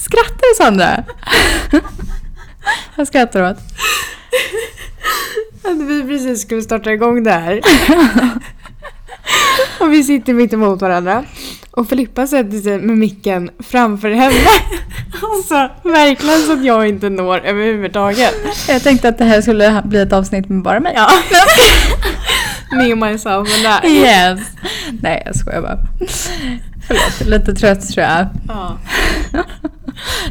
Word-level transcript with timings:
Skrattar 0.00 0.50
du 0.50 0.54
Sandra? 0.56 1.04
Vad 2.96 3.08
skrattar 3.08 3.42
du 3.42 3.50
åt? 3.50 3.58
Att 5.64 5.88
vi 5.88 6.02
precis 6.02 6.42
skulle 6.42 6.62
starta 6.62 6.92
igång 6.92 7.22
det 7.22 7.30
här. 7.30 7.60
och 9.80 9.92
vi 9.92 10.04
sitter 10.04 10.32
mitt 10.32 10.52
emot 10.52 10.82
varandra. 10.82 11.24
Och 11.70 11.88
Filippa 11.88 12.26
sätter 12.26 12.58
sig 12.58 12.78
med 12.78 12.98
micken 12.98 13.50
framför 13.58 14.10
henne. 14.10 14.34
alltså 15.22 15.70
verkligen 15.82 16.40
så 16.40 16.52
att 16.52 16.64
jag 16.64 16.88
inte 16.88 17.08
når 17.08 17.38
överhuvudtaget. 17.38 18.34
Jag 18.68 18.82
tänkte 18.82 19.08
att 19.08 19.18
det 19.18 19.24
här 19.24 19.40
skulle 19.40 19.82
bli 19.84 20.00
ett 20.00 20.12
avsnitt 20.12 20.48
med 20.48 20.62
bara 20.62 20.80
mig. 20.80 20.92
Ja. 20.96 21.10
Me, 22.76 22.94
myself 22.94 23.48
and 23.66 23.84
I. 23.84 23.88
Yes. 23.88 24.40
Nej, 25.02 25.22
jag 25.26 25.36
skojar 25.36 25.62
bara. 25.62 25.78
Förlåt, 26.86 27.26
lite 27.26 27.54
trött 27.54 27.88
tror 27.88 28.06
jag. 28.06 28.26
Ja. 28.48 28.78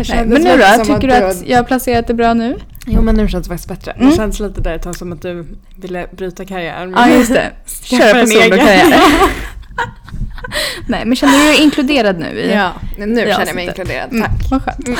Nej, 0.09 0.25
men 0.25 0.41
nu 0.41 0.57
då? 0.57 0.83
Tycker 0.83 1.07
du 1.07 1.13
att 1.13 1.47
jag 1.47 1.57
har 1.57 1.63
placerat 1.63 2.07
det 2.07 2.13
bra 2.13 2.33
nu? 2.33 2.55
Jo 2.85 3.01
men 3.01 3.15
nu 3.15 3.27
känns 3.27 3.47
det 3.47 3.49
faktiskt 3.49 3.69
bättre. 3.69 3.91
Mm. 3.91 4.09
Det 4.09 4.15
känns 4.15 4.39
lite 4.39 4.61
där 4.61 4.75
ett 4.75 4.83
tag 4.83 4.95
som 4.95 5.13
att 5.13 5.21
du 5.21 5.45
ville 5.75 6.07
bryta 6.11 6.45
karriären. 6.45 6.93
Ja, 6.97 7.09
just 7.09 7.33
det. 7.33 7.51
Köra 7.83 8.21
på 8.21 8.27
solokarriär. 8.27 8.93
Nej, 10.87 11.05
men 11.05 11.15
känner 11.15 11.39
du 11.39 11.45
dig 11.45 11.63
inkluderad 11.63 12.19
nu 12.19 12.39
i 12.39 12.51
Ja, 12.53 12.73
nu 12.97 13.05
i 13.05 13.15
känner 13.15 13.45
jag 13.45 13.55
mig 13.55 13.65
inkluderad. 13.65 14.11
Mm, 14.11 14.23
Tack. 14.23 14.51
vad 14.51 14.63
skönt. 14.63 14.99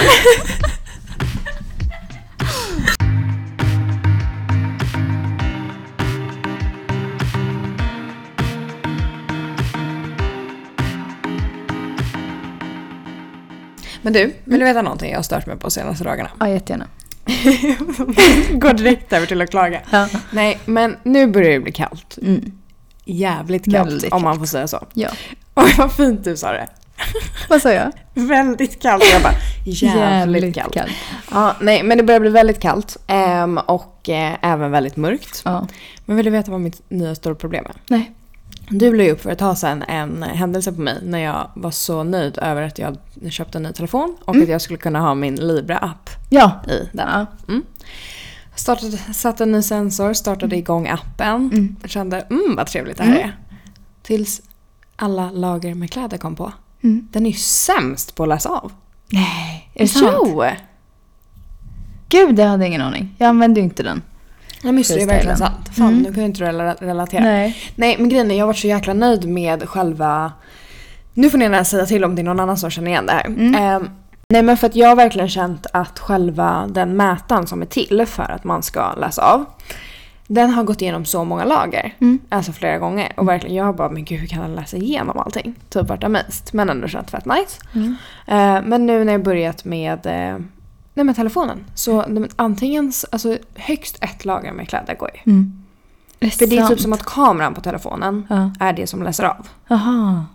Men 14.10 14.14
du, 14.14 14.34
vill 14.44 14.60
du 14.60 14.66
veta 14.66 14.82
någonting 14.82 15.10
jag 15.12 15.18
har 15.18 15.24
stört 15.24 15.46
mig 15.46 15.58
på 15.58 15.70
senaste 15.70 16.04
dagarna? 16.04 16.30
Ja, 16.40 16.50
jättegärna. 16.50 16.88
Går 18.52 18.74
direkt 18.74 19.14
över 19.14 19.26
till 19.26 19.42
att 19.42 19.50
klaga. 19.50 19.82
Ja. 19.92 20.08
Nej, 20.32 20.60
men 20.66 20.98
nu 21.04 21.28
börjar 21.28 21.52
det 21.52 21.60
bli 21.60 21.72
kallt. 21.72 22.18
Mm. 22.22 22.52
Jävligt 23.06 23.72
kallt 23.72 23.92
Väldigt 23.92 24.14
om 24.14 24.22
man 24.22 24.40
får 24.40 24.46
säga 24.46 24.68
så. 24.68 24.88
ja. 24.94 25.10
Oj 25.56 25.76
vad 25.78 25.92
fint 25.94 26.24
du 26.24 26.38
sa 26.38 26.52
det. 26.52 26.68
Vad 27.50 27.62
sa 27.62 27.72
jag? 27.72 27.92
Väldigt 28.14 28.82
kallt. 28.82 29.04
Jag 29.14 29.22
bara, 29.22 29.34
jävligt, 29.66 30.56
kallt. 30.56 30.92
Ja, 31.32 31.56
nej, 31.62 31.84
men 31.84 31.98
det 31.98 32.04
börjar 32.04 32.20
bli 32.20 32.30
väldigt 32.30 32.60
kallt. 32.60 32.98
ehm, 33.08 33.58
och 33.58 34.10
eh, 34.10 34.38
även 34.42 34.72
väldigt 34.72 34.96
mörkt. 34.96 35.42
Ja. 35.46 35.68
Men 36.06 36.16
vill 36.16 36.26
du 36.26 36.32
veta 36.32 36.52
vad 36.52 36.62
mitt 36.62 36.90
nya 36.90 37.16
stora 37.16 37.36
problem 37.36 37.66
är? 37.66 37.76
Nej. 37.88 38.12
Du 38.70 38.96
la 38.98 39.04
ju 39.04 39.12
upp 39.12 39.22
för 39.22 39.30
ett 39.30 39.40
tag 39.40 39.58
sedan 39.58 39.84
en 39.88 40.24
händelse 40.24 40.72
på 40.74 40.82
mig 40.82 40.98
när 41.04 41.20
jag 41.20 41.50
var 41.56 41.72
så 41.72 42.04
nöjd 42.04 42.38
över 42.38 42.62
att 42.62 42.80
jag 42.80 42.98
köpte 43.30 43.58
en 43.58 43.64
ny 43.64 43.72
telefon 43.74 44.18
och 44.26 44.36
Mm. 44.36 44.44
att 44.44 44.50
jag 44.50 44.62
skulle 44.62 44.78
kunna 44.80 45.00
ha 45.00 45.14
min 45.16 45.36
Libra-app 45.36 46.10
Ja. 46.30 46.52
i 46.68 46.90
den. 46.94 47.08
ja. 47.08 47.26
Mm. 47.48 47.64
Startade, 48.56 48.98
satte 48.98 49.44
en 49.44 49.52
ny 49.52 49.62
sensor, 49.62 50.14
startade 50.14 50.56
igång 50.58 50.88
appen. 50.88 51.36
Mm. 51.54 51.76
Kände 51.86 52.22
mm 52.22 52.56
vad 52.58 52.68
trevligt 52.68 52.98
det 52.98 53.04
här 53.04 53.12
Mm. 53.16 53.24
är. 53.24 53.38
Tills 54.04 54.42
alla 54.96 55.32
lager 55.32 55.74
med 55.76 55.92
kläder 55.92 56.18
kom 56.18 56.36
på. 56.36 56.52
Mm. 56.84 57.08
Den 57.12 57.26
är 57.26 57.30
ju 57.30 57.38
sämst 57.38 58.16
på 58.16 58.24
att 58.24 58.30
läsa 58.30 58.50
av. 58.50 58.72
Nej, 59.08 59.70
är 59.74 59.80
det 59.82 59.88
sant? 59.88 60.16
Jo! 60.20 60.44
Gud, 62.10 62.40
jag 62.40 62.48
hade 62.48 62.68
ingen 62.68 62.82
aning. 62.82 63.16
Jag 63.18 63.28
använde 63.28 63.60
ju 63.60 63.64
inte 63.64 63.84
den. 63.84 64.02
Ja, 64.62 64.72
men 64.72 64.84
det, 64.88 65.02
är 65.02 65.08
verkligen 65.08 65.38
sant. 65.38 65.70
Fan, 65.78 65.88
Mm. 65.88 66.02
nu 66.02 66.14
kan 66.14 66.24
ju 66.24 66.26
inte 66.26 66.44
relatera. 66.80 67.24
Nej. 67.24 67.56
Nej, 67.76 67.96
men 68.00 68.10
grejen 68.10 68.32
är 68.32 68.36
jag 68.36 68.42
har 68.44 68.48
varit 68.48 68.58
så 68.58 68.68
jäkla 68.68 68.94
nöjd 68.94 69.28
med 69.30 69.70
själva... 69.70 70.32
Nu 71.14 71.30
får 71.30 71.38
ni 71.38 71.46
gärna 71.46 71.64
säga 71.66 71.86
till 71.86 72.04
om 72.04 72.16
det 72.16 72.22
är 72.22 72.24
någon 72.24 72.40
annan 72.40 72.58
som 72.58 72.70
känner 72.70 72.92
igen 72.92 73.06
det 73.06 73.12
här. 73.12 73.26
Mm. 73.26 73.56
Ehm, 73.56 73.90
nej 74.30 74.42
men 74.44 74.58
för 74.58 74.68
att 74.68 74.76
jag 74.76 74.88
har 74.88 74.96
verkligen 74.96 75.30
känt 75.30 75.66
att 75.74 76.00
själva 76.00 76.68
den 76.70 76.98
mätaren 76.98 77.48
som 77.48 77.62
är 77.62 77.66
till 77.66 78.06
för 78.08 78.24
att 78.32 78.44
man 78.44 78.64
ska 78.64 78.94
läsa 78.94 79.22
av. 79.22 79.46
Den 80.28 80.50
har 80.50 80.64
gått 80.64 80.82
igenom 80.82 81.06
så 81.06 81.24
många 81.24 81.44
lager. 81.46 81.94
Mm. 82.02 82.20
Alltså 82.30 82.52
flera 82.52 82.78
gånger. 82.78 83.14
Och 83.18 83.28
verkligen 83.28 83.56
jag 83.56 83.76
bara, 83.76 83.90
men 83.90 84.06
gud 84.06 84.20
hur 84.20 84.28
kan 84.28 84.42
den 84.42 84.56
läsa 84.56 84.78
igenom 84.78 85.20
allting? 85.20 85.56
Typ 85.70 85.88
varit 85.90 86.04
amazed. 86.04 86.50
Men 86.54 86.70
ändå 86.70 86.88
känt 86.88 87.12
fett 87.12 87.26
nice. 87.26 87.60
Mm. 87.76 87.96
Eh, 88.28 88.68
men 88.70 88.86
nu 88.86 89.04
när 89.04 89.12
jag 89.14 89.24
börjat 89.24 89.66
med, 89.66 90.06
eh, 90.06 90.38
nej, 90.94 91.04
med 91.06 91.16
telefonen. 91.16 91.66
Så 91.76 92.02
de- 92.02 92.28
antingen, 92.36 92.92
alltså 93.12 93.38
högst 93.56 93.98
ett 94.02 94.26
lager 94.26 94.52
med 94.54 94.70
kläder 94.70 94.96
går 94.96 95.10
ju. 95.14 95.32
Mm. 95.32 95.64
För 96.20 96.48
det 96.48 96.56
är 96.56 96.60
sant? 96.60 96.70
typ 96.70 96.80
som 96.80 96.94
att 96.94 97.04
kameran 97.04 97.54
på 97.54 97.62
telefonen 97.62 98.26
Ja. 98.30 98.52
är 98.60 98.74
det 98.74 98.88
som 98.88 99.04
läser 99.04 99.24
av. 99.24 99.48
Jaha. 99.68 100.26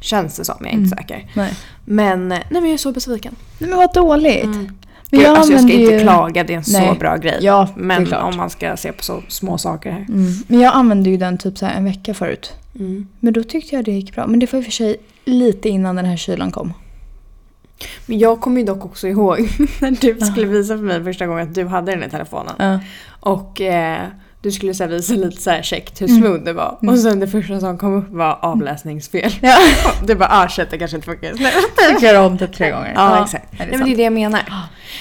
Känns 0.00 0.36
det 0.36 0.44
som, 0.44 0.54
jag 0.60 0.68
är 0.68 0.72
inte 0.72 0.94
Mm. 0.96 0.98
säker. 0.98 1.30
Nej. 1.34 1.54
Men, 1.84 2.28
nej 2.28 2.44
men 2.50 2.64
jag 2.64 2.72
är 2.72 2.76
så 2.76 2.92
besviken. 2.92 3.34
Nej, 3.58 3.70
men 3.70 3.78
vad 3.78 3.94
dåligt. 3.94 4.44
Mm. 4.44 4.68
Men 5.10 5.20
Gud, 5.20 5.28
alltså 5.28 5.52
jag 5.52 5.60
ska 5.62 5.72
inte 5.72 5.92
ju- 5.94 6.00
klaga, 6.00 6.44
det 6.44 6.52
är 6.52 6.56
en 6.56 6.62
Nej. 6.68 6.88
så 6.88 6.94
bra 6.94 7.16
grej. 7.16 7.38
Ja, 7.40 7.68
det 7.76 7.80
men 7.82 8.12
om 8.14 8.36
man 8.36 8.50
ska 8.50 8.76
se 8.76 8.92
på 8.92 9.02
så 9.04 9.22
små 9.28 9.58
saker 9.58 9.90
här. 9.90 10.06
Mm. 10.08 10.32
Men 10.46 10.60
jag 10.60 10.74
använde 10.74 11.10
ju 11.10 11.16
den 11.16 11.38
typ 11.38 11.58
så 11.58 11.66
en 11.66 11.84
vecka 11.84 12.14
förut. 12.14 12.52
Mm. 12.74 13.08
Men 13.20 13.32
då 13.32 13.42
tyckte 13.44 13.76
jag 13.76 13.84
det 13.84 13.92
gick 13.92 14.14
bra. 14.14 14.26
Men 14.26 14.38
det 14.40 14.52
var 14.52 14.58
i 14.58 14.62
och 14.62 14.64
för 14.64 14.72
sig 14.72 14.96
lite 15.24 15.68
innan 15.68 15.96
den 15.96 16.04
här 16.04 16.16
kylan 16.16 16.50
kom. 16.50 16.72
Men 18.06 18.18
jag 18.18 18.40
kommer 18.40 18.60
ju 18.60 18.66
dock 18.66 18.84
också 18.84 19.08
ihåg 19.08 19.38
när 19.80 19.90
du 19.90 20.20
skulle 20.26 20.46
visa 20.46 20.76
för 20.76 20.84
mig 20.84 21.04
första 21.04 21.26
gången 21.26 21.48
att 21.48 21.54
du 21.54 21.66
hade 21.66 21.92
den 21.92 22.04
i 22.04 22.10
telefonen. 22.10 22.54
Ja. 22.58 22.80
Och 23.20 23.60
eh, 23.60 24.02
du 24.42 24.52
skulle 24.52 24.74
så 24.74 24.86
visa 24.86 25.14
lite 25.14 25.42
så 25.42 25.50
här 25.50 25.62
käckt 25.62 26.00
hur 26.02 26.08
Mm. 26.08 26.22
smooth 26.22 26.44
det 26.44 26.52
var. 26.52 26.78
Mm. 26.82 26.94
Och 26.94 27.00
sen 27.00 27.20
det 27.20 27.28
första 27.28 27.60
som 27.60 27.78
kom 27.78 27.94
upp 27.94 28.08
var 28.10 28.38
avläsningsfel. 28.42 29.32
Ja. 29.42 29.56
Du 30.06 30.14
bara 30.14 30.28
ah 30.32 30.48
shit 30.48 30.70
det 30.70 30.78
kanske 30.78 30.96
inte 30.96 31.04
funkar 31.06 31.28
just 31.28 31.40
nu. 31.40 31.48
Jag 31.92 32.02
gör 32.02 32.26
om 32.26 32.38
typ 32.38 32.52
tre 32.56 32.70
gånger. 32.70 32.92
Ja, 32.94 33.24
exakt. 33.24 33.52
är 33.52 33.58
det 33.58 33.64
Nej, 33.66 33.78
men 33.78 33.86
det 33.88 33.94
är 33.94 33.96
det 33.96 34.02
jag 34.02 34.12
menar. 34.12 34.42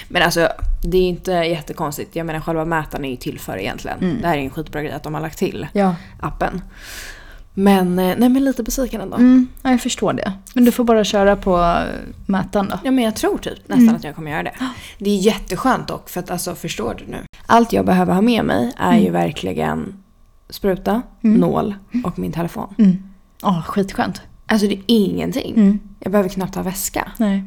Men 0.08 0.24
alltså 0.24 0.50
det 0.84 0.98
är 0.98 1.02
inte 1.10 1.32
jättekonstigt. 1.32 2.16
Jag 2.16 2.26
menar 2.26 2.40
själva 2.40 2.66
mätaren 2.66 3.06
är 3.06 3.10
ju 3.10 3.16
till 3.16 3.40
för 3.40 3.58
egentligen. 3.58 3.98
Mm. 4.00 4.22
Det 4.22 4.28
här 4.28 4.38
är 4.38 4.42
en 4.42 4.50
skitbra 4.50 4.82
grej 4.82 4.92
att 4.92 5.04
de 5.04 5.14
har 5.14 5.22
lagt 5.22 5.38
till 5.38 5.68
Ja. 5.74 5.96
appen. 6.20 6.62
Men, 7.58 8.00
eh, 8.00 8.16
nej 8.18 8.30
men 8.30 8.44
lite 8.44 8.64
besviken 8.64 9.02
ändå. 9.02 9.16
Mm, 9.18 9.48
ja, 9.62 9.72
jag 9.72 9.82
förstår 9.82 10.14
det. 10.14 10.34
Men 10.54 10.66
du 10.66 10.72
får 10.72 10.84
bara 10.84 11.04
köra 11.04 11.36
på 11.36 11.58
eh, 11.58 11.84
mätaren 12.26 12.68
då. 12.70 12.80
Ja 12.84 12.92
men 12.92 13.04
jag 13.04 13.16
tror 13.16 13.38
typ 13.38 13.68
nästan 13.68 13.84
Mm. 13.84 13.96
att 13.96 14.04
jag 14.04 14.16
kommer 14.16 14.32
göra 14.32 14.44
det. 14.44 14.54
Det 14.98 15.10
är 15.10 15.16
jätteskönt 15.18 15.88
dock 15.88 16.10
för 16.10 16.20
att 16.20 16.32
alltså 16.32 16.56
förstår 16.56 16.96
du 17.06 17.12
nu. 17.12 17.18
Allt 17.46 17.74
jag 17.74 17.86
behöver 17.86 18.14
ha 18.14 18.22
med 18.22 18.46
mig 18.46 18.72
är 18.78 18.98
ju 18.98 19.10
verkligen 19.12 19.94
spruta, 20.50 21.02
Mm. 21.24 21.40
nål 21.40 21.76
och 22.04 22.20
min 22.20 22.32
telefon. 22.32 22.76
Mm. 22.78 22.98
Ja, 23.42 23.64
skitskönt. 23.68 24.22
Alltså 24.46 24.68
det 24.68 24.74
är 24.74 24.82
ingenting. 24.88 25.54
Mm. 25.56 25.80
Jag 26.00 26.12
behöver 26.12 26.30
knappt 26.30 26.56
ha 26.56 26.64
väska. 26.64 27.12
Nej. 27.18 27.44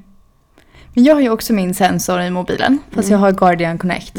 Men 0.95 1.05
jag 1.05 1.15
har 1.15 1.21
ju 1.21 1.31
också 1.31 1.53
min 1.53 1.75
sensor 1.75 2.21
i 2.21 2.31
mobilen. 2.31 2.79
Fast 2.91 3.09
Mm. 3.09 3.21
jag 3.21 3.27
har 3.27 3.33
Guardian 3.33 3.79
Connect. 3.79 4.19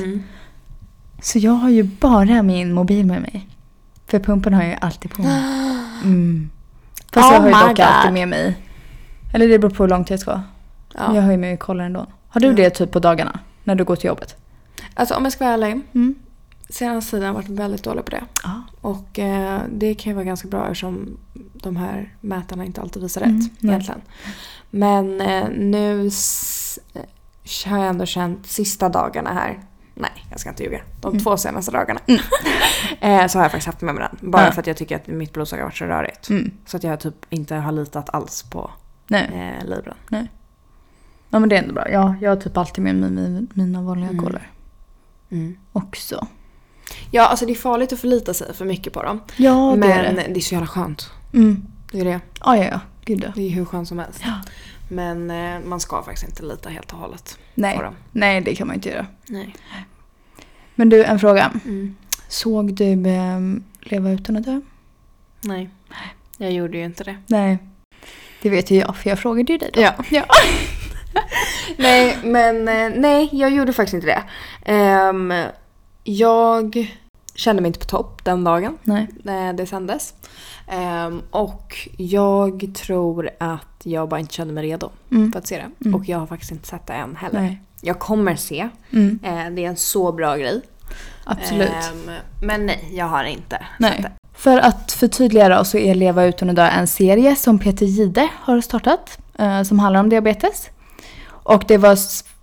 Så 1.22 1.40
jag 1.40 1.52
har 1.52 1.70
ju 1.70 1.84
bara 1.84 2.44
min 2.44 2.74
mobil 2.74 3.06
med 3.06 3.22
mig. 3.22 3.49
För 4.10 4.20
pumpen 4.20 4.54
har 4.54 4.62
jag 4.62 4.72
ju 4.72 4.78
alltid 4.82 5.12
på 5.12 5.22
mig. 5.22 5.44
Mm. 6.04 6.50
Fast 7.14 7.28
Oh 7.30 7.34
jag 7.34 7.42
har 7.42 7.48
ju 7.48 7.68
dock 7.68 7.78
God. 7.78 7.86
alltid 7.86 8.14
med 8.14 8.28
mig. 8.28 8.58
Eller 9.34 9.48
det 9.48 9.60
beror 9.60 9.72
på 9.72 9.84
hur 9.84 9.90
långt 9.90 10.10
jag 10.10 10.20
ska. 10.20 10.32
Ja. 10.94 11.16
Jag 11.16 11.22
har 11.22 11.32
ju 11.32 11.38
med 11.38 11.40
mig 11.50 11.58
kollar 11.58 11.86
ändå. 11.86 12.06
Har 12.28 12.42
du 12.42 12.48
Ja. 12.48 12.54
det 12.54 12.70
typ 12.70 12.92
på 12.92 13.00
dagarna? 13.00 13.40
När 13.64 13.76
du 13.76 13.84
går 13.84 13.96
till 13.96 14.08
jobbet? 14.08 14.36
Alltså 14.94 15.16
om 15.16 15.24
jag 15.24 15.34
ska 15.34 15.44
vara 15.46 15.54
ärlig. 15.54 15.82
Mm. 15.94 16.16
Senaste 16.70 17.12
tiden 17.12 17.24
har 17.24 17.28
jag 17.30 17.34
varit 17.34 17.60
väldigt 17.60 17.84
dålig 17.84 18.06
på 18.06 18.12
det. 18.12 18.24
Ja. 18.44 18.62
Och 18.82 19.20
eh, 19.20 19.62
det 19.72 19.94
kan 19.96 20.10
ju 20.12 20.14
vara 20.16 20.26
ganska 20.26 20.48
bra 20.48 20.64
eftersom 20.66 21.18
de 21.54 21.76
här 21.76 22.14
mätarna 22.22 22.66
inte 22.66 22.82
alltid 22.82 23.02
visar 23.04 23.22
Mm, 23.22 23.40
rätt 23.40 23.50
nej. 23.60 23.70
egentligen. 23.72 24.02
Men 24.70 25.22
eh, 25.22 25.50
nu 25.58 26.10
har 27.66 27.78
jag 27.78 27.88
ändå 27.88 28.06
känt 28.06 28.48
sista 28.48 28.90
dagarna 28.90 29.34
här. 29.34 29.60
Nej, 30.00 30.26
jag 30.32 30.40
ska 30.40 30.50
inte 30.50 30.64
ljuga. 30.64 30.82
De 31.02 31.08
Mm. 31.12 31.24
två 31.24 31.38
senaste 31.38 31.72
dagarna. 31.72 32.00
eh, 33.00 33.28
så 33.28 33.38
har 33.38 33.44
jag 33.46 33.52
faktiskt 33.52 33.66
haft 33.68 33.82
med 33.82 33.96
mig 33.96 34.08
den. 34.20 34.32
Bara 34.32 34.46
Ja. 34.46 34.52
för 34.52 34.62
att 34.62 34.68
jag 34.68 34.78
tycker 34.78 34.96
att 34.96 35.08
mitt 35.08 35.34
blodsocker 35.34 35.62
har 35.62 35.68
varit 35.70 35.78
så 35.78 35.86
rörigt. 35.86 36.30
Mm. 36.30 36.52
Så 36.66 36.78
att 36.78 36.84
jag 36.84 37.00
typ 37.00 37.16
inte 37.30 37.56
har 37.56 37.72
litat 37.72 38.10
alls 38.10 38.44
på 38.44 38.72
Nej. 39.08 39.56
eh, 39.62 39.66
Libran. 39.68 40.28
Ja 41.30 41.40
men 41.40 41.50
det 41.50 41.56
är 41.58 41.62
ändå 41.62 41.74
bra. 41.74 41.90
Ja, 41.90 42.16
jag 42.22 42.30
har 42.32 42.36
typ 42.36 42.58
alltid 42.58 42.84
med 42.84 42.96
mig 42.96 43.10
mi- 43.10 43.48
mina 43.54 43.82
vanliga 43.82 44.10
Mm. 44.10 44.24
kollar. 44.26 44.52
Också. 45.74 46.28
Ja, 47.12 47.26
alltså 47.28 47.46
det 47.46 47.52
är 47.52 47.56
farligt 47.56 47.94
att 47.94 48.00
förlita 48.00 48.34
sig 48.34 48.54
för 48.54 48.66
mycket 48.66 48.94
på 48.94 49.04
dem. 49.04 49.22
Ja, 49.38 49.72
det 49.72 49.78
men 49.80 49.90
är 49.92 50.04
det. 50.04 50.26
det 50.34 50.40
är 50.40 50.42
så 50.42 50.54
jävla 50.54 50.68
skönt. 50.68 51.12
Mm. 51.34 51.66
Det 51.92 52.00
är 52.00 52.06
det. 52.06 52.20
Ja, 52.44 52.58
ja, 52.58 52.64
ja. 52.64 52.80
Gud 53.06 53.24
ja. 53.24 53.32
Det 53.36 53.42
är 53.42 53.50
hur 53.50 53.66
skönt 53.66 53.88
som 53.88 54.00
helst. 54.00 54.22
Ja. 54.26 54.34
Men 54.92 55.32
eh, 55.32 55.60
man 55.66 55.80
ska 55.80 56.04
faktiskt 56.04 56.28
inte 56.30 56.44
lita 56.44 56.70
helt 56.70 56.94
och 56.94 57.00
hållet 57.00 57.38
Nej. 57.56 57.76
på 57.78 57.82
dem. 57.84 57.96
Nej, 58.12 58.42
det 58.42 58.56
kan 58.56 58.68
man 58.68 58.76
inte 58.76 58.90
göra. 58.90 59.06
Nej. 59.28 59.56
Men 60.80 60.90
du, 60.90 61.04
en 61.04 61.20
fråga. 61.20 61.52
Mm. 61.66 61.96
Såg 62.28 62.74
du 62.74 63.10
ehm, 63.10 63.64
Leva 63.80 64.12
utan 64.12 64.38
att 64.38 64.44
dö? 64.44 64.62
Nej. 65.42 65.70
Jag 66.38 66.52
gjorde 66.52 66.78
ju 66.78 66.86
inte 66.86 67.04
det. 67.04 67.18
Nej. 67.28 67.58
Det 68.42 68.50
vet 68.50 68.72
ju 68.72 68.76
jag, 68.76 68.96
för 68.96 69.10
jag 69.10 69.20
frågade 69.20 69.52
ju 69.52 69.58
dig 69.58 69.70
då. 69.74 69.82
Ja. 69.82 69.94
ja. 70.10 70.24
nej, 71.78 72.18
men 72.24 72.68
eh, 72.68 73.00
nej, 73.00 73.30
jag 73.32 73.52
gjorde 73.52 73.74
faktiskt 73.74 73.94
inte 73.94 74.08
det. 74.08 74.24
Ehm, 74.72 75.34
jag 76.04 76.96
kände 77.36 77.62
mig 77.62 77.70
inte 77.70 77.80
på 77.80 77.86
topp 77.86 78.26
den 78.26 78.44
dagen 78.44 78.78
Nej. 78.84 79.08
när 79.24 79.54
det 79.54 79.66
sändes. 79.66 80.14
Ehm, 80.68 81.22
och 81.32 81.90
jag 81.98 82.72
tror 82.76 83.30
att 83.40 83.82
jag 83.84 84.10
bara 84.10 84.20
inte 84.20 84.34
kände 84.34 84.54
mig 84.54 84.64
redo 84.64 84.92
Mm. 85.12 85.32
för 85.32 85.40
att 85.40 85.48
se 85.48 85.56
det. 85.56 85.86
Mm. 85.86 85.96
Och 86.00 86.06
jag 86.06 86.18
har 86.18 86.28
faktiskt 86.28 86.52
inte 86.52 86.68
sett 86.68 86.88
det 86.88 86.94
än 86.94 87.16
heller. 87.16 87.42
Nej. 87.42 87.62
Jag 87.82 88.00
kommer 88.00 88.36
se. 88.36 88.70
Mm. 88.92 89.20
Eh, 89.24 89.50
det 89.56 89.66
är 89.66 89.70
en 89.70 89.78
så 89.78 90.12
bra 90.12 90.36
grej. 90.38 90.62
Absolut. 91.24 91.70
Ehm, 91.70 92.12
men 92.44 92.66
nej, 92.66 92.90
jag 92.94 93.06
har 93.06 93.24
inte 93.24 93.66
Nej. 93.80 94.00
det. 94.02 94.12
För 94.34 94.58
att 94.58 94.92
förtydliga 94.92 95.50
då 95.50 95.64
så 95.66 95.78
är 95.78 95.96
Leva 95.96 96.24
utan 96.26 96.50
att 96.50 96.56
dö 96.56 96.68
en 96.68 96.88
serie 96.88 97.36
som 97.36 97.60
Peter 97.60 97.86
Gide 97.86 98.28
har 98.36 98.62
startat. 98.62 99.18
Eh, 99.40 99.64
som 99.64 99.80
handlar 99.80 100.00
om 100.00 100.10
diabetes. 100.10 100.70
Och 101.28 101.64
det 101.68 101.78
var 101.78 101.98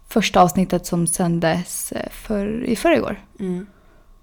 första 0.08 0.40
avsnittet 0.40 0.86
som 0.86 1.06
sändes 1.06 1.92
eh, 1.92 2.10
för, 2.10 2.64
i 2.64 2.76
förrgår. 2.76 3.20
Mm. 3.40 3.66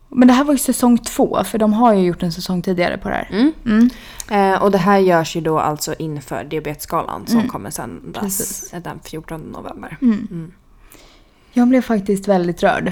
Men 0.10 0.28
det 0.28 0.34
här 0.34 0.44
var 0.44 0.54
ju 0.54 0.58
säsong 0.60 0.98
två 0.98 1.44
för 1.44 1.58
de 1.58 1.74
har 1.74 1.94
ju 1.94 2.06
gjort 2.06 2.24
en 2.24 2.32
säsong 2.32 2.62
tidigare 2.62 2.98
på 2.98 3.10
det 3.10 3.16
här. 3.16 3.28
Mm. 3.32 3.54
Mm. 3.66 3.90
Eh, 4.54 4.64
och 4.64 4.72
det 4.72 4.78
här 4.78 4.98
görs 5.00 5.36
ju 5.36 5.42
då 5.42 5.60
alltså 5.60 5.94
inför 6.00 6.44
diabetesgalan 6.44 7.28
som 7.28 7.38
Mm. 7.38 7.50
kommer 7.50 7.70
sändas 7.70 8.22
Precis. 8.24 8.74
eh, 8.74 8.82
den 8.82 9.00
14 9.04 9.42
november. 9.42 9.98
Mm. 10.02 10.52
Mm. 11.54 11.62
Jag 11.62 11.68
blev 11.68 11.82
faktiskt 11.82 12.28
väldigt 12.28 12.64
rörd. 12.64 12.92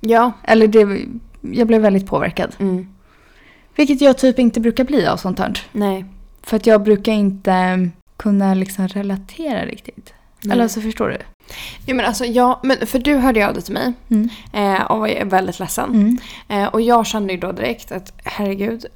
Ja. 0.00 0.32
Eller 0.42 0.66
det, 0.68 1.04
jag 1.40 1.66
blev 1.66 1.82
väldigt 1.82 2.06
påverkad. 2.06 2.56
Mm. 2.58 2.86
Vilket 3.76 4.00
jag 4.00 4.18
typ 4.18 4.38
inte 4.38 4.60
brukar 4.60 4.84
bli 4.84 5.06
av 5.06 5.16
sånt 5.16 5.38
här. 5.38 5.58
Nej. 5.72 6.04
För 6.42 6.56
att 6.56 6.66
jag 6.66 6.82
brukar 6.82 7.12
inte 7.12 7.88
kunna 8.16 8.54
liksom 8.54 8.88
relatera 8.88 9.64
riktigt. 9.66 10.14
Nej. 10.44 10.52
Eller 10.54 10.68
så 10.68 10.80
förstår 10.80 11.08
du? 11.08 11.16
Ja, 11.86 11.94
men 11.94 12.06
alltså, 12.06 12.24
ja, 12.24 12.60
men 12.62 12.86
för 12.86 12.98
du 12.98 13.14
hörde 13.16 13.48
av 13.48 13.54
dig 13.54 13.62
till 13.62 13.74
mig 13.74 13.92
Mm. 14.10 14.28
eh, 14.52 14.82
och 14.82 14.98
var 14.98 15.24
väldigt 15.24 15.58
ledsen. 15.60 15.90
Mm. 15.90 16.18
Eh, 16.48 16.68
och 16.68 16.80
jag 16.80 17.06
kände 17.06 17.32
ju 17.32 17.38
då 17.40 17.52
direkt 17.52 17.92
att 17.92 18.12
herregud, 18.24 18.86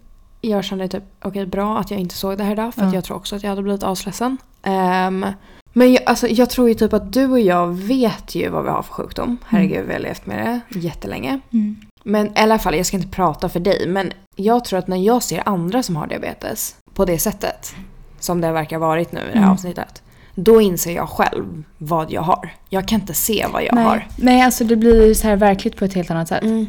jag 0.40 0.64
kände 0.64 0.88
typ 0.88 1.02
okej 1.22 1.46
bra 1.46 1.78
att 1.78 1.90
jag 1.90 2.00
inte 2.00 2.14
såg 2.14 2.38
det 2.38 2.44
här 2.44 2.52
idag 2.52 2.74
för 2.74 2.82
att 2.82 2.88
Ja. 2.88 2.94
jag 2.94 3.04
tror 3.04 3.16
också 3.16 3.36
att 3.36 3.42
jag 3.42 3.50
hade 3.50 3.62
blivit 3.62 3.82
asledsen. 3.82 4.36
Ehm, 4.62 5.26
men 5.76 5.92
jag, 5.92 6.02
alltså, 6.06 6.28
jag 6.28 6.50
tror 6.50 6.68
ju 6.68 6.74
typ 6.74 6.92
att 6.92 7.12
du 7.12 7.26
och 7.26 7.40
jag 7.40 7.68
vet 7.74 8.34
ju 8.34 8.48
vad 8.48 8.64
vi 8.64 8.70
har 8.70 8.82
för 8.82 8.92
sjukdom. 8.92 9.36
Herregud, 9.46 9.86
vi 9.86 9.92
har 9.92 10.00
levt 10.00 10.26
med 10.26 10.60
det 10.68 10.78
jättelänge. 10.78 11.40
Mm. 11.52 11.76
Men 12.02 12.26
i 12.26 12.30
alla 12.34 12.58
fall, 12.58 12.74
jag 12.76 12.86
ska 12.86 12.96
inte 12.96 13.08
prata 13.08 13.48
för 13.48 13.60
dig, 13.60 13.88
men 13.88 14.12
jag 14.36 14.64
tror 14.64 14.78
att 14.78 14.88
när 14.88 14.96
jag 14.96 15.22
ser 15.22 15.42
andra 15.48 15.82
som 15.82 15.96
har 15.96 16.06
diabetes 16.06 16.76
på 16.94 17.04
det 17.04 17.18
sättet, 17.18 17.74
som 18.20 18.40
det 18.40 18.52
verkar 18.52 18.78
ha 18.78 18.86
varit 18.88 19.12
nu 19.12 19.20
i 19.20 19.22
det 19.22 19.28
här 19.30 19.36
Mm. 19.38 19.50
avsnittet, 19.50 20.02
då 20.34 20.60
inser 20.60 20.94
jag 20.94 21.08
själv 21.08 21.62
vad 21.78 22.10
jag 22.10 22.22
har. 22.22 22.54
Jag 22.68 22.88
kan 22.88 23.00
inte 23.00 23.14
se 23.14 23.46
vad 23.52 23.64
jag 23.64 23.74
nej. 23.74 23.84
har. 23.84 24.06
nej, 24.18 24.42
alltså 24.42 24.64
det 24.64 24.76
blir 24.76 25.14
så 25.14 25.28
här 25.28 25.36
verkligt 25.36 25.76
på 25.76 25.84
ett 25.84 25.94
helt 25.94 26.10
annat 26.10 26.28
sätt. 26.28 26.42
Mm. 26.42 26.66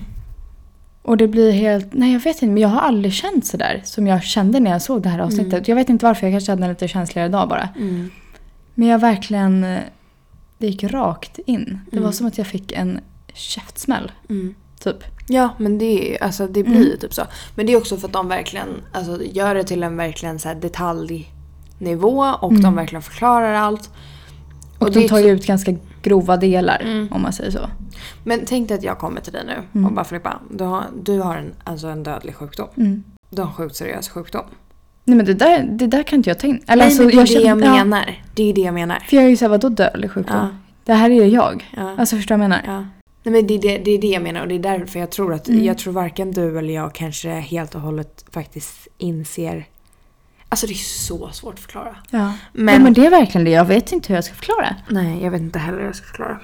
Och 1.01 1.18
det 1.18 1.28
blir 1.28 1.51
helt, 1.51 1.88
nej 1.94 2.13
jag 2.13 2.19
vet 2.19 2.36
inte, 2.36 2.46
men 2.46 2.58
jag 2.58 2.69
har 2.69 2.81
aldrig 2.81 3.13
känt 3.13 3.46
så 3.46 3.58
där 3.58 3.81
som 3.84 4.08
jag 4.08 4.24
kände 4.24 4.60
när 4.60 4.72
jag 4.72 4.81
såg 4.81 5.01
det 5.01 5.10
här 5.10 5.19
avsnittet. 5.19 5.54
Mm. 5.54 5.63
Jag 5.68 5.75
vet 5.75 5.90
inte 5.90 6.06
varför, 6.06 6.28
jag 6.28 6.34
kanske 6.34 6.51
hade 6.51 6.63
en 6.63 6.69
lite 6.69 6.88
känsligare 6.88 7.30
dag 7.30 7.50
bara. 7.50 7.69
Mm. 7.78 8.10
Men 8.75 8.88
jag 8.88 9.00
verkligen, 9.00 9.63
eh, 9.63 9.81
det 10.57 10.68
gick 10.68 10.83
rakt 10.83 11.39
in. 11.45 11.80
Det 11.92 11.98
var 11.98 12.04
Mm. 12.04 12.13
som 12.13 12.27
att 12.27 12.38
jag 12.38 12.48
fick 12.48 12.72
en 12.72 13.00
käftsmäll, 13.33 14.12
Mm. 14.30 14.56
typ. 14.80 14.98
Ja, 15.27 15.50
men 15.57 15.77
det, 15.77 16.18
alltså, 16.22 16.48
det 16.48 16.63
blir 16.63 16.75
ju 16.81 16.86
Mm. 16.88 17.00
typ 17.00 17.13
så. 17.13 17.22
Men 17.56 17.66
det 17.66 17.74
är 17.74 17.77
också 17.77 17.98
för 17.98 18.07
att 18.07 18.13
de 18.13 18.27
verkligen 18.27 18.68
alltså, 18.92 19.24
gör 19.24 19.56
det 19.56 19.63
till 19.63 19.83
en 19.83 19.98
verkligen 19.98 20.39
så 20.39 20.48
här 20.48 20.56
detaljnivå 20.56 22.19
och 22.42 22.51
Mm. 22.51 22.62
de 22.63 22.75
verkligen 22.75 23.01
förklarar 23.01 23.54
allt. 23.54 23.89
Och, 24.80 24.88
Och 24.88 24.92
de 24.94 25.07
tar 25.07 25.19
ju 25.19 25.27
ut 25.30 25.45
ganska 25.48 25.75
grova 26.01 26.38
delar, 26.38 26.80
Mm. 26.83 27.07
om 27.12 27.22
man 27.22 27.33
säger 27.33 27.51
så. 27.51 27.69
Men 28.24 28.42
tänk 28.45 28.68
dig 28.68 28.77
att 28.77 28.83
jag 28.83 28.98
kommer 29.00 29.22
till 29.22 29.33
dig 29.33 29.44
nu 29.45 29.63
Mm. 29.74 29.86
och 29.86 29.92
bara 29.94 30.06
Filippa, 30.06 30.39
du 30.51 30.63
har, 30.63 30.83
du 31.04 31.19
har 31.19 31.38
en, 31.38 31.54
alltså 31.63 31.88
en 31.88 32.04
dödlig 32.04 32.36
sjukdom. 32.36 32.68
Mm. 32.77 33.04
Du 33.30 33.42
har 33.42 33.48
en 33.50 33.54
sjukt 33.54 33.75
seriös 33.75 34.10
sjukdom. 34.10 34.45
Nej 35.07 35.18
men 35.18 35.25
det 35.25 35.34
där, 35.34 35.63
det 35.63 35.88
där 35.88 36.04
kan 36.04 36.18
inte 36.19 36.30
jag 36.30 36.40
ta 36.40 36.48
in. 36.48 36.60
Eller, 36.68 36.75
Nej, 36.75 36.86
alltså, 36.86 37.02
men 37.02 37.07
det 37.07 37.13
är 37.13 37.25
det 37.25 37.34
jag 37.34 37.44
känner- 37.44 37.66
ja, 37.78 37.86
menar. 37.86 38.19
Det 38.34 38.50
är 38.50 38.54
det 38.54 38.62
jag 38.62 38.74
menar. 38.74 39.00
För 39.00 39.16
jag 39.16 39.25
är 39.25 39.30
ju 39.30 39.38
såhär, 39.38 39.50
vadå 39.50 39.69
dödlig 39.69 40.12
sjukdom? 40.12 40.38
Ja, 40.38 40.50
Det 40.86 40.94
här 40.94 41.10
är 41.10 41.25
jag. 41.25 41.72
ja, 41.78 41.96
Alltså 41.98 42.16
förstår 42.16 42.36
du 42.36 42.40
vad 42.40 42.44
jag 42.44 42.50
menar? 42.50 42.63
ja. 42.75 42.86
Nej, 43.24 43.31
men 43.34 43.48
det, 43.48 43.54
är 43.54 43.62
det, 43.62 43.78
det 43.78 43.92
är 43.92 44.02
det 44.02 44.07
jag 44.07 44.24
menar 44.24 44.42
och 44.42 44.48
det 44.48 44.56
är 44.56 44.60
därför 44.60 45.00
jag 45.00 45.10
tror 45.12 45.34
att 45.34 45.48
Mm. 45.48 45.63
jag 45.66 45.78
tror 45.78 45.94
varken 45.94 46.31
du 46.31 46.60
eller 46.60 46.74
jag 46.74 46.94
kanske 46.96 47.30
helt 47.30 47.75
och 47.75 47.81
hållet 47.81 48.25
faktiskt 48.31 48.88
inser 48.98 49.66
Alltså 50.50 50.68
det 50.68 50.74
är 50.74 50.75
så 51.08 51.30
svårt 51.31 51.54
att 51.54 51.60
förklara. 51.60 51.96
Ja. 52.10 52.19
Men, 52.19 52.66
Men, 52.66 52.74
ja, 52.74 52.80
men 52.80 52.94
det 52.94 53.06
är 53.06 53.10
verkligen 53.10 53.46
det. 53.46 53.51
Jag 53.51 53.66
vet 53.66 53.92
inte 53.92 54.08
hur 54.08 54.16
jag 54.16 54.24
ska 54.24 54.34
förklara. 54.34 54.75
Nej, 54.90 55.24
jag 55.24 55.31
vet 55.31 55.42
inte 55.42 55.60
heller 55.60 55.78
hur 55.80 55.86
jag 55.86 55.96
ska 55.96 56.06
förklara. 56.08 56.40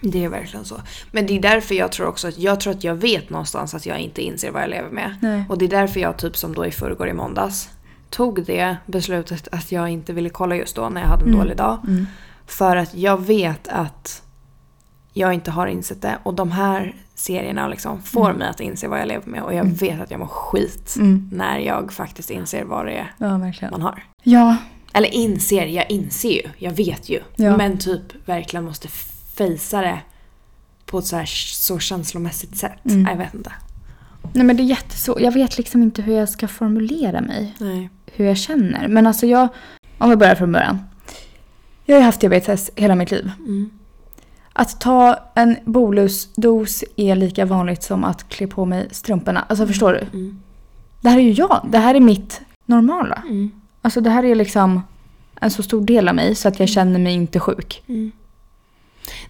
Det 0.00 0.24
är 0.24 0.28
verkligen 0.28 0.64
så. 0.64 0.80
Men 1.12 1.26
det 1.26 1.36
är 1.36 1.40
därför 1.42 1.74
jag 1.74 1.92
tror 1.92 2.06
också 2.06 2.28
att 2.28 2.38
jag 2.38 2.60
tror 2.60 2.72
att 2.72 2.84
jag 2.84 2.94
vet 2.94 3.30
någonstans 3.30 3.74
att 3.74 3.86
jag 3.86 3.98
inte 3.98 4.22
inser 4.22 4.50
vad 4.50 4.62
jag 4.62 4.70
lever 4.70 4.90
med. 4.90 5.14
Nej. 5.22 5.44
Och 5.48 5.58
det 5.58 5.64
är 5.64 5.68
därför 5.68 6.00
jag 6.00 6.16
typ 6.18 6.36
som 6.36 6.54
då 6.54 6.66
i 6.66 6.70
förrgår 6.70 7.08
i 7.08 7.12
måndags 7.12 7.68
tog 8.10 8.44
det 8.44 8.76
beslutet 8.86 9.48
att 9.52 9.72
jag 9.72 9.88
inte 9.88 10.12
ville 10.12 10.28
kolla 10.28 10.56
just 10.56 10.76
då 10.76 10.88
när 10.88 11.00
jag 11.00 11.08
hade 11.08 11.22
en 11.22 11.28
Mm. 11.28 11.40
dålig 11.40 11.56
dag. 11.56 11.78
Mm. 11.88 12.06
För 12.46 12.76
att 12.76 12.94
jag 12.94 13.26
vet 13.26 13.68
att 13.68 14.22
jag 15.12 15.34
inte 15.34 15.50
har 15.50 15.66
insett 15.66 16.02
det. 16.02 16.18
Och 16.22 16.34
de 16.34 16.50
här 16.50 16.94
serierna 17.14 17.68
liksom 17.68 18.02
får 18.02 18.26
Mm. 18.26 18.38
mig 18.38 18.48
att 18.48 18.60
inse 18.60 18.88
vad 18.88 19.00
jag 19.00 19.08
lever 19.08 19.26
med. 19.30 19.42
Och 19.42 19.54
jag 19.54 19.60
Mm. 19.64 19.74
vet 19.74 20.00
att 20.00 20.10
jag 20.10 20.20
mår 20.20 20.26
skit 20.26 20.94
Mm. 20.98 21.28
när 21.32 21.58
jag 21.58 21.92
faktiskt 21.92 22.30
inser 22.30 22.64
vad 22.64 22.86
det 22.86 22.92
är 22.92 23.12
Ja, 23.18 23.38
man 23.70 23.82
har. 23.82 24.02
Ja. 24.22 24.56
Eller 24.92 25.14
inser, 25.14 25.66
jag 25.66 25.90
inser 25.90 26.30
ju, 26.30 26.42
jag 26.58 26.70
vet 26.72 27.08
ju. 27.08 27.20
Ja. 27.36 27.56
Men 27.56 27.78
typ 27.78 28.28
verkligen 28.28 28.64
måste 28.64 28.88
fejsa 29.38 29.80
det 29.80 30.00
på 30.86 30.98
ett 30.98 31.06
så, 31.06 31.16
här, 31.16 31.26
så 31.54 31.78
känslomässigt 31.78 32.56
sätt. 32.56 32.84
Mm. 32.84 33.06
Jag 33.10 33.16
vet 33.16 33.34
inte. 33.34 33.52
Nej 34.32 34.44
men 34.44 34.56
det 34.56 34.62
är 34.62 34.64
jättesvårt. 34.64 35.20
Jag 35.20 35.32
vet 35.32 35.58
liksom 35.58 35.82
inte 35.82 36.02
hur 36.02 36.14
jag 36.14 36.28
ska 36.28 36.48
formulera 36.48 37.20
mig. 37.20 37.54
Nej. 37.58 37.90
Hur 38.06 38.24
jag 38.24 38.36
känner. 38.36 38.88
Men 38.88 39.06
alltså 39.06 39.26
jag, 39.26 39.48
om 39.98 40.10
vi 40.10 40.16
börjar 40.16 40.34
från 40.34 40.52
början. 40.52 40.78
Jag 41.84 41.96
har 41.96 42.02
haft 42.02 42.20
diabetes 42.20 42.70
hela 42.76 42.94
mitt 42.94 43.10
liv. 43.10 43.30
Mm. 43.38 43.70
Att 44.52 44.80
ta 44.80 45.18
en 45.34 45.56
bolusdos 45.64 46.84
är 46.96 47.14
lika 47.14 47.44
vanligt 47.44 47.82
som 47.82 48.04
att 48.04 48.28
klä 48.28 48.46
på 48.46 48.64
mig 48.64 48.88
strumporna. 48.90 49.44
Alltså 49.48 49.66
förstår 49.66 49.92
du? 49.92 50.18
Mm. 50.18 50.42
Det 51.00 51.08
här 51.08 51.18
är 51.18 51.22
ju 51.22 51.32
jag. 51.32 51.66
Det 51.70 51.78
här 51.78 51.94
är 51.94 52.00
mitt 52.00 52.40
normala. 52.66 53.22
Mm. 53.26 53.50
Alltså 53.82 54.00
det 54.00 54.10
här 54.10 54.24
är 54.24 54.34
liksom 54.34 54.82
en 55.40 55.50
så 55.50 55.62
stor 55.62 55.84
del 55.84 56.08
av 56.08 56.14
mig 56.14 56.34
så 56.34 56.48
att 56.48 56.60
jag 56.60 56.68
känner 56.68 56.98
mig 56.98 57.14
inte 57.14 57.40
sjuk. 57.40 57.82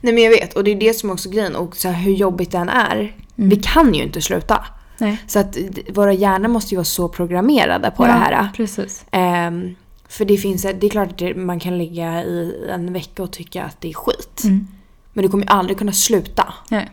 Nej 0.01 0.13
men 0.15 0.23
jag 0.23 0.31
vet 0.31 0.53
och 0.57 0.65
det 0.65 0.71
är 0.71 0.77
det 0.77 0.95
som 0.95 1.11
också 1.11 1.29
är 1.29 1.33
grejen 1.33 1.57
och 1.57 1.77
så 1.77 1.89
här, 1.89 2.03
hur 2.03 2.13
jobbigt 2.13 2.51
den 2.51 2.69
är. 2.69 2.97
Mm. 3.37 3.49
Vi 3.51 3.57
kan 3.57 3.95
ju 3.95 4.03
inte 4.03 4.21
sluta. 4.23 4.67
Nej. 4.99 5.23
Så 5.27 5.39
att 5.39 5.57
våra 5.95 6.13
hjärnor 6.13 6.49
måste 6.49 6.71
ju 6.75 6.77
vara 6.77 6.85
så 6.85 7.09
programmerade 7.09 7.91
på 7.91 8.03
Ja, 8.03 8.07
det 8.07 8.13
här. 8.13 8.49
Precis. 8.57 9.05
Ehm, 9.11 9.75
för 10.09 10.25
det 10.25 10.37
finns, 10.37 10.63
det 10.63 10.87
är 10.87 10.91
klart 10.91 11.09
att 11.09 11.19
det- 11.19 11.35
man 11.35 11.61
kan 11.61 11.79
ligga 11.79 12.25
i 12.25 12.55
en 12.71 12.93
vecka 12.93 13.23
och 13.23 13.31
tycka 13.33 13.65
att 13.65 13.81
det 13.81 13.89
är 13.89 13.95
skit. 13.95 14.41
Mm. 14.45 14.67
Men 15.13 15.23
du 15.23 15.29
kommer 15.31 15.45
ju 15.45 15.51
aldrig 15.51 15.79
kunna 15.79 15.93
sluta. 15.93 16.55
Nej. 16.71 16.91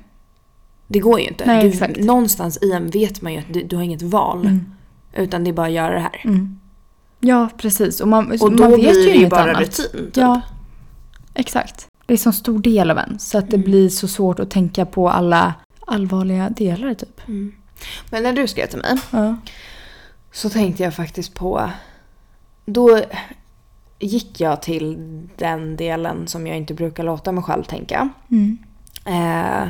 Det 0.87 0.99
går 0.99 1.19
ju 1.19 1.27
inte. 1.27 1.45
Nej, 1.45 1.91
du. 1.95 2.03
Någonstans 2.03 2.57
i 2.61 2.71
en 2.71 2.89
vet 2.89 3.21
man 3.21 3.33
ju 3.33 3.39
att 3.39 3.53
du, 3.53 3.63
du 3.63 3.75
har 3.75 3.83
inget 3.83 4.01
val. 4.01 4.41
Mm. 4.45 4.65
Utan 5.13 5.43
det 5.43 5.49
är 5.49 5.53
bara 5.53 5.67
att 5.67 5.73
göra 5.73 5.93
det 5.93 5.99
här. 5.99 6.21
Mm. 6.23 6.59
Ja, 7.19 7.49
precis. 7.57 8.01
Och 8.01 8.07
man, 8.07 8.31
Och 8.41 8.51
då 8.55 8.63
man 8.63 8.71
vet 8.71 8.79
blir 8.79 9.07
ju 9.07 9.13
det 9.13 9.17
ju 9.19 9.27
bara 9.29 9.41
annat. 9.43 9.59
rutin. 9.61 9.85
Typ. 10.05 10.17
Ja, 10.17 10.41
exakt. 11.33 11.87
Det 12.05 12.13
är 12.13 12.17
så 12.17 12.31
stor 12.31 12.59
del 12.59 12.91
av 12.91 12.97
en. 12.97 13.19
Så 13.19 13.37
att 13.37 13.49
det 13.49 13.55
Mm. 13.55 13.65
blir 13.65 13.89
så 13.89 14.07
svårt 14.07 14.39
att 14.39 14.51
tänka 14.51 14.85
på 14.85 15.09
alla 15.09 15.53
allvarliga 15.87 16.49
delar 16.49 16.93
typ. 16.93 17.27
Mm. 17.27 17.55
Men 18.09 18.23
när 18.23 18.33
du 18.33 18.47
skrev 18.47 18.67
till 18.67 18.79
mig 18.79 18.97
Ja. 19.11 19.35
så 20.31 20.49
tänkte 20.49 20.83
jag 20.83 20.95
faktiskt 20.95 21.33
på... 21.33 21.69
Då 22.65 23.01
gick 23.99 24.39
jag 24.39 24.61
till 24.61 24.97
den 25.35 25.75
delen 25.75 26.27
som 26.27 26.47
jag 26.47 26.57
inte 26.57 26.73
brukar 26.73 27.03
låta 27.03 27.31
mig 27.31 27.43
själv 27.43 27.63
tänka. 27.63 28.09
Mm. 28.31 28.57
Eh, 29.05 29.67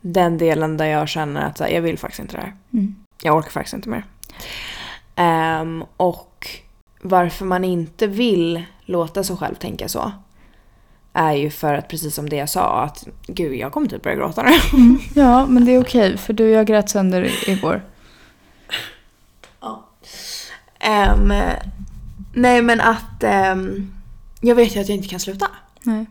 den 0.00 0.38
delen 0.38 0.76
där 0.76 0.86
jag 0.86 1.08
känner 1.08 1.40
att 1.42 1.60
här, 1.60 1.68
jag 1.68 1.82
vill 1.82 1.98
faktiskt 1.98 2.20
inte 2.20 2.36
det 2.36 2.42
här. 2.42 2.52
Mm. 2.72 2.94
Jag 3.22 3.36
orkar 3.36 3.50
faktiskt 3.50 3.74
inte 3.74 3.88
mer. 3.88 4.04
Ehm, 5.16 5.84
och 5.96 6.46
varför 7.02 7.44
man 7.44 7.64
inte 7.64 8.06
vill 8.06 8.62
låta 8.84 9.24
sig 9.24 9.36
själv 9.36 9.54
tänka 9.54 9.88
så 9.88 10.12
är 11.12 11.32
ju 11.32 11.50
för 11.50 11.74
att 11.74 11.88
precis 11.88 12.14
som 12.14 12.28
det 12.28 12.36
jag 12.36 12.48
sa 12.48 12.82
att 12.82 13.06
gud 13.26 13.54
jag 13.54 13.72
kommer 13.72 13.88
typ 13.88 14.02
börja 14.02 14.16
gråta 14.16 14.42
nu. 14.42 14.52
Mm. 14.78 14.98
Ja, 15.14 15.46
men 15.46 15.64
det 15.64 15.72
är 15.74 15.80
okej. 15.80 16.16
För 16.18 16.32
du, 16.32 16.48
jag 16.50 16.66
grät 16.66 16.90
sönder 16.90 17.48
igår. 17.48 17.82
Ehm, 20.80 21.32
nej 22.34 22.62
men 22.62 22.80
att 22.80 23.22
ehm, 23.24 23.92
jag 24.40 24.54
vet 24.54 24.76
ju 24.76 24.80
att 24.80 24.88
jag 24.88 24.96
inte 24.96 25.08
kan 25.08 25.20
sluta. 25.20 25.46
Nej. 25.82 26.06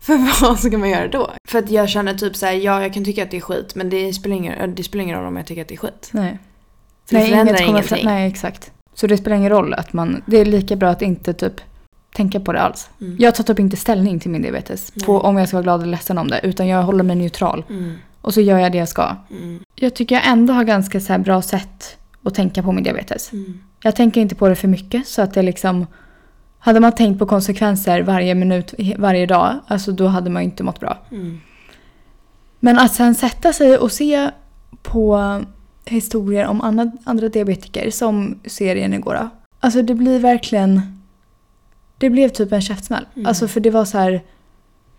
För 0.00 0.40
vad 0.42 0.58
ska 0.60 0.78
man 0.78 0.90
göra 0.90 1.08
då? 1.08 1.30
För 1.48 1.58
att 1.58 1.70
jag 1.70 1.88
känner 1.88 2.14
typ 2.14 2.36
såhär, 2.36 2.52
ja 2.52 2.82
jag 2.82 2.94
kan 2.94 3.04
tycka 3.04 3.22
att 3.22 3.30
det 3.30 3.36
är 3.36 3.40
skit 3.40 3.74
men 3.74 3.90
det 3.90 4.12
spelar 4.12 4.36
ingen, 4.36 4.74
det 4.74 4.82
spelar 4.82 5.02
ingen 5.02 5.18
roll 5.18 5.26
om 5.26 5.36
jag 5.36 5.46
tycker 5.46 5.62
att 5.62 5.68
det 5.68 5.74
är 5.74 5.78
skit. 5.78 6.08
Nej. 6.12 6.38
För 7.06 7.14
det 7.14 7.20
Nej, 7.20 7.30
förändrar 7.30 7.54
inget 7.54 7.68
ingenting. 7.68 7.96
fra- 7.98 8.04
Nej, 8.04 8.28
exakt. 8.28 8.72
Så 8.94 9.06
det 9.06 9.16
spelar 9.16 9.36
ingen 9.36 9.50
roll 9.50 9.74
att 9.74 9.92
man... 9.92 10.22
Det 10.26 10.36
är 10.40 10.44
lika 10.44 10.76
bra 10.76 10.88
att 10.88 11.02
inte 11.02 11.34
typ 11.34 11.60
tänka 12.16 12.40
på 12.40 12.52
det 12.52 12.60
alls. 12.60 12.90
Mm. 13.00 13.16
Jag 13.18 13.34
tar 13.34 13.44
typ 13.44 13.58
inte 13.58 13.76
ställning 13.76 14.20
till 14.20 14.30
min 14.30 14.42
diabetes. 14.42 14.90
På 14.90 15.12
Nej. 15.12 15.20
om 15.22 15.38
jag 15.38 15.48
ska 15.48 15.56
vara 15.56 15.62
glad 15.62 15.80
eller 15.80 15.90
ledsen 15.90 16.18
om 16.18 16.28
det. 16.28 16.40
Utan 16.42 16.66
jag 16.68 16.82
håller 16.82 17.04
mig 17.04 17.16
neutral. 17.16 17.64
Mm. 17.68 17.94
Och 18.20 18.34
så 18.34 18.40
gör 18.40 18.58
jag 18.58 18.72
det 18.72 18.78
jag 18.78 18.88
ska. 18.88 19.16
Mm. 19.30 19.60
Jag 19.74 19.94
tycker 19.94 20.14
jag 20.14 20.26
ändå 20.26 20.52
har 20.52 20.64
ganska 20.64 21.00
så 21.00 21.12
här 21.12 21.18
bra 21.18 21.42
sätt 21.42 21.96
att 22.22 22.34
tänka 22.34 22.62
på 22.62 22.72
min 22.72 22.84
diabetes. 22.84 23.32
Mm. 23.32 23.60
Jag 23.82 23.96
tänker 23.96 24.20
inte 24.20 24.34
på 24.34 24.48
det 24.48 24.54
för 24.54 24.68
mycket 24.68 25.06
så 25.06 25.22
att 25.22 25.34
det 25.34 25.42
liksom... 25.42 25.86
Hade 26.58 26.80
man 26.80 26.92
tänkt 26.92 27.18
på 27.18 27.26
konsekvenser 27.26 28.02
varje 28.02 28.34
minut, 28.34 28.74
varje 28.96 29.26
dag, 29.26 29.54
alltså 29.66 29.92
då 29.92 30.06
hade 30.06 30.30
man 30.30 30.42
inte 30.42 30.62
mått 30.62 30.80
bra. 30.80 30.98
Mm. 31.10 31.40
Men 32.60 32.78
att 32.78 32.94
sen 32.94 33.14
sätta 33.14 33.52
sig 33.52 33.78
och 33.78 33.92
se 33.92 34.30
på 34.82 35.40
historier 35.84 36.46
om 36.46 36.60
andra, 36.60 36.90
andra 37.04 37.28
diabetiker, 37.28 37.90
som 37.90 38.38
serien 38.46 38.94
igår. 38.94 39.28
Alltså 39.60 39.82
det 39.82 39.94
blir 39.94 40.18
verkligen... 40.18 40.95
Det 41.98 42.10
blev 42.10 42.28
typ 42.28 42.52
en 42.52 42.60
käftsmäll. 42.60 43.06
Mm. 43.14 43.26
Alltså 43.26 43.48
för 43.48 43.60
det 43.60 43.70
var 43.70 43.84
så 43.84 43.98
här... 43.98 44.22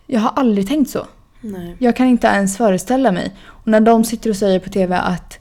Jag 0.07 0.19
har 0.19 0.31
aldrig 0.35 0.67
tänkt 0.67 0.89
så. 0.89 1.07
Nej. 1.41 1.75
Jag 1.79 1.95
kan 1.95 2.07
inte 2.07 2.27
ens 2.27 2.57
föreställa 2.57 3.11
mig. 3.11 3.31
Och 3.45 3.67
när 3.67 3.79
de 3.81 4.03
sitter 4.03 4.29
och 4.29 4.35
säger 4.35 4.59
på 4.59 4.69
TV 4.69 4.95
att 4.97 5.39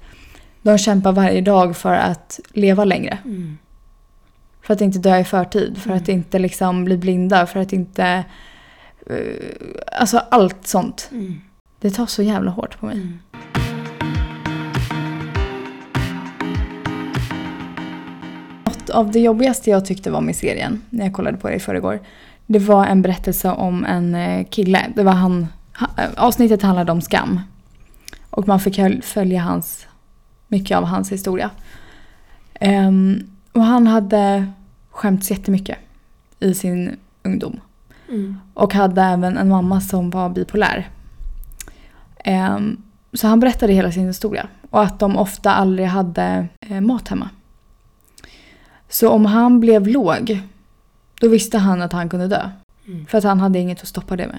de 0.63 0.79
kämpar 0.79 1.13
varje 1.13 1.41
dag 1.41 1.77
för 1.77 1.93
att 1.95 2.41
leva 2.53 2.85
längre. 2.85 3.19
Mm. 3.25 3.59
För 4.63 4.75
att 4.75 4.81
inte 4.81 4.99
dö 4.99 5.19
i 5.19 5.25
förtid, 5.25 5.79
för 5.79 5.91
Mm. 5.91 6.03
att 6.03 6.09
inte 6.09 6.39
liksom 6.39 6.85
bli 6.85 6.97
blinda, 6.97 7.47
för 7.47 7.61
att 7.61 7.73
inte... 7.73 8.25
eh, 9.07 9.17
alltså 9.93 10.19
allt 10.31 10.67
sånt. 10.67 11.09
Mm. 11.13 11.41
Det 11.81 11.91
tar 11.91 12.07
så 12.07 12.23
jävla 12.23 12.51
hårt 12.51 12.81
på 12.81 12.87
mig. 12.87 13.09
Något 18.87 18.95
av 18.95 19.11
det 19.11 19.21
jobbigaste 19.21 19.71
jag 19.71 19.85
tyckte 19.85 20.11
var 20.11 20.21
med 20.21 20.37
serien, 20.37 20.83
när 20.91 21.05
jag 21.05 21.15
kollade 21.15 21.37
på 21.37 21.49
det 21.49 21.55
i 21.55 21.59
förrgår, 21.59 22.01
det 22.47 22.59
var 22.59 22.87
en 22.87 23.03
berättelse 23.03 23.51
om 23.51 23.85
en 23.85 24.15
eh, 24.15 24.47
kille. 24.47 24.87
Det 24.95 25.03
var 25.03 25.13
han, 25.13 25.47
ha, 25.79 25.89
avsnittet 26.17 26.63
handlade 26.63 26.93
om 26.93 27.01
skam. 27.01 27.41
Och 28.31 28.49
man 28.49 28.61
fick 28.61 29.05
följa 29.05 29.41
hans, 29.41 29.87
mycket 30.49 30.77
av 30.77 30.85
hans 30.85 31.13
historia. 31.13 31.51
Ehm, 32.55 33.31
och 33.53 33.63
han 33.63 33.87
hade 33.87 34.47
skämts 34.91 35.31
jättemycket 35.31 35.79
i 36.41 36.55
sin 36.55 36.97
ungdom. 37.23 37.61
Mm. 38.09 38.37
Och 38.55 38.75
hade 38.75 39.03
även 39.03 39.37
en 39.37 39.49
mamma 39.49 39.81
som 39.81 40.11
var 40.11 40.29
bipolär. 40.29 40.89
Ehm, 42.25 42.83
så 43.13 43.27
han 43.27 43.41
berättade 43.41 43.73
hela 43.73 43.93
sin 43.93 44.07
historia. 44.07 44.49
Och 44.71 44.83
att 44.83 44.99
de 44.99 45.17
ofta 45.17 45.55
aldrig 45.55 45.89
hade 45.89 46.49
eh, 46.61 46.81
mat 46.81 47.09
hemma. 47.09 47.31
Så 48.89 49.09
om 49.11 49.27
han 49.27 49.61
blev 49.61 49.87
låg, 49.89 50.41
då 51.21 51.29
visste 51.29 51.59
han 51.59 51.83
att 51.83 51.93
han 51.93 52.09
kunde 52.09 52.29
dö. 52.29 52.51
Mm. 52.87 53.07
För 53.07 53.19
att 53.19 53.25
han 53.25 53.41
hade 53.41 53.59
inget 53.59 53.83
att 53.83 53.89
stoppa 53.89 54.17
det 54.17 54.27
med. 54.27 54.39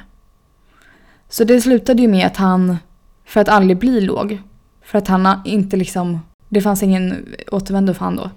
Så 1.30 1.44
det 1.44 1.62
slutade 1.62 2.02
ju 2.02 2.08
med 2.08 2.28
att 2.28 2.38
han, 2.38 2.78
för 3.26 3.42
att 3.42 3.50
aldrig 3.50 3.78
bli 3.78 4.02
låg, 4.02 4.42
för 4.82 4.98
att 4.98 5.08
han 5.08 5.42
inte 5.46 5.78
liksom, 5.78 6.20
det 6.50 6.62
fanns 6.62 6.84
ingen 6.84 7.36
återvändo 7.52 7.94
för 7.94 8.06
han 8.06 8.16
då. 8.16 8.30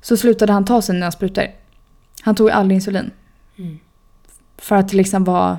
Så 0.00 0.16
slutade 0.16 0.52
han 0.52 0.64
ta 0.64 0.82
sina 0.82 1.10
sprutor. 1.10 1.44
Han 2.22 2.34
tog 2.34 2.50
aldrig 2.50 2.74
insulin. 2.76 3.10
Mm. 3.56 3.78
För 4.58 4.76
att 4.76 4.92
liksom 4.92 5.24
vara 5.24 5.58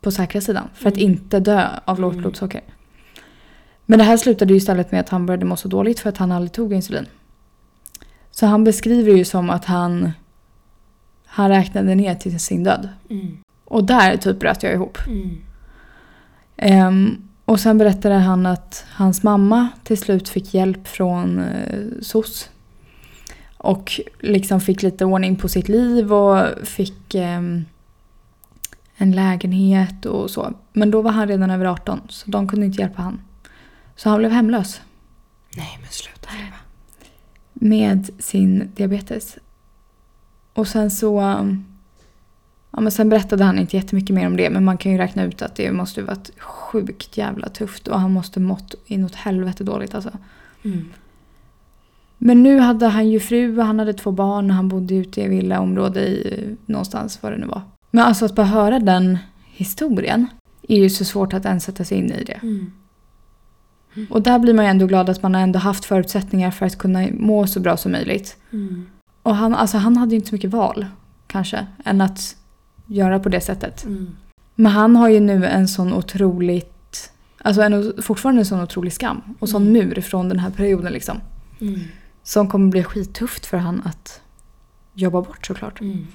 på 0.00 0.10
säkra 0.10 0.40
sidan. 0.40 0.68
För 0.74 0.88
att 0.88 0.96
Mm. 0.96 1.10
inte 1.10 1.40
dö 1.40 1.66
av 1.84 2.00
lågt 2.00 2.12
Mm. 2.12 2.22
blodsocker. 2.22 2.60
Men 3.86 3.98
det 3.98 4.04
här 4.04 4.16
slutade 4.16 4.52
ju 4.52 4.56
istället 4.56 4.92
med 4.92 5.00
att 5.00 5.08
han 5.08 5.26
började 5.26 5.44
må 5.46 5.56
så 5.56 5.68
dåligt 5.68 6.00
för 6.00 6.08
att 6.08 6.16
han 6.16 6.32
aldrig 6.32 6.52
tog 6.52 6.72
insulin. 6.72 7.06
Så 8.38 8.46
han 8.46 8.64
beskriver 8.64 9.12
ju 9.12 9.24
som 9.24 9.50
att 9.50 9.64
han, 9.64 10.12
han 11.26 11.48
räknade 11.48 11.94
ner 11.94 12.14
till 12.14 12.40
sin 12.40 12.64
död. 12.64 12.88
Mm. 13.10 13.38
Och 13.64 13.84
där 13.84 14.16
typ 14.16 14.38
bröt 14.38 14.62
jag 14.62 14.72
ihop. 14.72 14.98
Mm. 15.06 15.38
Ehm, 16.56 17.28
och 17.44 17.60
sen 17.60 17.78
berättade 17.78 18.14
han 18.14 18.46
att 18.46 18.84
hans 18.90 19.22
mamma 19.22 19.68
till 19.84 19.98
slut 19.98 20.28
fick 20.28 20.54
hjälp 20.54 20.88
från 20.88 21.38
eh, 21.38 21.86
SOS. 22.02 22.50
Och 23.56 24.00
liksom 24.20 24.60
fick 24.60 24.82
lite 24.82 25.04
ordning 25.04 25.36
på 25.36 25.48
sitt 25.48 25.68
liv 25.68 26.12
och 26.12 26.66
fick 26.66 27.14
ehm, 27.14 27.64
en 28.96 29.12
lägenhet 29.12 30.06
och 30.06 30.30
så. 30.30 30.52
Men 30.72 30.90
då 30.90 31.02
var 31.02 31.10
han 31.10 31.28
redan 31.28 31.50
över 31.50 31.64
18 31.64 32.00
så 32.08 32.30
de 32.30 32.48
kunde 32.48 32.66
inte 32.66 32.80
hjälpa 32.80 33.02
han. 33.02 33.20
Så 33.96 34.08
han 34.08 34.18
blev 34.18 34.30
hemlös 34.30 34.80
Nej 35.56 35.78
men 35.80 35.90
sluta. 35.90 36.28
Med 37.60 38.10
sin 38.18 38.70
diabetes. 38.76 39.38
Och 40.52 40.68
sen 40.68 40.90
så... 40.90 41.20
Ja, 42.70 42.80
men 42.80 42.92
sen 42.92 43.08
berättade 43.08 43.44
han 43.44 43.58
inte 43.58 43.76
jättemycket 43.76 44.14
mer 44.14 44.26
om 44.26 44.36
det 44.36 44.50
men 44.50 44.64
man 44.64 44.78
kan 44.78 44.92
ju 44.92 44.98
räkna 44.98 45.24
ut 45.24 45.42
att 45.42 45.54
det 45.54 45.72
måste 45.72 46.02
varit 46.02 46.30
sjukt 46.40 47.16
jävla 47.16 47.48
tufft 47.48 47.88
och 47.88 48.00
han 48.00 48.12
måste 48.12 48.40
mått 48.40 48.74
inåt 48.86 49.14
helvete 49.14 49.64
dåligt 49.64 49.94
alltså. 49.94 50.10
Mm. 50.64 50.84
Men 52.18 52.42
nu 52.42 52.58
hade 52.58 52.86
han 52.86 53.08
ju 53.08 53.20
fru 53.20 53.58
och 53.58 53.66
han 53.66 53.78
hade 53.78 53.94
två 53.94 54.10
barn 54.10 54.50
och 54.50 54.56
han 54.56 54.68
bodde 54.68 54.94
ute 54.94 55.20
i 55.20 55.28
villaområde 55.28 56.00
i 56.00 56.56
någonstans 56.66 57.22
vad 57.22 57.32
det 57.32 57.38
nu 57.38 57.46
var. 57.46 57.62
Men 57.90 58.04
alltså 58.04 58.24
att 58.24 58.34
bara 58.34 58.46
höra 58.46 58.78
den 58.78 59.18
historien 59.44 60.26
är 60.68 60.78
ju 60.78 60.90
så 60.90 61.04
svårt 61.04 61.34
att 61.34 61.44
ens 61.44 61.64
sätta 61.64 61.84
sig 61.84 61.98
in 61.98 62.12
i 62.12 62.24
det. 62.24 62.40
Mm. 62.42 62.72
Och 64.10 64.22
där 64.22 64.38
blir 64.38 64.54
man 64.54 64.64
ju 64.64 64.70
ändå 64.70 64.86
glad 64.86 65.10
att 65.10 65.22
man 65.22 65.34
har 65.34 65.42
ändå 65.42 65.58
haft 65.58 65.84
förutsättningar 65.84 66.50
för 66.50 66.66
att 66.66 66.78
kunna 66.78 67.06
må 67.12 67.46
så 67.46 67.60
bra 67.60 67.76
som 67.76 67.92
möjligt. 67.92 68.36
Mm. 68.52 68.86
Och 69.22 69.36
han, 69.36 69.54
alltså 69.54 69.78
han 69.78 69.96
hade 69.96 70.10
ju 70.10 70.16
inte 70.16 70.28
så 70.28 70.34
mycket 70.34 70.50
val, 70.50 70.86
kanske, 71.26 71.66
än 71.84 72.00
att 72.00 72.36
göra 72.86 73.18
på 73.18 73.28
det 73.28 73.40
sättet. 73.40 73.84
Mm. 73.84 74.16
Men 74.54 74.72
han 74.72 74.96
har 74.96 75.08
ju 75.08 75.20
nu 75.20 75.46
en 75.46 75.68
sån 75.68 75.92
otroligt, 75.92 77.12
alltså 77.42 77.62
en, 77.62 78.02
fortfarande 78.02 78.40
en 78.40 78.46
sån 78.46 78.60
otrolig 78.60 78.92
skam 78.92 79.22
och 79.38 79.48
sån 79.48 79.62
Mm. 79.62 79.72
mur 79.72 80.00
från 80.00 80.28
den 80.28 80.38
här 80.38 80.50
perioden 80.50 80.92
liksom. 80.92 81.20
Mm. 81.60 81.80
Som 82.22 82.48
kommer 82.48 82.70
bli 82.70 82.84
skittufft 82.84 83.46
för 83.46 83.56
han 83.56 83.82
att 83.84 84.20
jobba 84.94 85.22
bort 85.22 85.46
såklart. 85.46 85.80
Mm. 85.80 86.06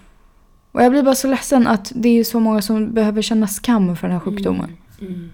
Och 0.71 0.83
jag 0.83 0.91
blir 0.91 1.03
bara 1.03 1.15
så 1.15 1.27
ledsen 1.27 1.67
att 1.67 1.91
det 1.95 2.09
är 2.09 2.23
så 2.23 2.39
många 2.39 2.61
som 2.61 2.93
behöver 2.93 3.21
känna 3.21 3.47
skam 3.47 3.95
för 3.95 4.07
den 4.07 4.17
här 4.17 4.19
sjukdomen. 4.19 4.77
Mm. 5.01 5.29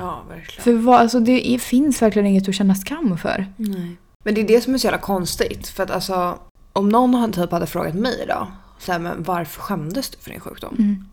Ja, 0.00 0.22
verkligen. 0.28 0.62
För 0.64 0.72
vad, 0.72 1.00
alltså 1.00 1.20
det 1.20 1.62
finns 1.62 2.02
verkligen 2.02 2.26
inget 2.26 2.48
att 2.48 2.54
känna 2.54 2.74
skam 2.74 3.18
för. 3.18 3.46
Nej. 3.56 3.96
Men 4.24 4.34
det 4.34 4.40
är 4.40 4.48
det 4.48 4.60
som 4.60 4.74
är 4.74 4.78
så 4.78 4.86
jävla 4.86 4.98
konstigt. 5.00 5.68
För 5.68 5.82
att 5.82 5.90
alltså, 5.90 6.38
om 6.72 6.88
någon 6.88 7.14
hade- 7.14 7.32
typ 7.32 7.50
hade 7.50 7.66
frågat 7.66 7.94
mig 7.94 8.24
då, 8.28 8.48
så 8.78 8.92
här, 8.92 8.98
men 8.98 9.22
varför 9.22 9.60
skämdes 9.60 10.10
du 10.10 10.18
för 10.18 10.30
din 10.30 10.40
sjukdom? 10.40 10.74
Mm. 10.78 11.04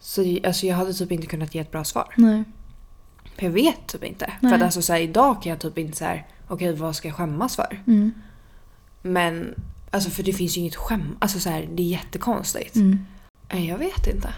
Så 0.00 0.36
alltså, 0.44 0.66
jag 0.66 0.76
hade 0.76 0.92
typ 0.94 1.12
inte 1.12 1.26
kunnat 1.26 1.54
ge 1.54 1.60
ett 1.60 1.70
bra 1.70 1.84
svar. 1.84 2.14
Nej. 2.16 2.44
För 3.36 3.42
jag 3.46 3.50
vet 3.52 3.86
typ 3.86 4.04
inte. 4.04 4.32
Nej. 4.40 4.50
För 4.50 4.56
att 4.56 4.62
alltså, 4.64 4.82
så 4.82 4.92
här, 4.92 5.00
idag 5.00 5.42
kan 5.42 5.50
jag 5.50 5.60
typ 5.60 5.78
inte 5.78 5.96
säga 5.98 6.20
okej 6.48 6.72
vad 6.76 6.96
ska 6.96 7.08
jag 7.08 7.16
skämmas 7.16 7.56
för? 7.56 7.82
Mm. 7.86 8.12
Men 9.02 9.54
alltså 9.90 10.10
för 10.10 10.22
det 10.22 10.32
finns 10.32 10.56
ju 10.56 10.60
inget 10.60 10.76
skäm. 10.76 11.16
Alltså 11.18 11.40
så 11.40 11.50
här, 11.50 11.68
det 11.74 11.82
är 11.82 11.86
jättekonstigt. 11.86 12.74
Mm. 12.76 13.06
Nej, 13.52 13.66
Jag 13.68 13.78
vet 13.78 14.06
inte. 14.06 14.28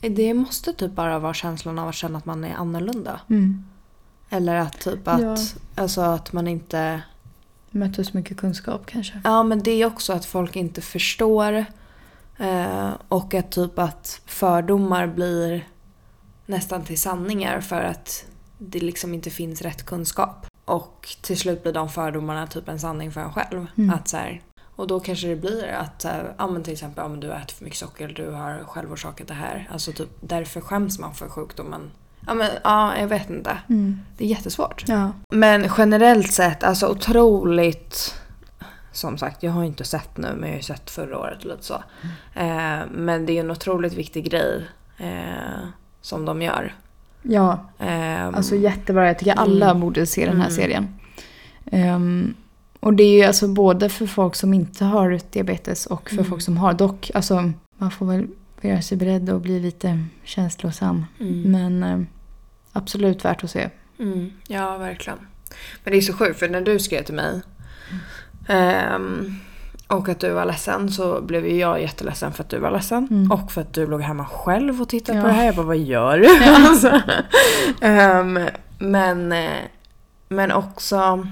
Det 0.00 0.34
måste 0.34 0.72
typ 0.72 0.92
bara 0.92 1.18
vara 1.18 1.34
känslan 1.34 1.78
av 1.78 1.88
att 1.88 1.94
känna 1.94 2.18
att 2.18 2.26
man 2.26 2.44
är 2.44 2.54
annorlunda. 2.54 3.20
Mm. 3.30 3.64
Eller 4.30 4.56
att 4.56 4.80
typ 4.80 5.08
att, 5.08 5.20
Ja. 5.20 5.36
alltså 5.74 6.00
att 6.00 6.32
man 6.32 6.48
inte... 6.48 7.02
Mötte 7.70 8.04
så 8.04 8.16
mycket 8.16 8.36
kunskap 8.36 8.86
kanske. 8.86 9.20
Ja 9.24 9.42
men 9.42 9.62
det 9.62 9.70
är 9.70 9.86
också 9.86 10.12
att 10.12 10.24
folk 10.24 10.56
inte 10.56 10.80
förstår. 10.80 11.64
Eh, 12.38 12.90
och 13.08 13.34
att 13.34 13.50
typ 13.50 13.78
att 13.78 14.20
fördomar 14.26 15.06
blir 15.06 15.68
nästan 16.46 16.84
till 16.84 17.00
sanningar 17.00 17.60
för 17.60 17.80
att 17.80 18.24
det 18.58 18.80
liksom 18.80 19.14
inte 19.14 19.30
finns 19.30 19.62
rätt 19.62 19.86
kunskap. 19.86 20.46
Och 20.64 21.16
till 21.22 21.38
slut 21.38 21.62
blir 21.62 21.72
de 21.72 21.88
fördomarna 21.88 22.46
typ 22.46 22.68
en 22.68 22.80
sanning 22.80 23.12
för 23.12 23.20
en 23.20 23.32
själv. 23.32 23.66
Mm. 23.76 23.90
Att 23.94 24.08
så 24.08 24.16
här, 24.16 24.42
och 24.78 24.86
då 24.86 25.00
kanske 25.00 25.26
det 25.28 25.36
blir 25.36 25.66
att, 25.68 26.04
eh, 26.04 26.12
ja 26.38 26.46
men 26.46 26.62
till 26.62 26.72
exempel 26.72 27.04
om 27.04 27.20
du 27.20 27.32
äter 27.32 27.54
för 27.54 27.64
mycket 27.64 27.78
socker, 27.78 28.08
du 28.08 28.30
har 28.30 28.58
självorsakat 28.66 29.28
det 29.28 29.34
här. 29.34 29.68
Alltså 29.72 29.92
typ 29.92 30.08
därför 30.20 30.60
skäms 30.60 30.98
man 30.98 31.14
för 31.14 31.28
sjukdomen. 31.28 31.90
Ja 32.26 32.34
men 32.34 32.50
ja, 32.64 32.98
jag 32.98 33.08
vet 33.08 33.30
inte. 33.30 33.58
Mm. 33.68 34.00
Det 34.16 34.24
är 34.24 34.28
jättesvårt. 34.28 34.84
Ja. 34.88 35.12
Men 35.30 35.68
generellt 35.78 36.32
sett, 36.32 36.64
alltså 36.64 36.86
otroligt... 36.88 38.14
Som 38.92 39.18
sagt, 39.18 39.42
jag 39.42 39.52
har 39.52 39.64
inte 39.64 39.84
sett 39.84 40.16
nu 40.16 40.28
men 40.32 40.40
jag 40.42 40.48
har 40.48 40.56
ju 40.56 40.62
sett 40.62 40.90
förra 40.90 41.18
året 41.18 41.38
och 41.38 41.44
lite 41.50 41.64
så. 41.64 41.74
Eh, 42.34 42.78
men 42.90 43.26
det 43.26 43.32
är 43.32 43.40
en 43.40 43.50
otroligt 43.50 43.92
viktig 43.92 44.30
grej 44.30 44.68
eh, 44.98 45.58
som 46.00 46.24
de 46.24 46.42
gör. 46.42 46.74
Ja, 47.22 47.58
Eh, 47.78 48.26
alltså 48.26 48.54
jättebra. 48.56 49.06
Jag 49.06 49.18
tycker 49.18 49.32
alla 49.34 49.66
Mm. 49.70 49.80
borde 49.80 50.06
se 50.06 50.26
den 50.26 50.40
här 50.40 50.48
Mm. 50.48 50.56
serien. 50.56 50.94
Ehm, 51.72 52.34
och 52.80 52.94
det 52.94 53.02
är 53.02 53.18
ju 53.18 53.22
alltså 53.22 53.48
både 53.48 53.88
för 53.88 54.06
folk 54.06 54.34
som 54.34 54.54
inte 54.54 54.84
har 54.84 55.20
diabetes 55.30 55.86
och 55.86 56.08
för 56.10 56.16
Mm. 56.16 56.30
folk 56.30 56.42
som 56.42 56.56
har. 56.56 56.72
Dock, 56.72 57.10
alltså 57.14 57.52
man 57.78 57.90
får 57.90 58.06
väl 58.06 58.26
göra 58.62 58.82
sig 58.82 58.96
beredd 58.98 59.30
och 59.30 59.40
bli 59.40 59.60
lite 59.60 60.04
känslosam. 60.24 61.04
mm, 61.20 61.42
Men 61.42 61.82
eh, 61.82 62.06
absolut 62.72 63.24
värt 63.24 63.44
att 63.44 63.50
se. 63.50 63.68
mm, 63.98 64.30
ja, 64.48 64.76
verkligen. 64.78 65.18
Men 65.84 65.92
det 65.92 65.96
är 65.98 66.00
så 66.00 66.12
sjukt 66.12 66.38
för 66.38 66.48
när 66.48 66.60
du 66.60 66.78
skrev 66.78 67.02
till 67.02 67.14
mig 67.14 67.40
ehm, 68.48 69.34
och 69.86 70.08
att 70.08 70.20
du 70.20 70.30
var 70.30 70.44
ledsen 70.46 70.90
så 70.90 71.20
blev 71.22 71.46
ju 71.46 71.56
jag 71.56 71.82
jätteledsen 71.82 72.32
för 72.32 72.42
att 72.42 72.48
du 72.50 72.58
var 72.58 72.70
ledsen. 72.70 73.08
Mm. 73.10 73.32
Och 73.32 73.52
för 73.52 73.60
att 73.60 73.72
du 73.72 73.86
låg 73.86 74.02
hemma 74.02 74.24
själv 74.26 74.82
och 74.82 74.88
tittade 74.88 75.18
Ja. 75.18 75.22
på 75.22 75.28
det 75.28 75.34
här. 75.34 75.44
Jag 75.46 75.54
bara, 75.56 75.66
vad 75.66 75.78
gör 75.78 76.18
du? 76.18 76.44
alltså, 76.68 77.00
ehm, 77.80 78.40
Men, 78.78 79.32
eh, 79.32 79.50
men 80.28 80.52
också... 80.52 81.26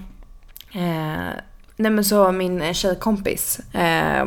Eh, 0.77 1.33
nej 1.77 1.91
men 1.91 2.05
så 2.05 2.33
min 2.33 2.75
tjejkompis 2.75 3.61
eh, 3.75 4.25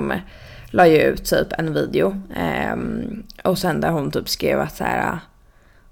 la 0.72 0.88
ju 0.88 0.98
ut 0.98 1.26
typ 1.26 1.54
en 1.58 1.74
video. 1.74 2.22
Eh, 2.36 2.76
och 3.44 3.58
sen 3.58 3.82
där 3.82 3.90
hon 3.90 4.12
typ 4.12 4.30
skrev 4.30 4.60
att 4.60 4.78
så 4.78 4.84
här... 4.84 5.20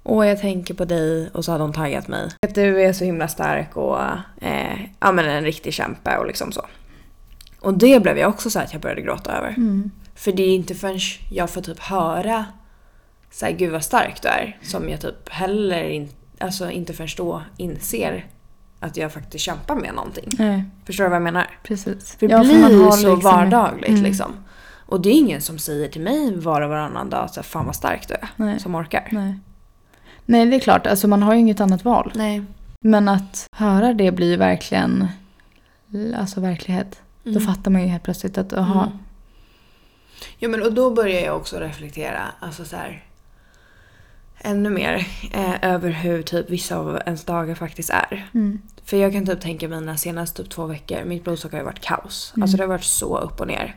Åh 0.02 0.28
jag 0.28 0.40
tänker 0.40 0.74
på 0.74 0.84
dig 0.84 1.30
och 1.32 1.44
så 1.44 1.52
hade 1.52 1.64
hon 1.64 1.72
taggat 1.72 2.08
mig. 2.08 2.28
Att 2.46 2.54
du 2.54 2.82
är 2.82 2.92
så 2.92 3.04
himla 3.04 3.28
stark 3.28 3.76
och 3.76 4.00
eh, 4.40 4.80
ja 5.00 5.12
men 5.12 5.24
en 5.24 5.44
riktig 5.44 5.74
kämpe 5.74 6.16
och 6.16 6.26
liksom 6.26 6.52
så. 6.52 6.66
Och 7.60 7.78
det 7.78 8.02
blev 8.02 8.18
jag 8.18 8.28
också 8.28 8.50
så 8.50 8.58
att 8.58 8.72
jag 8.72 8.82
började 8.82 9.00
gråta 9.00 9.32
över. 9.32 9.48
Mm. 9.48 9.90
För 10.14 10.32
det 10.32 10.42
är 10.42 10.54
inte 10.54 10.74
förrän 10.74 10.98
jag 11.30 11.50
får 11.50 11.60
typ 11.60 11.78
höra 11.78 12.44
så 13.30 13.46
här, 13.46 13.52
gud 13.52 13.72
vad 13.72 13.84
stark 13.84 14.22
du 14.22 14.28
är 14.28 14.58
som 14.62 14.88
jag 14.88 15.00
typ 15.00 15.28
heller 15.28 15.84
in, 15.84 16.08
alltså 16.38 16.70
inte 16.70 16.92
förrän 16.92 17.08
då 17.16 17.42
inser 17.56 18.26
att 18.80 18.96
jag 18.96 19.12
faktiskt 19.12 19.44
kämpar 19.44 19.74
med 19.76 19.94
någonting. 19.94 20.28
Nej, 20.38 20.64
Förstår 20.84 21.04
du 21.04 21.10
vad 21.10 21.16
jag 21.16 21.22
menar? 21.22 21.46
precis. 21.62 22.16
För 22.16 22.28
det 22.28 22.32
Ja, 22.34 22.40
blir 22.44 22.58
man 22.60 22.80
har 22.84 22.90
så 22.92 23.14
liksom- 23.14 23.20
vardagligt 23.32 23.88
Mm. 23.88 24.02
liksom. 24.02 24.32
Och 24.86 25.00
det 25.00 25.08
är 25.08 25.12
ingen 25.12 25.40
som 25.40 25.58
säger 25.58 25.88
till 25.88 26.00
mig 26.00 26.36
var 26.36 26.60
och 26.60 26.68
varannan 26.68 27.10
dag 27.10 27.30
så 27.30 27.34
här, 27.40 27.42
fan 27.42 27.66
vad 27.66 27.76
stark 27.76 28.08
du 28.08 28.14
är. 28.14 28.28
Nej. 28.36 28.60
Som 28.60 28.74
orkar. 28.74 29.08
Nej. 29.12 29.38
Nej, 30.26 30.46
det 30.46 30.56
är 30.56 30.60
klart. 30.60 30.86
Alltså 30.86 31.08
man 31.08 31.22
har 31.22 31.34
ju 31.34 31.40
inget 31.40 31.60
annat 31.60 31.84
val. 31.84 32.12
Nej. 32.14 32.42
Men 32.80 33.08
att 33.08 33.46
höra 33.56 33.92
det 33.94 34.12
blir 34.12 34.30
ju 34.30 34.36
verkligen 34.36 35.08
alltså 36.16 36.40
verklighet. 36.40 37.00
Då 37.22 37.30
Mm. 37.30 37.42
fattar 37.42 37.70
man 37.70 37.80
ju 37.82 37.86
helt 37.88 38.02
plötsligt 38.02 38.38
att 38.38 38.52
aha, 38.52 38.82
Mm. 38.82 38.98
Ja 40.38 40.48
men 40.48 40.62
och 40.62 40.72
då 40.72 40.90
börjar 40.90 41.20
jag 41.20 41.36
också 41.36 41.56
reflektera, 41.56 42.20
alltså 42.40 42.64
så 42.64 42.76
här, 42.76 43.04
ännu 44.40 44.70
mer 44.70 45.06
eh, 45.32 45.70
över 45.74 45.90
hur 45.90 46.22
typ 46.22 46.50
vissa 46.50 46.76
av 46.76 47.00
ens 47.06 47.24
dagar 47.24 47.54
faktiskt 47.54 47.90
är. 47.90 48.30
mm. 48.34 48.62
För 48.84 48.96
jag 48.96 49.12
kan 49.12 49.26
typ 49.26 49.40
tänka 49.40 49.68
mina 49.68 49.96
senaste 49.96 50.42
typ 50.42 50.52
två 50.52 50.66
veckor, 50.66 51.04
mitt 51.04 51.24
blodsocker 51.24 51.56
har 51.56 51.64
varit 51.64 51.80
kaos. 51.80 52.32
Mm. 52.36 52.42
Alltså 52.42 52.56
det 52.56 52.62
har 52.62 52.68
varit 52.68 52.84
så 52.84 53.18
upp 53.18 53.40
och 53.40 53.46
ner. 53.46 53.76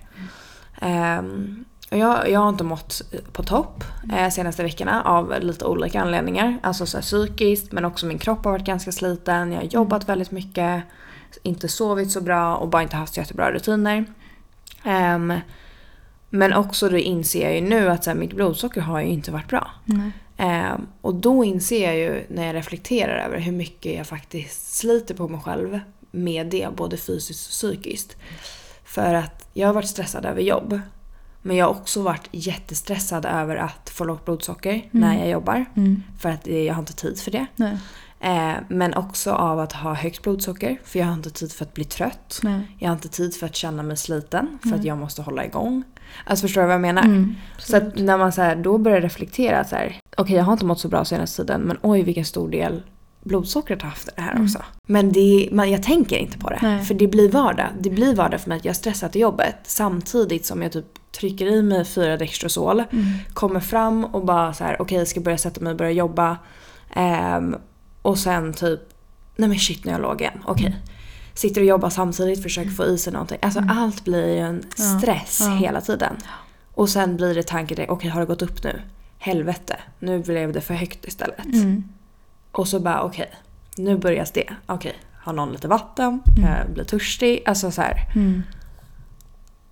Ehm, 0.81 1.65
och 1.91 1.97
jag, 1.97 2.29
jag 2.29 2.39
har 2.39 2.49
inte 2.49 2.63
mått 2.63 3.01
på 3.31 3.43
topp 3.43 3.83
eh, 4.13 4.29
senaste 4.29 4.63
veckorna 4.63 5.03
av 5.03 5.35
lite 5.39 5.65
olika 5.65 6.01
anledningar. 6.01 6.57
Alltså 6.63 6.85
så 6.85 6.97
här, 6.97 7.01
psykiskt 7.01 7.71
men 7.71 7.85
också 7.85 8.05
min 8.05 8.19
kropp 8.19 8.43
har 8.43 8.51
varit 8.51 8.65
ganska 8.65 8.91
sliten. 8.91 9.51
Jag 9.51 9.59
har 9.59 9.65
jobbat 9.65 10.09
väldigt 10.09 10.31
mycket, 10.31 10.83
inte 11.43 11.67
sovit 11.67 12.11
så 12.11 12.21
bra 12.21 12.55
och 12.55 12.69
bara 12.69 12.83
inte 12.83 12.95
haft 12.95 13.13
så 13.13 13.19
jättebra 13.19 13.51
rutiner. 13.51 14.05
Ehm, 14.83 15.33
men 16.29 16.53
också 16.53 16.89
då 16.89 16.97
inser 16.97 17.43
jag 17.43 17.55
ju 17.55 17.61
nu 17.61 17.89
att 17.89 18.03
så 18.03 18.09
här, 18.09 18.17
mitt 18.17 18.33
blodsocker 18.33 18.81
har 18.81 18.99
ju 18.99 19.07
inte 19.07 19.31
varit 19.31 19.47
bra. 19.47 19.71
Nej. 19.85 20.11
Ehm, 20.41 20.87
och 21.01 21.15
då 21.15 21.43
inser 21.43 21.83
jag 21.83 21.95
ju 21.95 22.25
när 22.29 22.45
jag 22.45 22.55
reflekterar 22.55 23.25
över 23.25 23.39
hur 23.39 23.51
mycket 23.51 23.95
jag 23.95 24.07
faktiskt 24.07 24.75
sliter 24.75 25.15
på 25.15 25.27
mig 25.27 25.41
själv 25.41 25.79
med 26.11 26.47
det, 26.47 26.69
både 26.75 26.97
fysiskt 26.97 27.47
och 27.47 27.51
psykiskt. 27.51 28.17
För 28.83 29.13
att 29.13 29.49
jag 29.53 29.67
har 29.67 29.73
varit 29.73 29.89
stressad 29.89 30.25
över 30.25 30.41
jobb. 30.41 30.79
Men 31.41 31.57
jag 31.57 31.65
har 31.65 31.71
också 31.71 32.01
varit 32.01 32.29
jättestressad 32.31 33.25
över 33.25 33.55
att 33.55 33.89
få 33.89 34.03
lågt 34.03 34.25
blodsocker 34.25 34.89
när 34.91 35.19
jag 35.19 35.29
jobbar. 35.29 35.65
Mm. 35.75 36.03
För 36.19 36.29
att 36.29 36.47
eh, 36.47 36.57
jag 36.57 36.73
har 36.73 36.79
inte 36.79 36.93
tid 36.93 37.19
för 37.19 37.31
det. 37.31 37.45
Eh, 38.19 38.53
men 38.67 38.93
också 38.93 39.31
av 39.31 39.59
att 39.59 39.73
ha 39.73 39.93
högt 39.93 40.21
blodsocker. 40.21 40.77
För 40.83 40.99
jag 40.99 41.05
har 41.05 41.13
inte 41.13 41.29
tid 41.29 41.51
för 41.51 41.65
att 41.65 41.73
bli 41.73 41.85
trött. 41.85 42.39
Nej. 42.43 42.75
Jag 42.79 42.89
har 42.89 42.95
inte 42.95 43.09
tid 43.09 43.35
för 43.35 43.45
att 43.45 43.55
känna 43.55 43.83
mig 43.83 43.97
sliten. 43.97 44.59
För 44.63 44.75
att 44.75 44.83
jag 44.83 44.97
måste 44.97 45.21
hålla 45.21 45.45
igång. 45.45 45.83
Alltså 46.25 46.47
förstår 46.47 46.61
du 46.61 46.67
vad 46.67 46.73
jag 46.73 46.81
menar? 46.81 47.03
Mm. 47.03 47.35
Så 47.57 47.77
att 47.77 47.95
när 47.95 48.17
man 48.17 48.31
så 48.31 48.41
här, 48.41 48.55
då 48.55 48.77
börjar 48.77 49.01
reflektera 49.01 49.63
så 49.63 49.75
här. 49.75 50.00
Okej 50.17 50.35
jag 50.35 50.43
har 50.43 50.53
inte 50.53 50.65
mått 50.65 50.79
så 50.79 50.87
bra 50.87 51.05
senaste 51.05 51.43
tiden 51.43 51.61
men 51.61 51.77
oj 51.81 52.03
vilken 52.03 52.25
stor 52.25 52.49
del 52.49 52.81
blodsockret 53.23 53.81
har 53.81 53.89
haft 53.89 54.09
det 54.15 54.21
här 54.21 54.43
också. 54.43 54.63
Men 54.87 55.11
det, 55.11 55.49
man, 55.51 55.71
jag 55.71 55.83
tänker 55.83 56.17
inte 56.17 56.37
på 56.37 56.49
det. 56.49 56.59
Nej. 56.61 56.85
För 56.85 56.93
det 56.93 57.07
blir 57.07 57.31
vardag. 57.31 57.67
Det 57.79 57.89
blir 57.89 58.15
vardag 58.15 58.41
för 58.41 58.49
mig 58.49 58.57
att 58.57 58.65
jag 58.65 58.75
stressar 58.75 59.09
till 59.09 59.21
jobbet 59.21 59.55
samtidigt 59.63 60.45
som 60.45 60.61
jag 60.61 60.71
typ 60.71 61.11
trycker 61.11 61.45
i 61.45 61.61
mig 61.61 61.85
fyra 61.85 62.17
Dextrosol. 62.17 62.83
Kommer 63.33 63.59
fram 63.59 64.05
och 64.05 64.25
bara 64.25 64.53
så 64.53 64.63
här 64.63 64.81
okej 64.81 64.97
jag 64.97 65.07
ska 65.07 65.19
börja 65.19 65.37
sätta 65.37 65.61
mig 65.61 65.71
och 65.71 65.77
börja 65.77 65.91
jobba. 65.91 66.37
Ehm, 66.93 67.55
och 68.01 68.17
sen 68.17 68.53
typ, 68.53 68.79
nej 69.35 69.49
men 69.49 69.59
shit 69.59 69.85
nu 69.85 69.91
är 69.91 69.95
jag 69.95 70.01
låg 70.01 70.21
igen. 70.21 70.39
Okej. 70.45 70.75
Sitter 71.33 71.61
och 71.61 71.67
jobbar 71.67 71.89
samtidigt, 71.89 72.43
försöker 72.43 72.71
få 72.71 72.85
i 72.85 72.97
sig 72.97 73.13
någonting. 73.13 73.37
Alltså 73.41 73.63
allt 73.69 74.03
blir 74.03 74.27
ju 74.27 74.39
en 74.39 74.63
stress 74.75 75.37
ja. 75.41 75.55
hela 75.55 75.81
tiden. 75.81 76.15
Och 76.73 76.89
sen 76.89 77.17
blir 77.17 77.35
det 77.35 77.43
tanken 77.43 77.85
okej 77.89 78.09
har 78.09 78.19
det 78.19 78.27
gått 78.27 78.41
upp 78.41 78.63
nu? 78.63 78.81
Helvete, 79.23 79.79
nu 79.99 80.19
blev 80.19 80.53
det 80.53 80.61
för 80.61 80.73
högt 80.73 81.05
istället. 81.05 81.45
Mm. 81.45 81.83
Och 82.51 82.67
så 82.67 82.79
bara 82.79 83.01
okej, 83.01 83.31
nu 83.77 83.97
börjar 83.97 84.27
det. 84.33 84.49
Okej, 84.65 84.95
har 85.13 85.33
någon 85.33 85.51
lite 85.51 85.67
vatten? 85.67 86.21
Jag 86.41 86.73
blir 86.73 86.83
törstig? 86.83 87.43
Alltså 87.45 87.71
så 87.71 87.81
här. 87.81 88.11
Mm. 88.15 88.43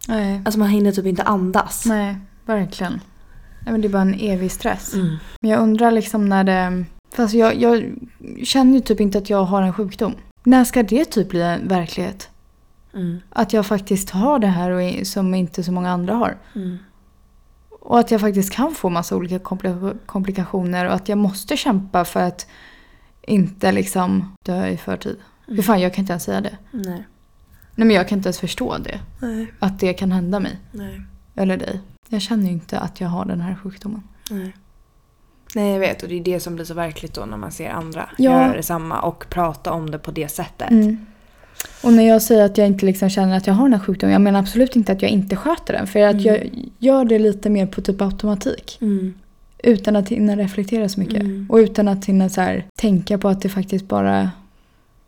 Nej. 0.07 0.41
Alltså 0.45 0.59
man 0.59 0.69
hinner 0.69 0.91
typ 0.91 1.05
inte 1.05 1.23
andas. 1.23 1.85
Nej, 1.85 2.15
verkligen. 2.45 3.01
Nej, 3.63 3.71
men 3.71 3.81
det 3.81 3.87
är 3.87 3.89
bara 3.89 4.01
en 4.01 4.19
evig 4.19 4.51
stress. 4.51 4.93
Mm. 4.93 5.15
Men 5.41 5.51
jag 5.51 5.59
undrar 5.59 5.91
liksom 5.91 6.29
när 6.29 6.43
det... 6.43 6.85
Fast 7.15 7.33
jag, 7.33 7.55
jag 7.61 7.95
känner 8.43 8.73
ju 8.73 8.79
typ 8.79 8.99
inte 8.99 9.17
att 9.17 9.29
jag 9.29 9.43
har 9.43 9.61
en 9.61 9.73
sjukdom. 9.73 10.15
När 10.43 10.63
ska 10.63 10.83
det 10.83 11.05
typ 11.05 11.29
bli 11.29 11.41
en 11.41 11.67
verklighet? 11.67 12.29
Mm. 12.93 13.19
Att 13.29 13.53
jag 13.53 13.65
faktiskt 13.65 14.09
har 14.09 14.39
det 14.39 14.47
här 14.47 14.71
och 14.71 15.07
som 15.07 15.33
inte 15.35 15.63
så 15.63 15.71
många 15.71 15.91
andra 15.91 16.13
har. 16.13 16.37
Mm. 16.55 16.77
Och 17.79 17.99
att 17.99 18.11
jag 18.11 18.21
faktiskt 18.21 18.53
kan 18.53 18.71
få 18.75 18.89
massa 18.89 19.15
olika 19.15 19.37
kompli- 19.37 19.97
komplikationer 20.05 20.85
och 20.85 20.93
att 20.93 21.09
jag 21.09 21.17
måste 21.17 21.57
kämpa 21.57 22.05
för 22.05 22.19
att 22.19 22.47
inte 23.21 23.71
liksom 23.71 24.35
dö 24.45 24.67
i 24.67 24.77
förtid. 24.77 25.17
För 25.45 25.61
fan, 25.61 25.81
jag 25.81 25.93
kan 25.93 26.03
inte 26.03 26.13
ens 26.13 26.23
säga 26.23 26.41
det. 26.41 26.57
Nej. 26.71 27.03
Nej 27.75 27.87
men 27.87 27.91
jag 27.95 28.07
kan 28.07 28.17
inte 28.17 28.27
ens 28.27 28.39
förstå 28.39 28.77
det. 28.77 28.99
Nej. 29.21 29.53
Att 29.59 29.79
det 29.79 29.93
kan 29.93 30.11
hända 30.11 30.39
mig. 30.39 30.59
Nej. 30.71 31.01
Eller 31.35 31.57
dig. 31.57 31.79
Jag 32.09 32.21
känner 32.21 32.45
ju 32.45 32.51
inte 32.51 32.79
att 32.79 33.01
jag 33.01 33.07
har 33.07 33.25
den 33.25 33.41
här 33.41 33.55
sjukdomen. 33.55 34.03
Nej. 34.31 34.55
Nej 35.55 35.71
jag 35.73 35.79
vet 35.79 36.03
och 36.03 36.09
det 36.09 36.15
är 36.19 36.23
det 36.23 36.39
som 36.39 36.55
blir 36.55 36.65
så 36.65 36.73
verkligt 36.73 37.13
då 37.13 37.25
när 37.25 37.37
man 37.37 37.51
ser 37.51 37.69
andra 37.69 38.09
Ja. 38.17 38.31
göra 38.31 38.53
detsamma 38.55 38.99
och 39.01 39.25
prata 39.29 39.71
om 39.71 39.91
det 39.91 39.99
på 39.99 40.11
det 40.11 40.27
sättet. 40.27 40.71
Mm. 40.71 41.05
Och 41.83 41.93
när 41.93 42.03
jag 42.07 42.21
säger 42.21 42.45
att 42.45 42.57
jag 42.57 42.67
inte 42.67 42.85
liksom 42.85 43.09
känner 43.09 43.37
att 43.37 43.47
jag 43.47 43.53
har 43.53 43.63
den 43.63 43.73
här 43.73 43.79
sjukdomen, 43.85 44.13
jag 44.13 44.21
menar 44.21 44.39
absolut 44.39 44.75
inte 44.75 44.91
att 44.91 45.01
jag 45.01 45.11
inte 45.11 45.35
sköter 45.35 45.73
den. 45.73 45.87
För 45.87 45.99
att 45.99 46.13
Mm. 46.15 46.25
jag 46.25 46.49
gör 46.79 47.05
det 47.05 47.19
lite 47.19 47.49
mer 47.49 47.65
på 47.65 47.81
typ 47.81 48.01
automatik. 48.01 48.77
Mm. 48.81 49.13
Utan 49.63 49.95
att 49.95 50.09
hinna 50.09 50.35
reflektera 50.35 50.89
så 50.89 50.99
mycket. 50.99 51.21
Mm. 51.21 51.47
Och 51.49 51.57
utan 51.57 51.87
att 51.87 52.05
hinna 52.05 52.29
så 52.29 52.41
här, 52.41 52.65
tänka 52.75 53.17
på 53.17 53.27
att 53.29 53.41
det 53.41 53.49
faktiskt 53.49 53.87
bara 53.87 54.31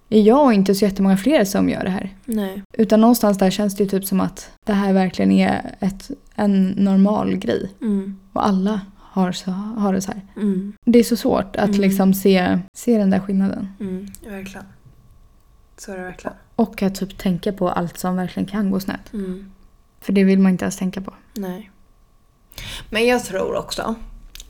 är 0.09 0.21
jag 0.21 0.45
och 0.45 0.53
inte 0.53 0.75
så 0.75 0.85
jättemånga 0.85 1.17
fler 1.17 1.45
som 1.45 1.69
gör 1.69 1.83
det 1.83 1.89
här. 1.89 2.15
Nej. 2.25 2.61
Utan 2.73 3.01
någonstans 3.01 3.37
där 3.37 3.49
känns 3.49 3.75
det 3.75 3.83
ju 3.83 3.89
typ 3.89 4.05
som 4.05 4.19
att 4.21 4.49
det 4.65 4.73
här 4.73 4.93
verkligen 4.93 5.31
är 5.31 5.75
ett, 5.79 6.11
en 6.35 6.67
normal 6.67 7.35
grej. 7.35 7.69
Mm. 7.81 8.19
Och 8.33 8.47
alla 8.47 8.81
har, 8.97 9.31
så, 9.31 9.51
har 9.51 9.93
det 9.93 10.01
så 10.01 10.11
här. 10.11 10.21
Mm. 10.35 10.73
Det 10.85 10.99
är 10.99 11.03
så 11.03 11.15
svårt 11.15 11.55
att 11.55 11.69
Mm. 11.69 11.81
liksom 11.81 12.13
se, 12.13 12.59
se 12.73 12.97
den 12.97 13.09
där 13.09 13.19
skillnaden. 13.19 13.67
Mm. 13.79 14.07
Verkligen. 14.29 14.65
Så 15.81 15.91
är 15.91 15.97
det 15.97 16.03
verkligen. 16.03 16.37
Och 16.55 16.81
att 16.81 16.95
typ 16.95 17.17
tänka 17.17 17.53
på 17.53 17.69
allt 17.69 17.97
som 17.97 18.15
verkligen 18.15 18.47
kan 18.47 18.71
gå 18.71 18.79
snett. 18.79 19.13
Mm. 19.13 19.51
För 20.01 20.13
det 20.13 20.23
vill 20.23 20.39
man 20.39 20.51
inte 20.51 20.65
ens 20.65 20.77
tänka 20.77 21.01
på. 21.01 21.13
Nej. 21.33 21.71
Men 22.89 23.05
jag 23.07 23.23
tror 23.23 23.55
också 23.55 23.95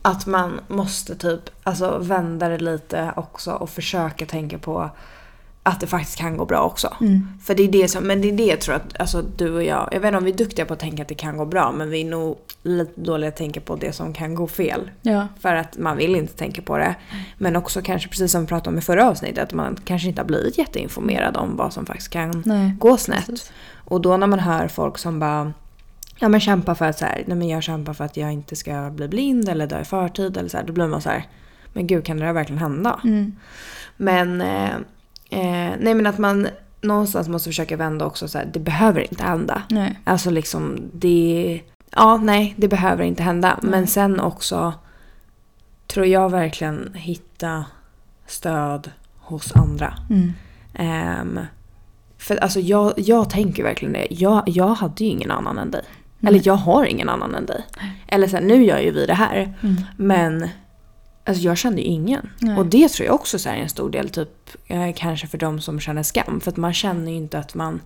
att 0.02 0.26
man 0.26 0.62
måste 0.68 1.16
typ 1.16 1.50
alltså 1.64 1.98
vända 1.98 2.50
det 2.50 2.58
lite 2.58 3.14
också 3.16 3.52
och 3.52 3.70
försöka 3.70 4.26
tänka 4.26 4.58
på 4.58 4.90
att 5.64 5.80
det 5.80 5.88
faktiskt 5.88 6.18
kan 6.18 6.38
gå 6.38 6.46
bra 6.46 6.62
också. 6.62 6.94
För 7.44 7.56
det 7.56 7.64
är 7.64 7.68
det 7.68 7.88
som, 7.88 8.04
men 8.04 8.22
det 8.22 8.28
är 8.28 8.32
det 8.32 8.46
jag 8.46 8.62
tror 8.62 8.76
att 8.76 9.00
alltså, 9.00 9.22
du 9.22 9.54
och 9.56 9.64
jag, 9.64 9.90
jag 9.92 10.00
vet 10.00 10.08
inte 10.08 10.18
om 10.18 10.24
vi 10.24 10.32
är 10.32 10.38
duktiga 10.38 10.66
på 10.66 10.74
att 10.74 10.80
tänka 10.80 11.02
att 11.02 11.08
det 11.08 11.16
kan 11.16 11.38
gå 11.38 11.46
bra 11.46 11.72
men 11.72 11.90
vi 11.90 12.02
är 12.02 12.06
nog 12.06 12.38
lite 12.64 13.02
dåliga 13.02 13.28
att 13.28 13.36
tänka 13.36 13.62
på 13.62 13.76
det 13.76 13.92
som 13.92 14.14
kan 14.14 14.36
gå 14.36 14.48
fel. 14.48 14.92
Ja. 15.02 15.28
För 15.40 15.56
att 15.56 15.78
man 15.78 15.98
vill 15.98 16.16
inte 16.16 16.34
tänka 16.34 16.62
på 16.62 16.78
det. 16.78 16.96
Men 17.38 17.56
också 17.56 17.82
kanske 17.82 18.10
precis 18.10 18.32
som 18.32 18.42
vi 18.42 18.48
pratade 18.48 18.70
om 18.70 18.78
i 18.78 18.82
förra 18.82 19.10
avsnittet, 19.10 19.44
att 19.44 19.54
man 19.54 19.78
kanske 19.86 20.08
inte 20.08 20.22
har 20.22 20.28
blivit 20.28 20.58
jätteinformerad 20.58 21.38
om 21.38 21.58
vad 21.58 21.74
som 21.74 21.86
faktiskt 21.86 22.10
kan 22.10 22.44
Nej. 22.46 22.76
gå 22.80 22.98
snett. 22.98 23.26
Precis. 23.26 23.52
Och 23.76 24.02
då 24.02 24.18
när 24.18 24.28
man 24.28 24.40
hör 24.40 24.68
folk 24.68 24.98
som 24.98 25.20
bara 25.20 25.54
Ja 26.20 26.30
men 26.30 26.40
kämpa 26.40 26.76
för 26.76 26.86
att 26.86 26.98
så 26.98 27.06
här, 27.06 27.24
nej 27.28 27.38
men 27.38 27.48
jag 27.48 27.64
kämpar 27.64 27.94
för 27.94 28.04
att 28.04 28.18
jag 28.18 28.34
inte 28.34 28.56
ska 28.56 28.90
bli 28.90 29.08
blind 29.08 29.50
eller 29.50 29.68
dö 29.68 29.82
i 29.82 29.86
förtid 29.86 30.38
eller 30.38 30.50
så 30.50 30.58
här, 30.58 30.64
då 30.64 30.74
blir 30.74 30.88
man 30.88 31.02
så 31.02 31.10
här, 31.10 31.28
men 31.74 31.88
gud 31.88 32.06
kan 32.06 32.18
det 32.18 32.26
där 32.26 32.34
verkligen 32.34 32.62
hända? 32.62 33.00
Mm. 33.04 33.36
Men, 33.98 34.42
eh, 34.42 34.72
eh, 35.32 35.72
nej 35.80 35.94
men 35.94 36.08
att 36.08 36.18
man 36.18 36.48
någonstans 36.82 37.28
måste 37.28 37.50
försöka 37.50 37.78
vända 37.78 38.06
också 38.06 38.28
så 38.28 38.38
här, 38.38 38.50
det 38.54 38.60
behöver 38.60 39.02
inte 39.02 39.24
hända. 39.24 39.64
Nej. 39.70 40.00
Alltså 40.04 40.30
liksom 40.30 40.90
det, 40.94 41.62
ja 41.96 42.18
nej 42.18 42.54
det 42.58 42.68
behöver 42.68 43.04
inte 43.04 43.24
hända. 43.24 43.60
Men 43.62 43.72
Nej. 43.72 43.88
sen 43.88 44.20
också 44.20 44.74
tror 45.88 46.06
jag 46.06 46.30
verkligen 46.30 46.94
hitta 46.94 47.66
stöd 48.28 48.92
hos 49.20 49.56
andra. 49.56 49.94
Mm. 50.10 50.34
Ehm, 50.74 51.40
för 52.18 52.36
alltså 52.36 52.60
jag, 52.60 52.94
jag 52.98 53.30
tänker 53.30 53.64
verkligen 53.64 53.94
det. 53.94 54.08
Jag, 54.10 54.44
jag 54.46 54.68
hade 54.68 55.04
ju 55.04 55.10
ingen 55.10 55.32
annan 55.32 55.58
än 55.58 55.72
dig. 55.72 55.84
Nej. 56.20 56.30
Eller 56.30 56.48
jag 56.48 56.54
har 56.54 56.86
ingen 56.86 57.10
annan 57.10 57.36
än 57.36 57.46
dig. 57.46 57.66
Eller 58.08 58.28
så 58.28 58.36
här, 58.36 58.44
nu 58.44 58.64
gör 58.64 58.80
ju 58.80 58.92
vi 58.92 59.06
det 59.06 59.14
här. 59.14 59.54
Mm. 59.62 59.76
Men 59.98 60.50
Alltså 61.26 61.44
jag 61.44 61.58
kände 61.58 61.82
ju 61.82 61.88
ingen. 61.88 62.30
Nej. 62.40 62.58
Och 62.58 62.66
det 62.66 62.90
tror 62.90 63.06
jag 63.06 63.16
också 63.16 63.50
är 63.50 63.56
en 63.56 63.70
stor 63.70 63.90
del 63.90 64.10
typ 64.10 64.50
eh, 64.68 64.94
kanske 64.96 65.28
för 65.28 65.38
de 65.38 65.62
som 65.62 65.80
känner 65.80 66.04
skam. 66.04 66.42
För 66.42 66.52
att 66.52 66.58
man 66.58 66.74
känner 66.74 67.12
ju 67.12 67.18
inte 67.18 67.40
att 67.40 67.56
man... 67.56 67.82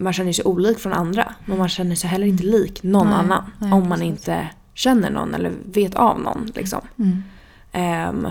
Man 0.00 0.12
känner 0.12 0.32
sig 0.32 0.44
olik 0.44 0.78
från 0.78 0.92
andra. 0.92 1.34
Men 1.46 1.58
man 1.58 1.68
känner 1.68 1.94
sig 1.94 2.10
heller 2.10 2.26
inte 2.26 2.42
lik 2.44 2.82
någon 2.82 3.06
Nej, 3.06 3.16
annan. 3.16 3.44
nej, 3.58 3.72
om 3.72 3.88
man 3.88 3.98
precis. 3.98 4.06
inte 4.06 4.48
känner 4.74 5.10
någon 5.10 5.34
eller 5.34 5.52
vet 5.64 5.94
av 5.94 6.20
någon 6.20 6.50
liksom. 6.54 6.80
Mm. 6.98 7.22
Ehm, 7.72 8.28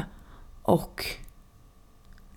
och 0.61 1.05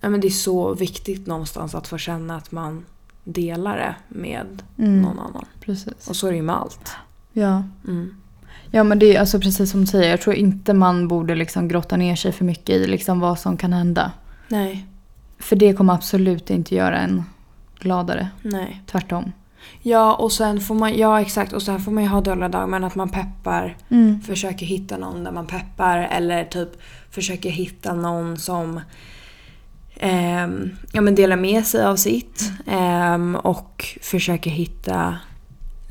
ja, 0.01 0.09
men 0.09 0.21
det 0.21 0.27
är 0.27 0.29
så 0.31 0.73
viktigt 0.73 1.27
någonstans 1.27 1.75
att 1.75 1.87
få 1.87 1.97
känna 1.97 2.35
att 2.35 2.51
man 2.51 2.85
delar 3.23 3.77
det 3.77 3.95
med 4.07 4.63
Mm. 4.77 5.01
någon 5.01 5.19
annan. 5.19 5.45
Precis. 5.59 6.07
Och 6.09 6.15
så 6.15 6.27
är 6.27 6.31
det 6.31 6.37
ju 6.37 6.43
med 6.43 6.55
allt. 6.55 6.91
Ja. 7.33 7.63
Mm. 7.87 8.20
Ja, 8.71 8.83
men 8.83 8.99
det 8.99 9.15
är 9.15 9.19
alltså 9.19 9.39
precis 9.39 9.71
som 9.71 9.81
du 9.81 9.87
säger. 9.87 10.09
Jag 10.09 10.21
tror 10.21 10.35
inte 10.35 10.73
man 10.73 11.07
borde 11.07 11.35
liksom 11.35 11.67
grotta 11.67 11.97
ner 11.97 12.15
sig 12.15 12.31
för 12.31 12.45
mycket 12.45 12.69
i 12.69 12.87
liksom 12.87 13.19
vad 13.19 13.39
som 13.39 13.57
kan 13.57 13.73
hända. 13.73 14.11
Nej, 14.47 14.85
För 15.39 15.55
det 15.55 15.73
kommer 15.73 15.93
absolut 15.93 16.49
inte 16.49 16.75
göra 16.75 16.97
en 16.99 17.23
gladare. 17.79 18.27
nej. 18.41 18.81
Tvärtom. 18.91 19.31
Ja, 19.81 20.13
och 20.15 20.31
sen 20.31 20.59
får 20.61 20.75
man, 20.75 20.97
ja 20.97 21.21
exakt, 21.21 21.53
och 21.53 21.61
sen 21.61 21.79
får 21.79 21.91
man 21.91 22.03
ju 22.03 22.09
ha 22.09 22.21
dåliga 22.21 22.49
dagar 22.49 22.67
men 22.67 22.83
att 22.83 22.95
man 22.95 23.09
peppar, 23.09 23.77
Mm. 23.89 24.21
försöker 24.21 24.65
hitta 24.65 24.97
någon 24.97 25.23
där 25.23 25.31
man 25.31 25.47
peppar 25.47 25.97
eller 25.97 26.43
typ 26.43 26.69
försöker 27.11 27.49
hitta 27.49 27.93
någon 27.93 28.37
som 28.37 28.79
ehm, 29.99 30.69
ja, 30.91 31.01
men 31.01 31.15
delar 31.15 31.35
med 31.35 31.65
sig 31.65 31.85
av 31.85 31.95
sitt 31.95 32.51
ehm, 32.67 33.35
och 33.35 33.85
försöker 34.01 34.49
hitta 34.49 35.17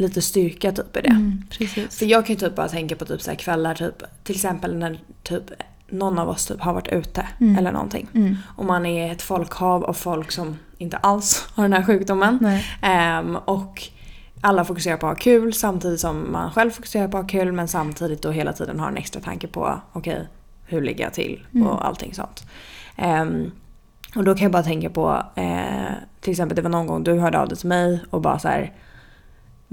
lite 0.01 0.23
styrka 0.23 0.73
typ 0.73 0.97
i 0.97 1.01
det. 1.01 1.09
Mm, 1.09 1.43
precis. 1.51 1.99
För 1.99 2.07
jag 2.07 2.27
kan 2.27 2.35
ju 2.35 2.41
typ 2.41 2.55
bara 2.57 2.69
tänka 2.69 2.97
på 2.97 3.05
typ 3.05 3.23
så 3.23 3.37
kvällar, 3.37 3.75
typ, 3.75 4.03
till 4.25 4.35
exempel 4.35 4.77
när 4.77 4.99
typ 5.23 5.45
någon 5.89 6.19
av 6.19 6.29
oss 6.29 6.47
typ 6.47 6.61
har 6.61 6.73
varit 6.75 6.89
ute 6.89 7.27
Mm. 7.41 7.59
eller 7.59 7.73
någonting. 7.73 8.09
Mm. 8.15 8.37
Och 8.57 8.65
man 8.65 8.87
är 8.87 9.13
ett 9.13 9.23
folkhav 9.23 9.85
av 9.85 9.93
folk 9.93 10.33
som 10.33 10.57
inte 10.79 10.97
alls 10.97 11.49
har 11.55 11.63
den 11.65 11.73
här 11.73 11.83
sjukdomen. 11.83 12.59
Ehm, 12.83 13.37
och 13.37 13.83
alla 14.41 14.65
fokuserar 14.65 14.97
på 14.97 15.07
att 15.07 15.13
ha 15.13 15.21
kul 15.23 15.55
samtidigt 15.55 16.01
som 16.01 16.33
man 16.33 16.51
själv 16.53 16.71
fokuserar 16.71 17.09
på 17.09 17.17
att 17.19 17.23
ha 17.25 17.29
kul 17.29 17.53
men 17.53 17.69
samtidigt 17.69 18.23
då 18.23 18.31
hela 18.31 18.53
tiden 18.53 18.81
har 18.81 18.89
en 18.89 18.97
extra 18.97 19.21
tanke 19.21 19.47
på 19.47 19.81
okej, 19.93 20.29
hur 20.67 20.81
ligger 20.81 21.05
jag 21.05 21.15
till 21.15 21.47
Mm. 21.55 21.67
och 21.67 21.87
allting 21.87 22.15
sånt. 22.15 22.45
Ehm, 22.97 23.51
och 24.17 24.25
då 24.25 24.35
kan 24.35 24.43
jag 24.43 24.53
bara 24.53 24.63
tänka 24.63 24.91
på, 24.91 25.23
eh, 25.35 25.93
till 26.21 26.31
exempel 26.31 26.57
det 26.57 26.63
var 26.63 26.71
någon 26.71 26.87
gång 26.87 27.03
du 27.05 27.15
hörde 27.19 27.41
av 27.41 27.49
dig 27.49 27.59
till 27.59 27.69
mig 27.69 28.01
och 28.11 28.21
bara 28.21 28.39
så 28.39 28.49
här. 28.49 28.73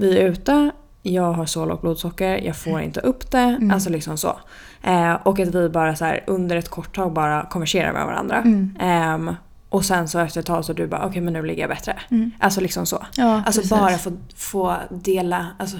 Vi 0.00 0.18
är 0.18 0.24
ute, 0.28 0.70
jag 1.02 1.32
har 1.32 1.46
så 1.46 1.64
lågt 1.66 1.80
blodsocker, 1.80 2.36
jag 2.44 2.56
får 2.56 2.80
inte 2.80 3.00
upp 3.00 3.30
det. 3.30 3.38
Mm. 3.38 3.70
Alltså 3.70 3.90
liksom 3.90 4.18
så. 4.18 4.38
Eh, 4.82 5.12
och 5.12 5.40
att 5.40 5.54
vi 5.54 5.68
bara 5.68 5.96
så 5.96 6.04
här 6.04 6.24
under 6.26 6.56
ett 6.56 6.68
kort 6.68 6.96
tag 6.96 7.12
bara 7.12 7.46
konverserar 7.46 7.92
med 7.92 8.06
varandra. 8.06 8.36
Mm. 8.36 8.76
Ehm, 8.80 9.36
och 9.68 9.84
sen 9.84 10.08
så 10.08 10.18
efter 10.18 10.40
ett 10.40 10.46
tag 10.46 10.64
så 10.64 10.72
du 10.72 10.86
bara 10.86 11.06
okej 11.06 11.20
men 11.22 11.32
nu 11.32 11.42
ligger 11.42 11.60
jag 11.60 11.70
bättre. 11.70 11.96
Mm. 12.10 12.30
Alltså 12.40 12.60
liksom 12.60 12.86
så. 12.86 13.06
Ja, 13.16 13.42
Alltså 13.46 13.60
precis. 13.60 13.70
bara 13.70 13.98
få, 13.98 14.12
få 14.36 14.76
dela, 14.90 15.46
alltså 15.58 15.76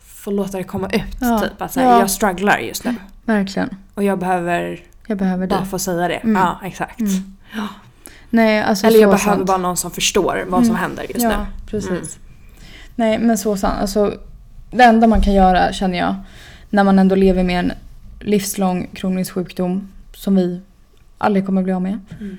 få 0.00 0.30
låta 0.30 0.58
det 0.58 0.64
komma 0.64 0.88
ut. 0.92 1.02
Ja. 1.20 1.40
Typ 1.40 1.62
att 1.62 1.72
så 1.72 1.80
här, 1.80 1.86
Ja. 1.90 1.98
jag 2.00 2.10
strugglar 2.10 2.58
just 2.58 2.84
nu. 2.84 2.94
Verkligen. 3.24 3.76
Och 3.94 4.02
jag 4.04 4.18
behöver 4.18 4.80
Jag 5.06 5.18
behöver 5.18 5.46
bara 5.46 5.60
det. 5.60 5.66
få 5.66 5.78
säga 5.78 6.08
det. 6.08 6.14
Mm. 6.14 6.36
Ja, 6.42 6.60
exakt. 6.64 7.00
Mm. 7.00 7.36
Nej, 8.30 8.62
alltså 8.62 8.86
Eller 8.86 9.00
jag 9.00 9.10
behöver 9.10 9.24
sant. 9.36 9.46
bara 9.46 9.56
någon 9.58 9.76
som 9.76 9.90
förstår 9.90 10.44
vad 10.48 10.60
som 10.66 10.70
Mm. 10.76 10.82
händer 10.82 11.02
just 11.08 11.22
ja, 11.22 11.28
nu. 11.28 11.36
precis. 11.70 12.18
Nej, 12.96 13.18
men 13.18 13.38
så 13.38 13.56
sant. 13.56 13.74
Alltså, 13.80 14.14
det 14.70 14.84
enda 14.84 15.06
man 15.06 15.20
kan 15.22 15.34
göra, 15.34 15.72
känner 15.72 15.98
jag, 15.98 16.14
när 16.70 16.84
man 16.84 16.98
ändå 16.98 17.14
lever 17.14 17.42
med 17.44 17.58
en 17.58 17.72
livslång 18.20 18.88
kronisk 18.94 19.32
sjukdom 19.32 19.88
som 20.14 20.36
vi 20.36 20.60
aldrig 21.18 21.46
kommer 21.46 21.62
bli 21.62 21.72
av 21.72 21.82
med. 21.82 21.98
Mm. 22.20 22.36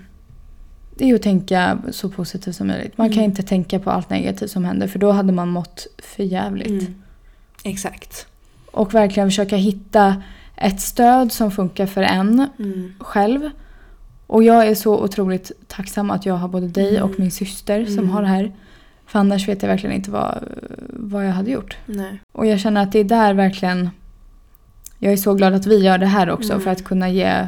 Det 0.95 1.03
är 1.03 1.07
ju 1.07 1.15
att 1.15 1.21
tänka 1.21 1.77
så 1.91 2.09
positivt 2.09 2.55
som 2.55 2.67
möjligt. 2.67 2.97
Man 2.97 3.09
kan 3.09 3.17
Mm. 3.17 3.25
inte 3.31 3.43
tänka 3.43 3.79
på 3.79 3.89
allt 3.91 4.09
negativt 4.09 4.51
som 4.51 4.65
händer 4.65 4.87
för 4.87 4.99
då 4.99 5.11
hade 5.11 5.31
man 5.33 5.49
mått 5.49 5.87
för 6.03 6.23
jävligt. 6.23 6.67
Mm. 6.81 6.95
Exakt. 7.63 8.27
Och 8.71 8.93
verkligen 8.93 9.29
försöka 9.29 9.55
hitta 9.55 10.21
ett 10.55 10.81
stöd 10.81 11.31
som 11.31 11.51
funkar 11.51 11.85
för 11.85 12.01
en 12.03 12.47
Mm. 12.59 12.93
själv. 12.99 13.49
Och 14.27 14.43
jag 14.43 14.67
är 14.67 14.75
så 14.75 15.03
otroligt 15.03 15.51
tacksam 15.67 16.11
att 16.11 16.25
jag 16.25 16.33
har 16.33 16.47
både 16.47 16.67
dig 16.67 17.01
och 17.01 17.09
Mm. 17.09 17.21
min 17.21 17.31
syster 17.31 17.85
som 17.85 17.93
Mm. 17.99 18.09
har 18.09 18.21
det 18.21 18.27
här. 18.27 18.51
För 19.07 19.19
annars 19.19 19.47
vet 19.47 19.61
jag 19.61 19.69
verkligen 19.69 19.95
inte 19.95 20.11
vad, 20.11 20.43
vad 20.89 21.25
jag 21.27 21.31
hade 21.31 21.51
gjort. 21.51 21.77
Nej. 21.85 22.21
Och 22.31 22.45
jag 22.45 22.59
känner 22.59 22.83
att 22.83 22.91
det 22.91 22.99
är 22.99 23.03
där 23.03 23.33
verkligen... 23.33 23.89
Jag 24.99 25.13
är 25.13 25.17
så 25.17 25.33
glad 25.33 25.53
att 25.53 25.65
vi 25.65 25.77
gör 25.83 25.97
det 25.97 26.05
här 26.05 26.29
också 26.29 26.51
Mm. 26.53 26.63
för 26.63 26.71
att 26.71 26.83
kunna 26.83 27.09
ge 27.09 27.47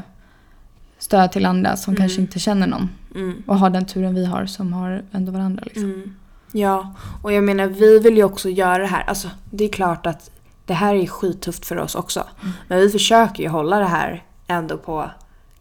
stöd 0.97 1.31
till 1.31 1.45
andra 1.45 1.75
som 1.77 1.91
Mm. 1.93 2.01
kanske 2.01 2.21
inte 2.21 2.39
känner 2.39 2.67
någon. 2.67 2.89
Mm. 3.15 3.43
Och 3.47 3.59
har 3.59 3.69
den 3.69 3.85
turen 3.85 4.15
vi 4.15 4.25
har 4.25 4.45
som 4.45 4.73
har 4.73 5.03
ändå 5.11 5.31
varandra. 5.31 5.63
Liksom. 5.65 5.83
Mm. 5.83 6.15
Ja, 6.51 6.93
och 7.21 7.33
jag 7.33 7.43
menar 7.43 7.67
vi 7.67 7.99
vill 7.99 8.17
ju 8.17 8.23
också 8.23 8.49
göra 8.49 8.77
det 8.77 8.87
här. 8.87 9.03
Alltså 9.07 9.29
det 9.51 9.63
är 9.63 9.69
klart 9.69 10.05
att 10.05 10.31
det 10.65 10.73
här 10.73 10.95
är 10.95 11.07
skittufft 11.07 11.65
för 11.65 11.77
oss 11.77 11.95
också. 11.95 12.19
Mm. 12.41 12.53
Men 12.67 12.79
vi 12.79 12.89
försöker 12.89 13.43
ju 13.43 13.49
hålla 13.49 13.79
det 13.79 13.85
här 13.85 14.23
ändå 14.47 14.77
på 14.77 15.09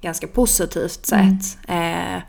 ganska 0.01 0.27
positivt 0.27 1.13
Mm. 1.13 1.41
sätt. 1.41 1.59
Eh, 1.69 2.23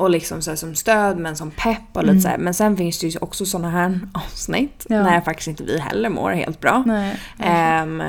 och 0.00 0.10
liksom 0.10 0.42
så 0.42 0.56
som 0.56 0.74
stöd 0.74 1.18
men 1.18 1.36
som 1.36 1.50
pepp 1.50 1.82
och 1.92 2.02
lite 2.02 2.10
Mm. 2.12 2.20
så 2.22 2.28
här. 2.28 2.38
Men 2.38 2.54
sen 2.54 2.76
finns 2.76 2.98
det 3.00 3.06
ju 3.06 3.18
också 3.20 3.46
såna 3.46 3.70
här 3.70 4.00
avsnitt 4.14 4.86
Ja. 4.88 5.02
när 5.02 5.20
faktiskt 5.20 5.48
inte 5.48 5.62
vi 5.64 5.78
heller 5.78 6.08
mår 6.08 6.30
helt 6.30 6.60
bra. 6.60 6.82
Nej. 6.86 7.20
Ehm, 7.38 8.02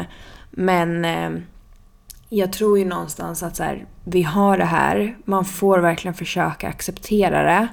men 0.51 1.05
ehm, 1.05 1.43
jag 2.29 2.53
tror 2.53 2.79
ju 2.79 2.85
någonstans 2.85 3.43
att 3.43 3.55
så 3.55 3.63
här, 3.63 3.85
vi 4.03 4.23
har 4.23 4.57
det 4.57 4.65
här. 4.65 5.17
Man 5.25 5.45
får 5.45 5.79
verkligen 5.79 6.13
försöka 6.15 6.67
acceptera 6.67 7.43
det. 7.43 7.67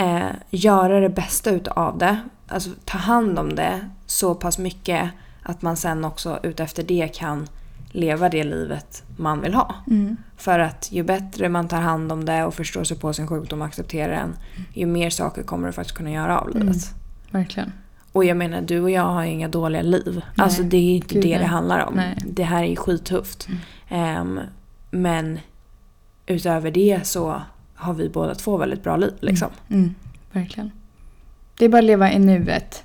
Eh, 0.00 0.26
göra 0.50 1.00
det 1.00 1.08
bästa 1.08 1.50
utav 1.50 1.98
det. 1.98 2.18
Alltså 2.48 2.70
ta 2.84 2.98
hand 2.98 3.38
om 3.38 3.54
det 3.54 3.80
så 4.06 4.34
pass 4.34 4.58
mycket 4.58 5.10
att 5.42 5.62
man 5.62 5.76
sen 5.76 6.04
också 6.04 6.38
utefter 6.42 6.82
det 6.82 7.08
kan 7.14 7.48
leva 7.90 8.28
det 8.28 8.44
livet 8.44 9.04
man 9.16 9.40
vill 9.40 9.54
ha. 9.54 9.74
Mm. 9.86 10.16
För 10.36 10.58
att 10.58 10.92
ju 10.92 11.02
bättre 11.02 11.48
man 11.48 11.68
tar 11.68 11.80
hand 11.80 12.12
om 12.12 12.24
det 12.24 12.44
och 12.44 12.54
förstår 12.54 12.84
sig 12.84 12.98
på 12.98 13.12
sin 13.12 13.26
sjukdom 13.26 13.60
och 13.60 13.66
accepterar 13.66 14.12
den, 14.12 14.36
ju 14.72 14.86
mer 14.86 15.10
saker 15.10 15.42
kommer 15.42 15.66
du 15.66 15.72
faktiskt 15.72 15.96
kunna 15.96 16.10
göra 16.10 16.38
av 16.40 16.48
livet. 16.48 16.62
Mm. 16.62 16.78
Verkligen. 17.30 17.72
Och 18.12 18.24
jag 18.24 18.36
menar, 18.36 18.60
du 18.60 18.80
och 18.80 18.90
jag 18.90 19.02
har 19.02 19.24
inga 19.24 19.48
dåliga 19.48 19.82
liv. 19.82 20.14
Nej, 20.14 20.44
Alltså 20.44 20.62
det 20.62 20.76
är 20.76 20.96
inte 20.96 21.14
gud, 21.14 21.22
det 21.22 21.28
nej. 21.30 21.38
det 21.38 21.46
handlar 21.46 21.86
om. 21.86 21.94
Nej. 21.94 22.16
Det 22.26 22.44
här 22.44 22.62
är 22.62 22.68
ju 22.68 22.76
skittufft. 22.76 23.48
Mm. 23.48 23.60
Ehm, 23.88 24.40
men 24.90 25.38
utöver 26.26 26.70
det 26.70 27.06
så 27.06 27.42
har 27.74 27.94
vi 27.94 28.08
båda 28.08 28.34
två 28.34 28.56
väldigt 28.56 28.82
bra 28.82 28.96
liv 28.96 29.12
liksom. 29.20 29.48
Mm. 29.68 29.94
Verkligen. 30.32 30.70
Det 31.58 31.64
är 31.64 31.68
bara 31.68 31.78
att 31.78 31.84
leva 31.84 32.12
i 32.12 32.18
nuet. 32.18 32.84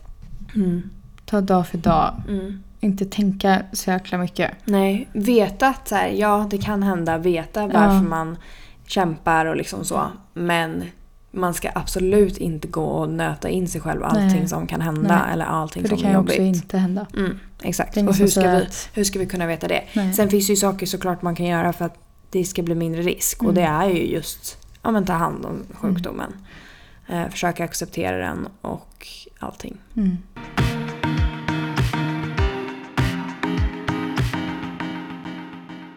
Mm. 0.55 0.89
Ta 1.25 1.41
dag 1.41 1.67
för 1.67 1.77
dag. 1.77 2.13
Mm. 2.83 2.91
Inte 2.91 3.05
tänka 3.05 3.61
så 3.73 3.89
jäkla 3.91 4.17
mycket. 4.17 4.51
Nej, 4.65 5.07
veta 5.13 5.67
att 5.67 5.87
så 5.87 5.95
här, 5.95 6.07
ja 6.07 6.47
det 6.49 6.57
kan 6.57 6.83
hända. 6.83 7.17
Veta 7.17 7.67
varför 7.67 7.79
Ja. 7.95 8.01
man 8.01 8.37
kämpar 8.87 9.45
och 9.45 9.55
liksom 9.55 9.85
så. 9.85 10.01
Men 10.33 10.83
man 11.31 11.53
ska 11.53 11.69
absolut 11.75 12.37
inte 12.37 12.67
gå 12.67 12.83
och 12.85 13.09
nöta 13.09 13.49
in 13.49 13.67
sig 13.67 13.81
själv 13.81 14.03
allting 14.03 14.27
Nej. 14.39 14.47
som 14.47 14.67
kan 14.67 14.81
hända 14.81 15.21
Nej. 15.25 15.33
eller 15.33 15.45
allting 15.45 15.81
För 15.81 15.89
det 15.89 15.95
som 15.95 16.01
kan 16.01 16.07
är 16.09 16.13
ju 16.13 16.17
jobbigt. 16.17 16.31
också 16.33 16.41
inte 16.41 16.77
hända. 16.77 17.05
Mm, 17.15 17.39
exakt. 17.61 17.93
Det 17.93 17.99
är 17.99 18.07
Och 18.07 18.15
hur 18.15 18.27
som 18.27 18.41
ska, 18.41 18.51
vi, 18.51 18.67
hur 18.93 19.03
ska 19.03 19.19
vi 19.19 19.25
kunna 19.25 19.45
veta 19.45 19.67
det? 19.67 19.83
Nej. 19.93 20.13
Sen 20.13 20.29
finns 20.29 20.47
det 20.47 20.53
ju 20.53 20.57
saker 20.57 20.85
såklart 20.85 21.21
man 21.21 21.35
kan 21.35 21.45
göra 21.45 21.73
för 21.73 21.85
att 21.85 21.97
det 22.29 22.43
ska 22.43 22.63
bli 22.63 22.75
mindre 22.75 23.01
risk. 23.01 23.43
Och 23.43 23.49
Mm. 23.49 23.55
det 23.55 23.69
är 23.69 23.89
ju 23.89 24.05
just 24.05 24.57
ja, 24.81 24.91
men 24.91 25.05
ta 25.05 25.13
hand 25.13 25.45
om 25.45 25.63
sjukdomen. 25.73 26.33
Eh, 27.07 27.29
försöka 27.29 27.63
acceptera 27.63 28.17
den 28.17 28.47
och 28.61 29.07
allting. 29.39 29.77
Mm. 29.95 30.17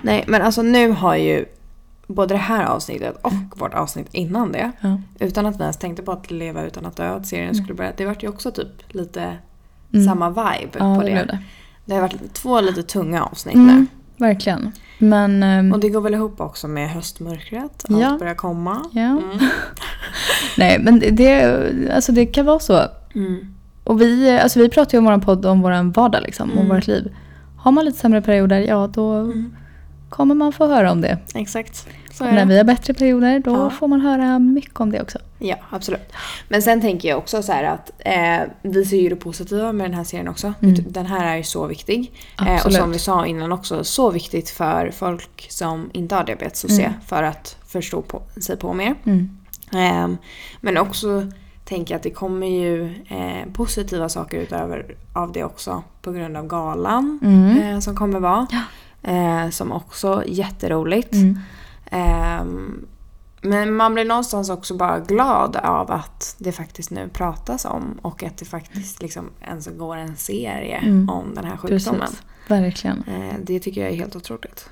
Nej 0.06 0.24
men 0.26 0.42
alltså 0.42 0.62
nu 0.62 0.90
har 0.90 1.16
ju 1.16 1.44
både 2.06 2.34
det 2.34 2.38
här 2.38 2.64
avsnittet 2.64 3.16
och 3.22 3.32
Mm. 3.32 3.48
vårt 3.56 3.74
avsnitt 3.74 4.08
innan 4.12 4.52
det. 4.52 4.72
Ja. 4.80 5.00
Utan 5.20 5.46
att 5.46 5.56
vi 5.56 5.60
ens 5.62 5.76
tänkte 5.76 6.02
på 6.02 6.12
att 6.12 6.30
leva 6.30 6.64
utan 6.64 6.86
att 6.86 6.96
dö, 6.96 7.08
att 7.08 7.26
serien 7.26 7.50
Mm. 7.50 7.54
skulle 7.62 7.74
börja. 7.74 7.92
Det 7.96 8.06
vart 8.06 8.22
ju 8.22 8.28
också 8.28 8.50
typ 8.50 8.68
lite 8.88 9.32
Mm. 9.92 10.06
samma 10.06 10.28
vibe 10.30 10.78
Ja, 10.78 10.96
på 10.96 11.02
det 11.02 11.08
det. 11.14 11.24
det. 11.24 11.38
Det 11.84 11.94
har 11.94 12.00
varit 12.00 12.32
två 12.34 12.60
lite 12.60 12.82
tunga 12.82 13.24
avsnitt 13.24 13.54
Mm. 13.54 13.76
nu. 13.76 13.86
Verkligen. 14.26 14.72
Men... 14.98 15.42
ehm, 15.42 15.72
Och 15.72 15.80
det 15.80 15.88
går 15.88 16.00
väl 16.00 16.14
ihop 16.14 16.40
också 16.40 16.68
med 16.68 16.90
höstmörkret. 16.90 17.84
Allt 17.90 18.00
Ja. 18.00 18.16
börjar 18.18 18.34
komma. 18.34 18.82
ja. 18.92 19.02
Mm. 19.02 19.38
Nej, 20.58 20.78
men 20.78 20.98
det- 21.16 21.90
alltså 21.94 22.12
det 22.12 22.26
kan 22.26 22.46
vara 22.46 22.58
så. 22.58 22.82
Mm. 23.14 23.54
Och 23.84 24.00
vi, 24.00 24.38
alltså 24.38 24.58
vi 24.58 24.68
pratar 24.68 24.92
ju 24.92 24.98
om 24.98 25.04
vår 25.04 25.18
podd 25.18 25.46
om 25.46 25.60
vår 25.62 25.92
vardag 25.92 26.22
liksom, 26.22 26.58
om 26.58 26.68
vårt 26.68 26.86
liv. 26.86 27.14
Har 27.56 27.72
man 27.72 27.84
lite 27.84 27.98
sämre 27.98 28.22
perioder, 28.22 28.58
ja 28.60 28.86
då. 28.86 29.32
Kommer 30.08 30.34
man 30.34 30.52
få 30.52 30.66
höra 30.66 30.92
om 30.92 31.00
det. 31.00 31.18
Exakt. 31.34 31.88
Så 32.12 32.24
Och 32.26 32.34
när 32.34 32.46
vi 32.46 32.56
har 32.56 32.64
bättre 32.64 32.94
perioder 32.94 33.38
då 33.38 33.50
Ja. 33.50 33.70
får 33.70 33.88
man 33.88 34.00
höra 34.00 34.38
mycket 34.38 34.80
om 34.80 34.92
det 34.92 35.02
också. 35.02 35.18
Ja, 35.38 35.56
absolut. 35.70 36.12
Men 36.48 36.62
sen 36.62 36.80
tänker 36.80 37.08
jag 37.08 37.18
också 37.18 37.42
så 37.42 37.52
att 37.52 37.90
eh, 37.98 38.40
vi 38.62 38.84
ser 38.84 38.96
ju 39.00 39.08
det 39.08 39.16
positiva 39.16 39.72
med 39.72 39.86
den 39.86 39.94
här 39.94 40.04
serien 40.04 40.28
också. 40.28 40.52
Den 40.88 41.06
här 41.06 41.26
är 41.32 41.36
ju 41.36 41.42
så 41.42 41.66
viktig. 41.66 42.12
Eh, 42.46 42.66
och 42.66 42.72
som 42.72 42.90
vi 42.90 42.98
sa 42.98 43.26
innan 43.26 43.52
också, 43.52 43.84
så 43.84 44.10
viktigt 44.10 44.50
för 44.50 44.90
folk 44.90 45.46
som 45.50 45.90
inte 45.92 46.14
har 46.14 46.24
diabetes 46.24 46.64
att 46.64 46.72
se 46.72 46.92
för 47.06 47.22
att 47.22 47.56
förstå 47.66 48.02
på, 48.02 48.22
sig 48.40 48.56
på 48.56 48.72
mer. 48.72 48.94
Ehm, 49.72 50.16
men 50.60 50.78
också 50.78 51.26
tänker 51.64 51.94
jag 51.94 51.96
att 51.96 52.02
det 52.02 52.10
kommer 52.10 52.46
ju 52.46 52.84
eh, 53.08 53.52
positiva 53.52 54.08
saker 54.08 54.38
utöver 54.38 54.94
av 55.12 55.32
det 55.32 55.44
också 55.44 55.82
på 56.02 56.12
grund 56.12 56.36
av 56.36 56.46
galan 56.46 57.20
eh, 57.62 57.78
som 57.80 57.96
kommer 57.96 58.20
vara. 58.20 58.46
Eh, 59.06 59.50
som 59.50 59.72
också 59.72 60.08
är 60.08 60.28
jätteroligt. 60.28 61.14
Ehm, 61.90 62.86
men 63.40 63.76
man 63.76 63.94
blir 63.94 64.04
någonstans 64.04 64.50
också 64.50 64.74
bara 64.74 65.00
glad 65.00 65.56
av 65.56 65.90
att 65.90 66.34
det 66.38 66.52
faktiskt 66.52 66.90
nu 66.90 67.08
pratas 67.08 67.64
om 67.64 67.98
och 68.02 68.22
att 68.22 68.36
det 68.36 68.44
faktiskt 68.44 69.02
liksom 69.02 69.30
ens 69.40 69.66
går 69.66 69.96
en 69.96 70.16
serie 70.16 70.80
om 71.08 71.34
den 71.34 71.44
här 71.44 71.56
sjukdomen. 71.56 72.00
Precis. 72.00 72.22
Verkligen. 72.48 73.04
Eh, 73.06 73.34
det 73.42 73.60
tycker 73.60 73.80
jag 73.80 73.90
är 73.90 73.96
helt 73.96 74.16
otroligt. 74.16 74.68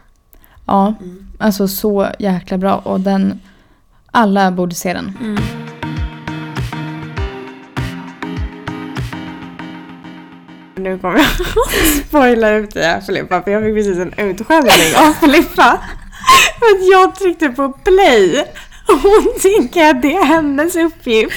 Ja, 0.67 0.95
alltså 1.39 1.69
så 1.69 2.09
jäkla 2.19 2.59
bra. 2.59 2.75
Och 2.77 3.01
den, 3.01 3.41
alla 4.11 4.53
borde 4.53 4.75
se 4.75 4.93
den. 4.93 5.39
Nu 10.85 10.99
kommer 10.99 11.19
jag 11.19 11.27
spoila 12.09 12.51
ut 12.51 12.75
det 12.75 12.85
här 12.85 13.01
Filippa 13.01 13.43
för 13.43 13.51
jag 13.51 13.63
fick 13.63 13.75
precis 13.75 13.99
en 13.99 14.13
utskällning 14.19 14.97
av 14.97 15.13
Filippa. 15.13 15.81
För 16.59 16.67
att 16.67 16.89
jag 16.93 17.15
tryckte 17.15 17.49
på 17.49 17.69
play 17.69 18.45
och 18.89 18.99
hon 18.99 19.35
tänker 19.43 19.91
att 19.91 20.03
det 20.03 20.15
är 20.15 20.25
hennes 20.25 20.77
uppgift. 20.77 21.33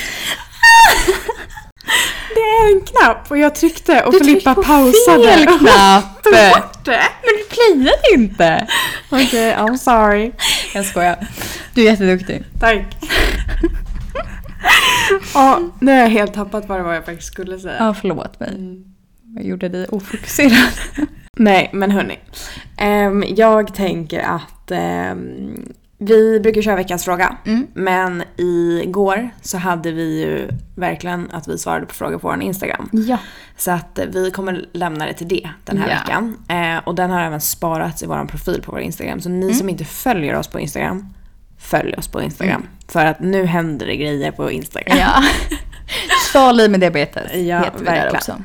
Det 2.36 2.40
är 2.42 2.72
en 2.76 2.82
knapp 2.82 3.32
och 3.32 3.38
jag 3.38 3.56
tryckte 3.56 4.04
och 4.04 4.14
Filippa 4.16 4.56
pausade. 4.56 5.24
fel 5.28 5.46
knapp! 5.60 6.24
Tog 6.24 6.34
bort 6.34 6.86
det. 6.86 7.04
Men 7.24 7.34
du 7.38 7.44
playade 7.56 8.14
inte! 8.14 8.68
Okej, 9.10 9.54
I'm 9.56 9.78
sorry. 9.78 10.32
Jag 10.74 10.86
skojar. 10.86 11.28
Du 11.74 11.82
är 11.82 11.86
jätteduktig. 11.86 12.44
Tack. 12.60 12.82
Ja, 15.34 15.60
nu 15.82 15.92
har 15.92 16.00
jag 16.00 16.10
helt 16.10 16.34
tappat 16.34 16.68
vad 16.68 16.80
det 16.80 16.84
var 16.84 16.94
jag 16.94 17.06
faktiskt 17.06 17.28
skulle 17.34 17.60
säga. 17.60 17.76
Ja, 17.80 17.94
förlåt 18.02 18.40
mig. 18.40 18.84
Jag 19.38 19.46
gjorde 19.46 19.70
dig 19.70 19.88
ofokuserad. 19.88 20.70
Nej, 21.38 21.70
men 21.74 21.92
hörni. 21.92 22.20
Ehm, 22.78 23.24
jag 23.28 23.74
tänker 23.76 24.20
att 24.20 24.72
ehm, 24.72 25.74
vi 25.98 26.40
brukar 26.40 26.62
köra 26.62 26.76
veckans 26.76 27.06
fråga. 27.06 27.38
Mm. 27.46 27.68
Men 27.74 28.24
igår 28.38 29.30
så 29.42 29.58
hade 29.58 29.92
vi 29.92 30.22
ju 30.22 30.48
verkligen 30.76 31.30
att 31.32 31.48
vi 31.48 31.58
svarade 31.58 31.86
på 31.86 31.94
frågor 31.94 32.18
på 32.18 32.28
vår 32.28 32.42
Instagram. 32.42 32.90
Ja. 32.92 33.18
Så 33.58 33.72
att 33.72 34.00
vi 34.14 34.32
kommer 34.32 34.66
lämna 34.74 35.06
det 35.06 35.14
till 35.14 35.28
det 35.28 35.50
den 35.66 35.78
här 35.78 35.90
Ja. 35.90 35.96
veckan. 36.00 36.38
Eh, 36.50 36.84
och 36.88 36.96
den 36.96 37.10
har 37.10 37.22
även 37.22 37.42
sparats 37.42 38.04
i 38.04 38.06
vår 38.06 38.26
profil 38.26 38.62
på 38.66 38.72
vår 38.72 38.82
Instagram. 38.82 39.22
Så 39.22 39.30
ni 39.30 39.46
Mm. 39.46 39.56
som 39.56 39.70
inte 39.70 39.86
följer 39.86 40.36
oss 40.36 40.48
på 40.48 40.60
Instagram, 40.60 41.14
följ 41.60 41.94
oss 41.98 42.08
på 42.08 42.22
Instagram. 42.22 42.68
För 42.88 43.06
att 43.06 43.20
nu 43.20 43.46
händer 43.46 43.86
det 43.88 43.96
grejer 43.96 44.32
på 44.32 44.52
Instagram. 44.52 44.98
ja. 44.98 45.24
Sali 46.34 46.68
med 46.70 46.80
diabetes 46.80 47.34
Ja, 47.36 47.58
heter 47.60 47.80
vi 47.80 47.86
där 47.86 47.92
verkligen. 47.92 48.16
också. 48.16 48.36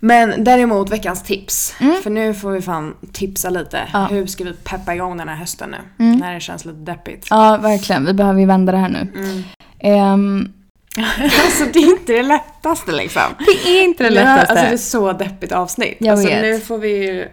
Men 0.00 0.44
däremot 0.44 0.90
veckans 0.90 1.22
tips. 1.22 1.74
Mm. 1.80 2.02
För 2.02 2.10
nu 2.10 2.34
får 2.34 2.50
vi 2.50 2.62
fan 2.62 2.94
tipsa 3.12 3.50
lite. 3.50 3.88
Ja. 3.92 3.98
Mm. 3.98 4.12
Hur 4.14 4.26
ska 4.26 4.44
vi 4.44 4.52
peppa 4.52 4.94
igång 4.94 5.16
den 5.16 5.28
här 5.28 5.36
hösten 5.36 5.74
nu? 5.96 6.04
När 6.16 6.34
det 6.34 6.40
känns 6.40 6.64
lite 6.64 6.78
deppigt. 6.78 7.26
Ja, 7.30 7.56
verkligen. 7.56 8.04
Vi 8.06 8.12
behöver 8.12 8.40
ju 8.40 8.46
vända 8.46 8.72
det 8.72 8.78
här 8.78 8.88
nu. 8.88 9.12
Mm. 9.16 9.42
Ehm, 9.78 10.52
alltså 11.44 11.64
det 11.72 11.78
är 11.78 11.90
inte 11.90 12.12
det 12.12 12.22
lättaste 12.22 12.92
liksom. 12.92 13.22
det 13.38 13.70
är 13.70 13.84
inte 13.84 14.02
det 14.08 14.14
Ja, 14.14 14.24
lättaste. 14.24 14.50
alltså 14.52 14.66
det 14.66 14.72
är 14.72 14.76
så 14.76 15.12
deppigt 15.12 15.52
avsnitt. 15.52 15.96
Jag 16.00 16.12
alltså 16.12 16.28
vet. 16.28 16.42
nu 16.42 16.60
får 16.60 16.78
vi 16.78 16.88
ju... 17.06 17.28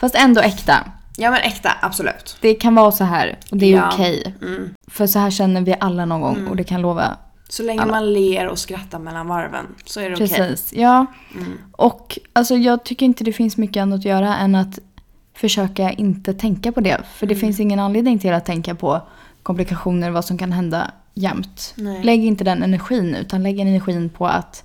Fast 0.00 0.14
ändå 0.14 0.40
äkta. 0.40 0.74
Ja 1.16 1.30
men 1.30 1.40
äkta, 1.40 1.70
absolut. 1.80 2.36
Det 2.40 2.54
kan 2.54 2.74
vara 2.74 2.92
så 2.92 3.04
här 3.04 3.38
och 3.50 3.56
det 3.56 3.66
är 3.72 3.76
Ja. 3.76 3.90
okej. 3.94 4.34
Mm. 4.42 4.74
För 4.90 5.06
så 5.06 5.18
här 5.18 5.30
känner 5.30 5.60
vi 5.60 5.76
alla 5.80 6.04
någon 6.04 6.20
gång 6.20 6.46
och 6.46 6.56
det 6.56 6.64
kan 6.64 6.82
lova 6.82 7.16
Så 7.50 7.62
länge 7.62 7.86
man 7.86 8.12
ler 8.12 8.48
och 8.48 8.58
skrattar 8.58 8.98
mellan 8.98 9.28
varven 9.28 9.66
så 9.84 10.00
är 10.00 10.10
det 10.10 10.14
okej. 10.16 10.28
Precis, 10.28 10.72
ja. 10.72 11.06
Mm. 11.34 11.58
Och 11.72 12.18
alltså, 12.32 12.54
jag 12.56 12.84
tycker 12.84 13.06
inte 13.06 13.24
det 13.24 13.32
finns 13.32 13.56
mycket 13.56 13.80
annat 13.80 13.98
att 13.98 14.04
göra 14.04 14.36
än 14.36 14.54
att 14.54 14.78
försöka 15.34 15.90
inte 15.92 16.34
tänka 16.34 16.72
på 16.72 16.80
det. 16.80 17.00
För 17.14 17.26
det 17.26 17.34
Mm. 17.34 17.40
finns 17.40 17.60
ingen 17.60 17.78
anledning 17.80 18.18
till 18.18 18.32
att 18.32 18.46
tänka 18.46 18.74
på 18.74 19.02
komplikationer, 19.42 20.10
vad 20.10 20.24
som 20.24 20.38
kan 20.38 20.52
hända 20.52 20.90
jämt. 21.14 21.74
Nej. 21.76 22.04
Lägg 22.04 22.24
inte 22.24 22.44
den 22.44 22.62
energin 22.62 23.14
utan 23.14 23.42
lägg 23.42 23.60
energin 23.60 24.08
på 24.10 24.26
att 24.26 24.64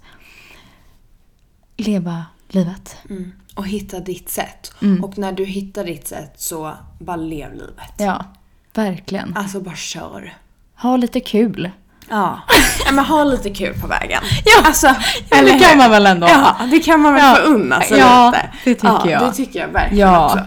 leva 1.78 2.26
livet. 2.50 2.98
Mm. 3.10 3.32
Och 3.56 3.68
hitta 3.68 4.00
ditt 4.00 4.30
sätt. 4.30 4.74
Mm. 4.82 5.04
Och 5.04 5.18
när 5.18 5.32
du 5.32 5.46
hittar 5.46 5.84
ditt 5.84 6.08
sätt 6.08 6.34
så 6.36 6.74
bara 7.00 7.16
lev 7.18 7.54
livet. 7.54 7.94
Ja, 7.98 8.26
verkligen. 8.74 9.38
Alltså 9.38 9.60
bara 9.62 9.76
kör. 9.76 10.34
Ha 10.76 10.98
lite 10.98 11.20
kul. 11.20 11.72
Ja. 12.10 12.40
ja 12.86 12.92
men 12.92 13.06
ha 13.06 13.24
lite 13.24 13.50
kul 13.50 13.74
på 13.82 13.88
vägen. 13.88 14.22
Ja, 14.46 14.68
alltså, 14.68 14.88
Ja, 15.30 15.42
det 15.42 15.60
kan 15.60 15.78
man 15.78 15.92
väl 15.92 16.06
ändå. 16.06 16.28
Ja, 16.28 16.56
det 16.72 16.80
kan 16.80 17.00
man 17.00 17.14
väl 17.14 17.24
Ja. 17.24 17.36
få 17.36 17.42
unna 17.42 17.82
sig 17.82 18.00
Ja, 18.00 18.26
lite. 18.32 18.50
det 18.64 18.74
tycker 18.76 18.88
ja, 18.88 19.10
jag. 19.10 19.22
Det 19.22 19.32
tycker 19.32 19.60
jag 19.60 19.68
verkligen 19.68 20.08
Ja. 20.08 20.26
också. 20.26 20.40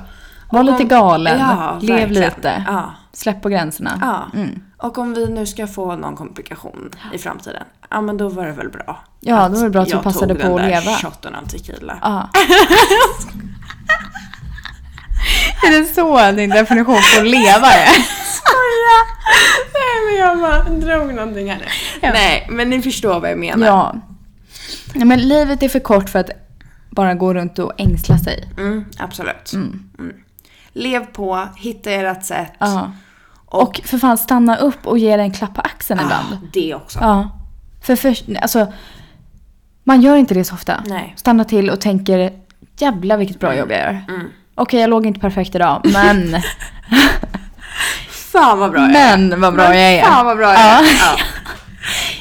Var 0.50 0.62
lite 0.62 0.84
galen. 0.84 1.38
Ja, 1.40 1.78
Lev 1.80 1.96
verkligen. 1.98 2.24
lite. 2.24 2.64
Ja. 2.66 2.94
Släpp 3.12 3.42
på 3.42 3.48
gränserna. 3.48 3.98
Ja. 4.00 4.26
Mm. 4.40 4.60
Och 4.82 4.98
om 4.98 5.14
vi 5.14 5.26
nu 5.28 5.46
ska 5.46 5.66
få 5.66 5.96
någon 5.96 6.16
komplikation 6.16 6.90
i 7.12 7.18
framtiden, 7.18 7.62
ja 7.90 8.00
men 8.00 8.16
då 8.16 8.28
var 8.28 8.46
det 8.46 8.52
väl 8.52 8.68
bra. 8.68 8.98
Ja, 9.20 9.48
då 9.48 9.56
var 9.56 9.64
det 9.64 9.70
bra 9.70 9.82
att 9.82 9.88
vi 9.88 9.92
jag 9.92 10.02
passade 10.02 10.34
tog 10.34 10.42
på 10.42 10.48
att 10.54 10.62
den 10.62 10.70
där 10.70 10.80
leva. 10.80 10.96
shotten 10.96 11.34
av 11.34 11.42
tequila. 11.48 11.98
Ja. 12.02 12.28
är 15.66 15.70
det 15.80 15.84
så 15.94 16.32
din 16.32 16.50
definition 16.50 16.98
på 17.18 17.22
leva 17.24 17.66
är? 17.72 17.88
Skoja! 18.38 18.98
Nej 19.74 20.06
men 20.06 20.16
jag 20.26 20.38
bara 20.40 20.62
drog 20.96 21.14
någonting 21.14 21.50
här 21.50 21.58
nu. 21.58 21.64
Ja. 22.02 22.10
Nej 22.12 22.46
men 22.50 22.70
ni 22.70 22.82
förstår 22.82 23.20
vad 23.20 23.30
jag 23.30 23.38
menar. 23.38 23.66
Ja. 23.66 23.94
ja. 24.94 25.04
Men 25.04 25.20
livet 25.28 25.62
är 25.62 25.68
för 25.68 25.80
kort 25.80 26.10
för 26.10 26.18
att 26.18 26.30
bara 26.90 27.14
gå 27.14 27.34
runt 27.34 27.58
och 27.58 27.72
ängsla 27.80 28.18
sig. 28.18 28.48
Mm, 28.58 28.84
absolut. 28.98 29.52
Mm. 29.52 29.90
Mm. 29.98 30.16
Lev 30.72 31.06
på, 31.06 31.48
hitta 31.56 31.90
ert 31.90 32.24
sätt. 32.24 32.52
Ja. 32.58 32.92
Och, 33.46 33.62
Och 33.62 33.80
för 33.84 33.98
fan 33.98 34.18
stanna 34.18 34.56
upp 34.56 34.86
och 34.86 34.98
ge 34.98 35.16
dig 35.16 35.24
en 35.26 35.32
klapp 35.32 35.54
på 35.54 35.60
axeln 35.60 36.00
ibland. 36.00 36.32
ah, 36.32 36.46
det 36.52 36.74
också. 36.74 36.98
Ja. 37.02 37.30
För 37.82 37.96
först, 37.96 38.24
alltså, 38.42 38.72
man 39.84 40.00
gör 40.02 40.16
inte 40.16 40.34
det 40.34 40.44
så 40.44 40.54
ofta. 40.54 40.82
Nej. 40.86 41.14
Stanna 41.16 41.44
till 41.44 41.70
och 41.70 41.80
tänker 41.80 42.32
jävlar 42.78 43.16
vilket 43.16 43.40
bra 43.40 43.56
jobb 43.56 43.70
jag 43.70 43.78
gör. 43.78 44.04
Mm. 44.08 44.28
Okej, 44.54 44.80
jag 44.80 44.90
låg 44.90 45.06
inte 45.06 45.20
perfekt 45.20 45.54
idag, 45.54 45.80
men, 45.84 46.36
Fan 48.32 48.58
vad 48.58 48.70
bra 48.70 48.80
jag 48.80 48.94
är. 48.96 49.16
men 49.18 49.40
vad 49.40 49.54
bra 49.54 49.64
jag 49.74 49.76
är. 49.94 50.02
Fan 50.02 50.26
vad 50.26 50.36
bra 50.36 50.52
jag 50.52 50.60
Ja. 50.60 50.78
är. 50.78 50.84
Ja. 50.84 51.16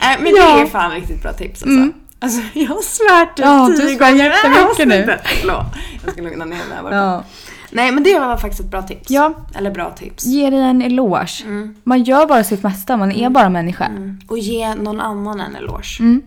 Nej 0.02 0.18
men 0.22 0.34
Ja. 0.36 0.56
det 0.56 0.62
är 0.62 0.66
fan 0.66 0.92
riktigt 0.92 1.22
bra 1.22 1.34
tips 1.34 1.64
alltså. 1.64 1.78
Mm. 1.78 1.94
Alltså 2.20 2.42
jag 2.54 2.68
har 2.68 2.82
svärt 2.82 3.36
typ 3.38 3.46
Ja, 3.46 3.68
du 3.68 3.78
tio 3.78 3.96
gånger 3.98 4.26
i 4.26 4.30
det 4.44 4.50
här 4.50 4.70
avsnittet. 4.70 5.22
Förlåt. 5.42 5.66
Jag 6.06 6.14
ska 6.14 6.22
lugna 6.22 6.46
ner 6.46 6.56
mig 6.56 6.66
här 6.76 6.84
bara. 6.84 6.96
Ja. 6.96 7.24
Nej 7.72 7.92
men 7.92 8.04
det 8.04 8.20
var 8.20 8.38
faktiskt 8.38 8.60
ett 8.64 8.72
bra 8.72 8.82
tips. 8.82 9.10
Ja. 9.10 9.34
Eller 9.56 9.72
bra 9.72 9.92
tips. 9.92 10.26
Ge 10.26 10.50
dig 10.50 10.60
en 10.60 10.82
eloge. 10.82 11.44
Mm. 11.46 11.76
Man 11.84 12.04
gör 12.04 12.26
bara 12.26 12.44
sitt 12.44 12.64
mesta, 12.64 12.98
man 12.98 13.12
är 13.12 13.30
bara 13.30 13.50
människa. 13.50 13.86
Mm. 13.86 14.20
Och 14.28 14.38
ge 14.38 14.76
någon 14.76 15.02
annan 15.02 15.40
en 15.40 15.56
eloge. 15.56 15.98
Mm. 16.00 16.22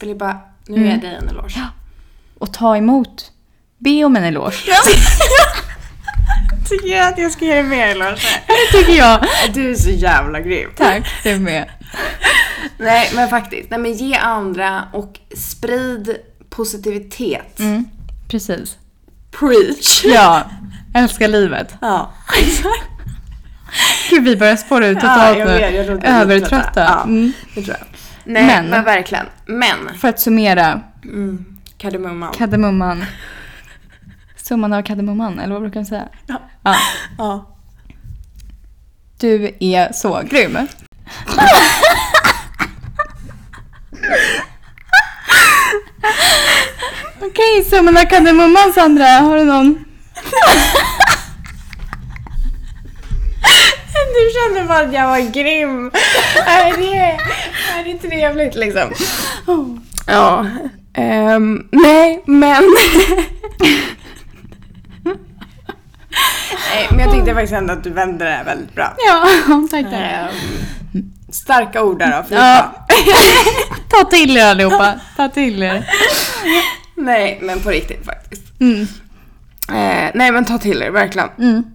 Filippa, 0.00 0.36
nu 0.66 0.76
Mm. 0.76 0.84
ger 0.88 0.92
jag 0.94 1.00
dig 1.02 1.18
en 1.22 1.28
eloge. 1.28 1.60
Och 2.38 2.52
ta 2.52 2.76
emot. 2.76 3.30
Be 3.78 4.04
om 4.04 4.16
en 4.16 4.24
eloge. 4.24 4.56
Tycker 6.68 6.88
jag 6.96 7.08
att 7.08 7.18
jag 7.18 7.32
ska 7.32 7.44
ge 7.44 7.54
dig 7.54 7.62
mer 7.62 7.86
eloge? 7.88 8.16
Det 8.46 8.78
tycker 8.78 8.92
jag. 8.92 9.24
Du 9.54 9.70
är 9.70 9.74
så 9.74 9.90
jävla 9.90 10.40
grym. 10.40 10.70
Tack, 10.76 11.08
du 11.22 11.38
med. 11.38 11.70
Nej 12.78 13.10
men 13.14 13.28
faktiskt, 13.28 13.70
nej 13.70 13.78
men 13.80 13.92
ge 13.92 14.14
andra 14.16 14.84
och 14.92 15.18
sprid 15.36 16.16
positivitet. 16.50 17.58
Mm, 17.60 17.84
precis. 18.28 18.76
Preach! 19.38 20.04
Ja, 20.04 20.42
älskar 20.94 21.28
livet. 21.28 21.74
Ja. 21.80 22.12
Gud, 24.10 24.24
vi 24.24 24.36
börjar 24.36 24.56
spåra 24.56 24.86
ut 24.86 24.98
Ja, 25.02 25.14
totalt 25.14 25.38
jag 25.38 25.48
nu. 25.48 26.00
Övertrötta. 26.08 26.48
trötta. 26.62 26.80
Ja. 26.80 27.02
Mm. 27.02 27.32
Det 27.54 27.62
tror 27.62 27.76
jag. 27.78 27.86
Nej 28.24 28.44
men, 28.46 28.66
Men- 28.66 28.84
verkligen. 28.84 29.26
Men. 29.46 29.98
För 30.00 30.08
att 30.08 30.20
summera, 30.20 30.80
Mm. 31.04 31.44
Kardemumman. 31.78 32.32
kardemumman. 32.34 33.04
Summan 34.48 34.72
av 34.72 34.82
kardemumman, 34.82 35.38
eller 35.38 35.52
vad 35.52 35.62
brukar 35.62 35.80
man 35.80 35.86
säga? 35.86 36.08
Ja. 36.26 36.40
Ja. 36.62 36.76
ja. 37.18 37.56
Du 39.18 39.56
är 39.60 39.92
så 39.92 40.22
grym. 40.30 40.58
Okej, 47.20 47.64
summan 47.70 47.96
av 47.96 48.04
kardemumman 48.04 48.72
Sandra. 48.74 49.06
Har 49.06 49.36
du 49.36 49.44
någon? 49.44 49.84
kände 54.36 54.68
bara 54.68 54.78
att 54.78 54.92
jag 54.92 55.08
var 55.08 55.32
grym. 55.32 55.90
Är 56.46 56.76
det, 56.76 57.18
är 57.78 57.84
det 57.84 58.08
trevligt 58.08 58.54
liksom? 58.54 58.92
Ja. 60.06 60.46
ehm, 60.94 61.68
nej, 61.72 62.22
men... 62.26 62.64
nej, 66.74 66.88
men 66.90 66.98
jag 67.00 67.12
tyckte 67.12 67.34
faktiskt 67.34 67.52
ändå 67.52 67.72
att 67.72 67.84
du 67.84 67.90
vände 67.90 68.24
det 68.24 68.30
här 68.30 68.44
väldigt 68.44 68.74
bra. 68.74 68.94
Ja, 69.06 69.26
tackar. 69.70 69.92
Ehm, 69.92 70.28
starka 71.32 71.82
ord 71.82 71.98
där 71.98 72.16
då, 72.16 72.22
Filippa. 72.22 72.74
Ta 73.88 74.04
till 74.04 74.36
er 74.36 74.44
allihopa. 74.46 74.94
Ta 75.16 75.28
till 75.28 75.62
er. 75.62 75.90
Nej, 76.94 77.38
men 77.42 77.60
på 77.60 77.70
riktigt 77.70 78.04
faktiskt. 78.06 78.60
Mm. 78.60 78.80
Eh, 79.68 80.10
nej, 80.14 80.32
men 80.32 80.44
ta 80.44 80.58
till 80.58 80.82
er, 80.82 80.90
verkligen. 80.90 81.28
Mm. 81.38 81.64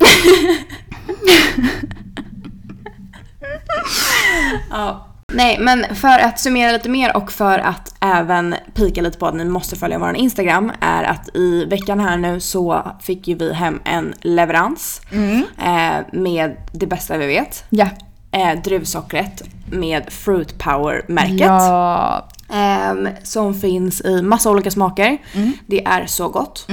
Ja. 4.69 5.07
Nej, 5.33 5.57
men 5.59 5.95
för 5.95 6.19
att 6.19 6.39
summera 6.39 6.71
lite 6.71 6.89
mer 6.89 7.17
och 7.17 7.31
för 7.31 7.59
att 7.59 7.95
även 7.99 8.55
pika 8.73 9.01
lite 9.01 9.17
på 9.17 9.27
att 9.27 9.35
ni 9.35 9.45
måste 9.45 9.75
följa 9.75 9.99
vår 9.99 10.15
Instagram 10.15 10.71
är 10.81 11.03
att 11.03 11.35
i 11.35 11.65
veckan 11.65 11.99
här 11.99 12.17
nu 12.17 12.39
så 12.39 12.91
fick 13.01 13.27
ju 13.27 13.35
vi 13.35 13.53
hem 13.53 13.79
en 13.85 14.13
leverans 14.21 15.01
Mm. 15.11 15.43
eh, 15.57 16.05
med 16.19 16.55
det 16.71 16.87
bästa 16.87 17.17
vi 17.17 17.27
vet. 17.27 17.63
Ja. 17.69 17.87
Eh, 18.31 18.61
druvsockret 18.63 19.41
med 19.71 20.03
Fruit 20.13 20.57
Power-märket. 20.59 21.39
Ja. 21.39 22.27
Ehm, 22.53 23.07
som 23.23 23.53
finns 23.53 24.01
i 24.01 24.21
massa 24.21 24.49
olika 24.51 24.71
smaker. 24.71 25.17
Mm. 25.33 25.53
Det 25.67 25.85
är 25.85 26.05
så 26.05 26.29
gott. 26.29 26.67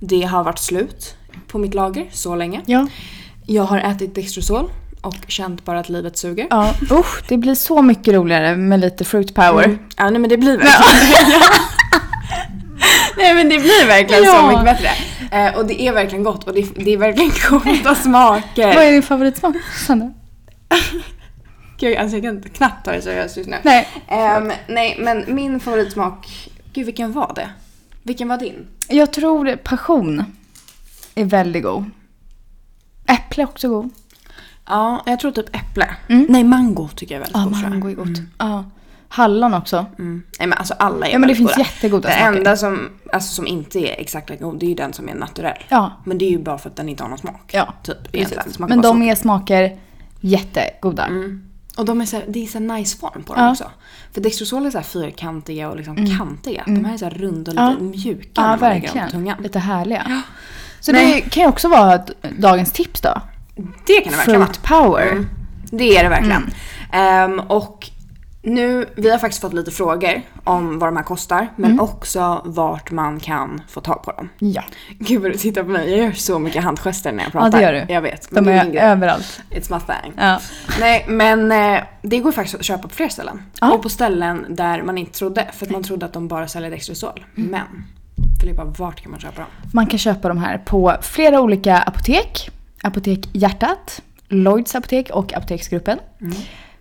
Det 0.00 0.22
har 0.22 0.44
varit 0.44 0.58
slut 0.58 1.16
på 1.48 1.58
mitt 1.58 1.74
lager 1.74 2.06
så 2.12 2.34
länge. 2.36 2.60
Ja. 2.66 2.86
Jag 3.46 3.62
har 3.64 3.78
ätit 3.78 4.14
Dextrosol 4.14 4.70
och 5.02 5.16
känt 5.28 5.64
bara 5.64 5.78
att 5.80 5.88
livet 5.88 6.16
suger. 6.18 6.46
Ja, 6.50 6.74
usch, 6.90 7.22
det 7.28 7.36
blir 7.36 7.54
så 7.54 7.82
mycket 7.82 8.14
roligare 8.14 8.56
med 8.56 8.80
lite 8.80 9.04
fruit 9.04 9.34
power. 9.34 9.64
Mm. 9.64 9.78
Ja, 9.96 10.10
nej 10.10 10.18
men 10.20 10.30
det 10.30 10.36
blir 10.36 10.58
verkligen 10.58 11.40
Nej 13.16 13.34
men 13.34 13.48
det 13.48 13.58
blir 13.58 13.86
verkligen 13.86 14.24
så 14.24 14.30
Ja. 14.30 14.46
mycket 14.48 14.64
bättre. 14.64 14.88
Eh, 15.38 15.54
och 15.58 15.66
det 15.66 15.82
är 15.82 15.92
verkligen 15.92 16.24
gott 16.24 16.44
och 16.48 16.54
det, 16.54 16.66
det 16.76 16.92
är 16.92 16.96
verkligen 16.96 17.30
goda 17.50 17.94
smaker. 17.94 18.74
Vad 18.74 18.84
är 18.84 18.92
din 18.92 19.02
favoritsmak, 19.02 19.56
Sandra? 19.86 20.12
Gud, 21.78 21.96
alltså 21.96 22.16
jag 22.16 22.22
kan 22.24 22.42
knappt 22.42 22.84
ta 22.84 22.92
det 22.92 23.02
seriöst 23.02 23.36
just 23.36 23.48
nu. 23.48 23.56
Nej. 23.62 23.88
Ehm, 24.08 24.52
nej 24.68 24.96
men 25.00 25.24
min 25.28 25.60
favoritsmak, 25.60 26.50
gud 26.72 26.86
vilken 26.86 27.12
var 27.12 27.32
det? 27.34 27.48
Vilken 28.02 28.28
var 28.28 28.36
din? 28.38 28.66
Jag 28.88 29.12
tror 29.12 29.56
passion 29.56 30.24
är 31.14 31.24
väldigt 31.24 31.62
god. 31.62 31.84
Äpple 33.06 33.42
är 33.42 33.46
också 33.46 33.68
god. 33.68 33.90
Ja, 34.68 35.02
jag 35.06 35.20
tror 35.20 35.30
typ 35.32 35.56
äpple. 35.56 35.90
Mm. 36.08 36.26
Nej, 36.28 36.44
mango 36.44 36.88
tycker 36.94 37.14
jag 37.14 37.26
är 37.26 37.32
väldigt 37.32 37.52
Ja, 37.54 37.60
jag. 37.62 37.70
mango 37.70 37.88
är 37.90 37.94
gott. 37.94 38.18
Ja. 38.38 38.64
Hallon 39.08 39.54
också. 39.54 39.86
Mm. 39.98 40.22
Nej 40.38 40.48
men 40.48 40.58
alltså 40.58 40.74
alla 40.78 41.06
är 41.06 41.10
Ja, 41.12 41.18
men 41.18 41.28
det 41.28 41.34
väldigt 41.34 41.36
finns 41.36 41.50
goda. 41.56 41.68
jättegoda 41.68 42.08
Den 42.08 42.18
smaker. 42.18 42.38
enda 42.38 42.56
som, 42.56 42.90
alltså, 43.12 43.34
som 43.34 43.46
inte 43.46 43.78
är 43.78 44.00
exakt 44.00 44.30
lika 44.30 44.44
god, 44.44 44.58
det 44.60 44.66
är 44.66 44.68
ju 44.68 44.74
den 44.74 44.92
som 44.92 45.08
är 45.08 45.14
naturell. 45.14 45.62
Ja. 45.68 45.92
Men 46.04 46.18
det 46.18 46.24
är 46.24 46.30
ju 46.30 46.38
bara 46.38 46.58
för 46.58 46.70
att 46.70 46.76
den 46.76 46.88
inte 46.88 47.02
har 47.02 47.08
någon 47.08 47.18
smak. 47.18 47.50
Ja, 47.54 47.74
Typ 47.82 47.96
precis. 47.96 48.14
egentligen. 48.14 48.52
Smakar 48.52 48.68
Men 48.74 48.80
bara 48.82 48.88
de 48.92 48.98
socker. 48.98 49.10
är 49.10 49.14
smaker 49.14 49.78
jättegoda. 50.20 51.06
Mm. 51.06 51.42
Och 51.76 51.84
de 51.84 52.00
är 52.00 52.04
så 52.06 52.16
här, 52.16 52.24
det 52.28 52.42
är 52.42 52.46
så 52.46 52.58
här 52.58 52.66
nice 52.78 52.98
form 52.98 53.22
på 53.22 53.34
dem 53.34 53.44
Ja. 53.44 53.50
också. 53.50 53.70
För 54.12 54.20
Dextrosol 54.20 54.66
är 54.66 54.70
så 54.70 54.78
här 54.78 54.84
fyrkantiga 54.84 55.70
och 55.70 55.76
liksom 55.76 56.18
kantiga. 56.18 56.62
Mm. 56.62 56.82
De 56.82 56.88
här 56.88 56.94
är 56.94 56.98
så 56.98 57.04
här 57.04 57.12
runda 57.12 57.50
och 57.50 57.54
lite 57.54 57.84
Ja. 57.84 57.86
mjuka 57.90 58.28
Ja, 58.34 58.42
när 58.42 58.48
man 58.48 58.58
lägger 58.58 58.72
dem 58.74 58.80
verkligen. 58.82 59.10
tungan. 59.10 59.42
Lite 59.42 59.58
härliga. 59.58 60.22
Så 60.80 60.92
Nej. 60.92 61.22
det 61.24 61.30
kan 61.30 61.42
ju 61.42 61.48
också 61.48 61.68
vara 61.68 62.00
dagens 62.38 62.72
tips 62.72 63.00
då. 63.00 63.20
Det 63.86 64.00
kan 64.00 64.12
det 64.12 64.16
verkligen 64.16 64.40
vara. 64.40 64.46
Fruit 64.52 64.62
power. 64.62 65.06
Mm. 65.12 65.28
Det 65.70 65.96
är 65.96 66.02
det 66.02 66.08
verkligen. 66.08 66.52
Mm. 66.92 67.30
Ehm, 67.32 67.40
och 67.40 67.88
nu, 68.44 68.86
vi 68.96 69.10
har 69.10 69.18
faktiskt 69.18 69.40
fått 69.42 69.52
lite 69.52 69.70
frågor 69.70 70.22
om 70.44 70.78
vad 70.78 70.88
de 70.88 70.96
här 70.96 71.04
kostar. 71.04 71.48
Men 71.56 71.70
Mm. 71.70 71.80
också 71.84 72.42
vart 72.44 72.90
man 72.90 73.20
kan 73.20 73.62
få 73.68 73.80
tag 73.80 74.02
på 74.02 74.12
dem. 74.12 74.28
Ja, 74.38 74.62
Gud 74.98 75.22
vad 75.22 75.30
du 75.32 75.38
tittar 75.38 75.62
på 75.62 75.68
mig. 75.68 75.90
Jag 75.90 75.98
gör 75.98 76.12
så 76.12 76.38
mycket 76.38 76.64
handgester 76.64 77.12
när 77.12 77.18
jag 77.24 77.28
Ja, 77.28 77.40
pratar. 77.40 77.58
det 77.58 77.64
gör 77.64 77.72
du. 77.86 77.92
Jag 77.92 78.00
vet. 78.02 78.28
de 78.30 78.48
är 78.48 78.64
grej. 78.70 78.78
överallt. 78.82 79.40
It's 79.50 79.74
my 79.74 79.80
thing. 79.80 80.12
Ja. 80.16 80.40
Nej 80.80 81.04
men 81.08 81.52
eh, 81.52 81.80
det 82.02 82.18
går 82.18 82.32
faktiskt 82.32 82.54
att 82.58 82.64
köpa 82.64 82.82
på 82.88 82.94
fler 82.94 83.08
ställen. 83.08 83.42
Ja. 83.60 83.72
Och 83.72 83.82
på 83.82 83.88
ställen 83.88 84.46
där 84.48 84.82
man 84.82 84.98
inte 84.98 85.12
trodde. 85.18 85.46
För 85.52 85.66
att 85.66 85.72
man 85.72 85.82
trodde 85.82 86.06
att 86.06 86.12
de 86.12 86.28
bara 86.28 86.48
säljer 86.48 86.70
Dextrosol. 86.70 87.24
Men 87.34 87.84
Filippa, 88.40 88.64
vart 88.64 89.00
kan 89.00 89.10
man 89.10 89.20
köpa 89.20 89.36
dem? 89.40 89.50
Man 89.72 89.86
kan 89.86 89.98
köpa 89.98 90.28
de 90.28 90.38
här 90.38 90.58
på 90.58 90.94
flera 91.02 91.40
olika 91.40 91.78
apotek. 91.78 92.50
Apotek 92.82 93.28
Hjärtat, 93.32 94.02
Lloyds 94.28 94.74
apotek 94.74 95.10
och 95.10 95.32
Apoteksgruppen. 95.34 95.98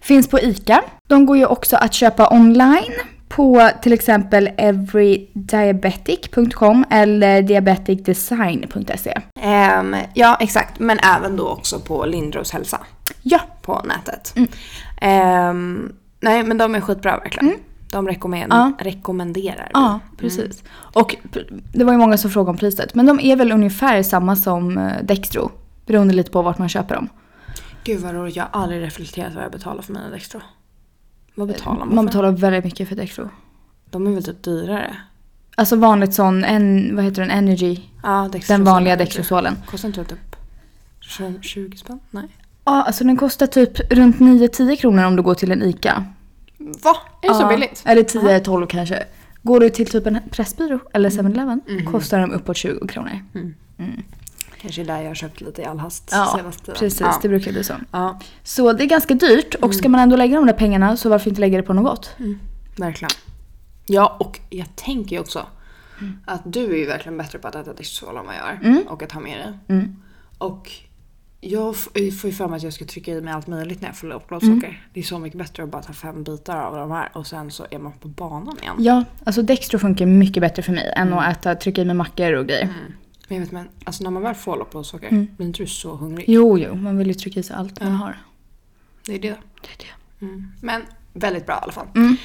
Finns 0.01 0.29
på 0.29 0.39
ICA. 0.39 0.81
De 1.07 1.25
går 1.25 1.37
ju 1.37 1.45
också 1.45 1.75
att 1.75 1.93
köpa 1.93 2.29
online 2.33 2.93
på 3.29 3.69
till 3.81 3.93
exempel 3.93 4.49
everydiabetic.com 4.57 6.85
eller 6.89 7.41
diabeticdesign.se. 7.41 9.17
Ehm, 9.41 9.95
ja 10.13 10.37
exakt, 10.39 10.79
men 10.79 10.99
även 11.17 11.35
då 11.35 11.47
också 11.49 11.79
på 11.79 12.05
Lindros 12.05 12.51
hälsa 12.51 12.79
Ja, 13.21 13.39
på 13.61 13.81
nätet. 13.85 14.35
Ehm, 15.01 15.91
nej 16.19 16.43
men 16.43 16.57
de 16.57 16.75
är 16.75 16.81
skitbra 16.81 17.17
verkligen. 17.17 17.55
De 17.91 18.07
rekommend- 18.09 18.53
Ja. 18.53 18.71
rekommenderar 18.79 19.69
ja 19.73 19.99
precis. 20.17 20.63
Och 20.73 21.15
p- 21.33 21.39
det 21.73 21.83
var 21.83 21.91
ju 21.93 21.99
många 21.99 22.17
som 22.17 22.31
frågade 22.31 22.51
om 22.51 22.57
priset. 22.57 22.95
Men 22.95 23.05
de 23.05 23.19
är 23.19 23.35
väl 23.35 23.51
ungefär 23.51 24.03
samma 24.03 24.35
som 24.35 24.77
eh, 24.77 24.91
Dextro. 25.03 25.51
Beroende 25.91 26.13
lite 26.13 26.31
på 26.31 26.41
vart 26.41 26.57
man 26.57 26.69
köper 26.69 26.95
dem. 26.95 27.09
Gud 27.83 27.99
vad 28.01 28.13
roligt, 28.13 28.35
jag 28.35 28.43
har 28.51 28.61
aldrig 28.63 28.81
reflekterat 28.81 29.33
vad 29.35 29.43
jag 29.43 29.51
betalar 29.51 29.81
för 29.81 29.93
mina 29.93 30.09
Dextro. 30.09 30.39
Vad 31.35 31.47
betalar 31.47 31.79
man, 31.79 31.95
Man 31.95 31.97
för? 32.05 32.09
betalar 32.11 32.31
väldigt 32.31 32.63
mycket 32.63 32.89
för 32.89 32.95
Dextro. 32.95 33.29
De 33.89 34.07
är 34.07 34.11
väl 34.11 34.23
typ 34.23 34.43
dyrare? 34.43 34.95
Alltså 35.55 35.75
vanligt 35.75 36.13
sån, 36.13 36.43
en, 36.43 36.95
vad 36.95 37.05
heter 37.05 37.21
den, 37.21 37.31
Energy. 37.31 37.75
Dextrosol. 38.31 38.57
Den 38.57 38.63
vanliga 38.63 38.95
Dextrosolen. 38.95 39.55
Kostar 39.65 39.87
inte 39.87 40.03
typ 40.05 40.35
20 40.99 41.37
20 41.41 41.77
spänn? 41.77 41.99
Nej. 42.11 42.27
Ja, 42.65 42.83
alltså 42.83 43.03
den 43.03 43.17
kostar 43.17 43.47
typ 43.47 43.91
runt 43.91 44.15
9-10 44.17 44.75
kronor 44.75 45.03
om 45.03 45.15
du 45.15 45.21
går 45.23 45.33
till 45.35 45.51
en 45.51 45.61
ICA. 45.63 46.05
Va? 46.57 46.95
Är 47.21 47.27
det 47.29 47.33
så 47.35 47.41
Ja, 47.41 47.47
billigt? 47.47 47.83
Eller 47.85 48.03
10-12 48.03 48.65
kanske. 48.67 49.03
Går 49.43 49.59
du 49.59 49.69
till 49.69 49.87
typ 49.87 50.05
en 50.07 50.19
Pressbyrå 50.31 50.79
eller 50.93 51.09
7-Eleven 51.09 51.61
Mhm. 51.67 51.85
kostar 51.91 52.19
de 52.19 52.31
uppåt 52.31 52.57
20 52.57 52.87
kronor. 52.87 53.19
Kanske 54.61 54.83
där 54.83 55.01
jag 55.01 55.07
har 55.07 55.15
köpt 55.15 55.41
lite 55.41 55.61
i 55.61 55.65
all 55.65 55.79
hast 55.79 56.09
Ja, 56.11 56.33
senaste 56.37 56.71
precis. 56.71 57.01
Ja. 57.01 57.19
Det 57.21 57.29
brukar 57.29 57.51
bli 57.51 57.63
så. 57.63 57.73
ja, 57.91 58.19
Så 58.43 58.73
det 58.73 58.83
är 58.83 58.87
ganska 58.87 59.13
dyrt 59.13 59.55
och 59.55 59.75
ska 59.75 59.89
man 59.89 59.99
ändå 60.01 60.15
lägga 60.15 60.35
de 60.35 60.45
där 60.45 60.53
pengarna 60.53 60.97
så 60.97 61.09
varför 61.09 61.29
inte 61.29 61.41
lägga 61.41 61.57
det 61.57 61.63
på 61.63 61.73
något 61.73 61.85
gott? 61.85 62.15
verkligen. 62.77 63.11
Ja, 63.85 64.17
och 64.19 64.39
jag 64.49 64.75
tänker 64.75 65.15
ju 65.15 65.19
också 65.19 65.45
att 66.25 66.41
du 66.45 66.73
är 66.73 66.77
ju 66.77 66.85
verkligen 66.85 67.17
bättre 67.17 67.39
på 67.39 67.47
att 67.47 67.55
äta 67.55 67.73
Dextrosol 67.73 68.17
än 68.17 68.25
vad 68.25 68.35
jag 68.35 68.49
är. 68.49 68.59
Mm. 68.63 68.83
Och 68.87 69.03
att 69.03 69.11
ha 69.11 69.19
med 69.21 69.37
dig. 69.39 69.53
Mm. 69.77 69.95
Och 70.37 70.71
jag 71.41 71.75
får 71.75 72.01
ju 72.01 72.31
för 72.31 72.47
mig 72.47 72.57
att 72.57 72.63
jag 72.63 72.73
ska 72.73 72.85
trycka 72.85 73.11
i 73.11 73.21
mig 73.21 73.33
allt 73.33 73.47
möjligt 73.47 73.81
när 73.81 73.89
jag 73.89 73.97
får 73.97 74.07
lågt 74.07 74.27
blodsocker. 74.27 74.87
Det 74.93 74.99
är 74.99 75.03
så 75.03 75.19
mycket 75.19 75.39
bättre 75.39 75.63
att 75.63 75.69
bara 75.69 75.81
ta 75.81 75.93
fem 75.93 76.23
bitar 76.23 76.57
av 76.57 76.75
de 76.75 76.91
här 76.91 77.09
och 77.13 77.27
sen 77.27 77.51
så 77.51 77.65
är 77.71 77.79
man 77.79 77.91
på 77.91 78.07
banan 78.07 78.57
igen. 78.61 78.75
Ja, 78.79 79.03
alltså 79.23 79.41
Dextro 79.41 79.79
funkar 79.79 80.05
mycket 80.05 80.41
bättre 80.41 80.61
för 80.61 80.71
mig 80.71 80.93
än 80.95 81.13
att 81.13 81.37
äta, 81.37 81.55
trycka 81.55 81.81
i 81.81 81.85
mig 81.85 81.95
mackor 81.95 82.33
och 82.33 82.45
grejer. 82.47 82.69
Men 83.31 83.39
jag 83.39 83.45
vet 83.45 83.51
men 83.51 83.69
alltså 83.83 84.03
när 84.03 84.11
man 84.11 84.23
väl 84.23 84.35
får 84.35 84.57
lågt 84.57 84.71
blodsocker 84.71 85.07
Mm. 85.07 85.27
blir 85.37 85.47
inte 85.47 85.63
du 85.63 85.67
så 85.67 85.95
hungrig? 85.95 86.25
Jo, 86.27 86.57
jo, 86.59 86.75
man 86.75 86.97
vill 86.97 87.07
ju 87.07 87.13
trycka 87.13 87.39
i 87.39 87.43
sig 87.43 87.55
allt 87.55 87.79
man 87.81 87.91
Ja. 87.91 87.95
har. 87.97 88.17
Det 89.05 89.15
är 89.15 89.19
det. 89.19 89.27
Det 89.61 89.67
är 89.67 89.77
det. 90.19 90.25
Mm. 90.25 90.51
Men 90.61 90.81
väldigt 91.13 91.45
bra 91.45 91.55
i 91.55 91.59
alla 91.63 91.71
fall. 91.71 91.87
Mm. 91.95 92.17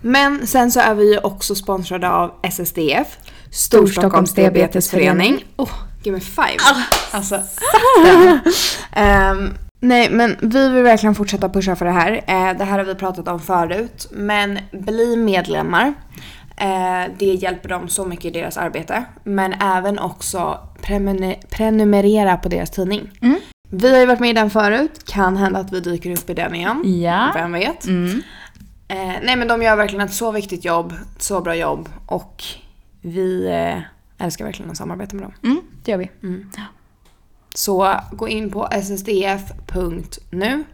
Men 0.00 0.46
sen 0.46 0.70
så 0.70 0.80
är 0.80 0.94
vi 0.94 1.12
ju 1.12 1.18
också 1.18 1.54
sponsrade 1.54 2.10
av 2.10 2.34
SSDF. 2.42 3.18
Storstockholms 3.50 4.34
Diabetesförening. 4.34 5.44
Oh, 5.56 5.70
give 6.02 6.14
me 6.16 6.20
five. 6.20 6.58
Alltså. 7.12 7.34
Ehm, 8.92 9.54
nej 9.80 10.10
men 10.10 10.36
vi 10.42 10.68
vill 10.68 10.82
verkligen 10.82 11.14
fortsätta 11.14 11.48
pusha 11.48 11.76
för 11.76 11.84
det 11.84 11.90
här. 11.90 12.12
Eh, 12.12 12.58
det 12.58 12.64
här 12.64 12.78
har 12.78 12.84
vi 12.84 12.94
pratat 12.94 13.28
om 13.28 13.40
förut. 13.40 14.08
Men 14.12 14.58
bli 14.72 15.16
medlemmar. 15.16 15.94
Eh, 16.60 17.12
det 17.18 17.34
hjälper 17.34 17.68
dem 17.68 17.88
så 17.88 18.04
mycket 18.04 18.24
i 18.24 18.30
deras 18.30 18.56
arbete. 18.56 19.04
Men 19.24 19.52
även 19.52 19.98
också 19.98 20.68
prenumerera 21.50 22.36
på 22.36 22.48
deras 22.48 22.70
tidning. 22.70 23.10
Mm. 23.22 23.40
Vi 23.70 23.92
har 23.92 23.98
ju 23.98 24.06
varit 24.06 24.20
med 24.20 24.30
i 24.30 24.32
den 24.32 24.50
förut. 24.50 25.04
Kan 25.04 25.36
hända 25.36 25.58
att 25.58 25.72
vi 25.72 25.80
dyker 25.80 26.10
upp 26.10 26.30
i 26.30 26.34
den 26.34 26.54
igen. 26.54 27.00
Ja. 27.02 27.30
Vem 27.34 27.52
vet? 27.52 27.86
Mm. 27.86 28.22
Eh, 28.88 29.14
nej 29.22 29.36
men 29.36 29.48
de 29.48 29.62
gör 29.62 29.76
verkligen 29.76 30.06
ett 30.06 30.14
så 30.14 30.32
viktigt 30.32 30.64
jobb, 30.64 30.92
ett 31.16 31.22
så 31.22 31.40
bra 31.40 31.56
jobb 31.56 31.88
och 32.06 32.44
vi 33.00 33.46
eh, 33.46 33.80
älskar 34.26 34.44
verkligen 34.44 34.70
att 34.70 34.76
samarbeta 34.76 35.16
med 35.16 35.24
dem. 35.24 35.32
Mm, 35.44 35.60
det 35.84 35.90
gör 35.90 35.98
vi. 35.98 36.10
Så 37.54 37.94
gå 38.12 38.28
in 38.28 38.50
på 38.50 38.68
ssdf.nu 38.82 40.64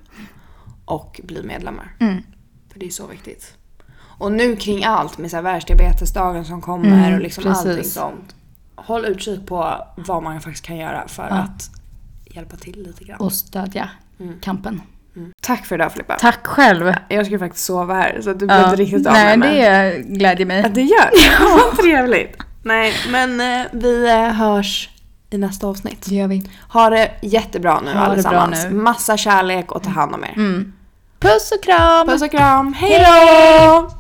och 0.85 1.21
bli 1.25 1.43
medlemmar. 1.43 1.97
Mm. 2.01 2.23
För 2.73 2.79
det 2.81 2.87
är 2.87 2.91
så 2.91 3.07
viktigt. 3.07 3.55
Och 4.19 4.33
nu 4.33 4.57
kring 4.57 4.85
allt 4.85 5.19
med 5.19 5.31
så 5.31 5.37
här 5.37 5.43
världsdiabetesdagen 5.43 6.45
som 6.45 6.61
kommer 6.61 6.87
Mm, 6.87 7.15
och 7.15 7.21
liksom 7.21 7.45
precis. 7.45 7.67
allting 7.67 7.85
sånt. 7.85 8.35
Håll 8.77 9.05
utkik 9.05 9.47
på 9.47 9.77
vad 9.97 10.23
man 10.23 10.41
faktiskt 10.41 10.65
kan 10.67 10.77
göra 10.77 11.09
för 11.09 11.27
Ja. 11.31 11.35
att 11.37 11.71
hjälpa 12.35 12.57
till 12.57 12.83
lite 12.83 13.05
grann. 13.05 13.21
Och 13.21 13.33
stödja 13.33 13.89
Mm. 14.21 14.35
kampen. 14.41 14.81
Tack 15.43 15.67
för 15.67 15.75
idag 15.75 15.93
Filippa. 15.93 16.17
Tack 16.21 16.47
själv. 16.47 16.93
Jag 17.09 17.27
ska 17.27 17.39
faktiskt 17.39 17.65
sova 17.65 17.95
här 17.95 18.21
så 18.23 18.33
du 18.33 18.47
behöver 18.47 18.69
inte 18.71 18.83
riktigt 18.83 19.07
av 19.07 19.13
Nej, 19.13 19.37
med 19.37 19.39
mig. 19.39 19.59
det 19.63 20.03
glädjer 20.19 20.47
mig. 20.47 20.61
Ja, 20.63 20.69
det 20.69 20.83
gör 20.83 21.11
det. 21.11 21.45
Vad 21.67 21.77
trevligt. 21.79 22.37
Nej, 22.63 22.93
men 23.11 23.41
eh, 23.61 23.67
vi 23.73 24.11
eh, 24.11 24.17
hörs 24.33 24.91
i 25.31 25.39
nästa 25.39 25.67
avsnitt. 25.67 26.07
Det 26.09 26.15
gör 26.15 26.29
vi. 26.29 26.51
Ha 26.69 26.91
det 26.91 27.11
jättebra 27.23 27.81
nu 27.81 27.93
Ha 27.93 28.01
allesammans. 28.01 28.65
nu. 28.65 28.71
Massa 28.71 29.17
kärlek 29.17 29.73
och 29.73 29.83
ta 29.83 29.91
hand 29.91 30.15
om 30.15 30.25
er. 30.25 30.33
Mm. 30.37 30.73
Puss 31.19 31.53
och 31.59 31.65
kram! 31.65 32.07
Puss 32.07 32.23
och 32.23 32.31
kram. 32.31 32.73
Hej 32.73 32.99
då! 33.07 33.91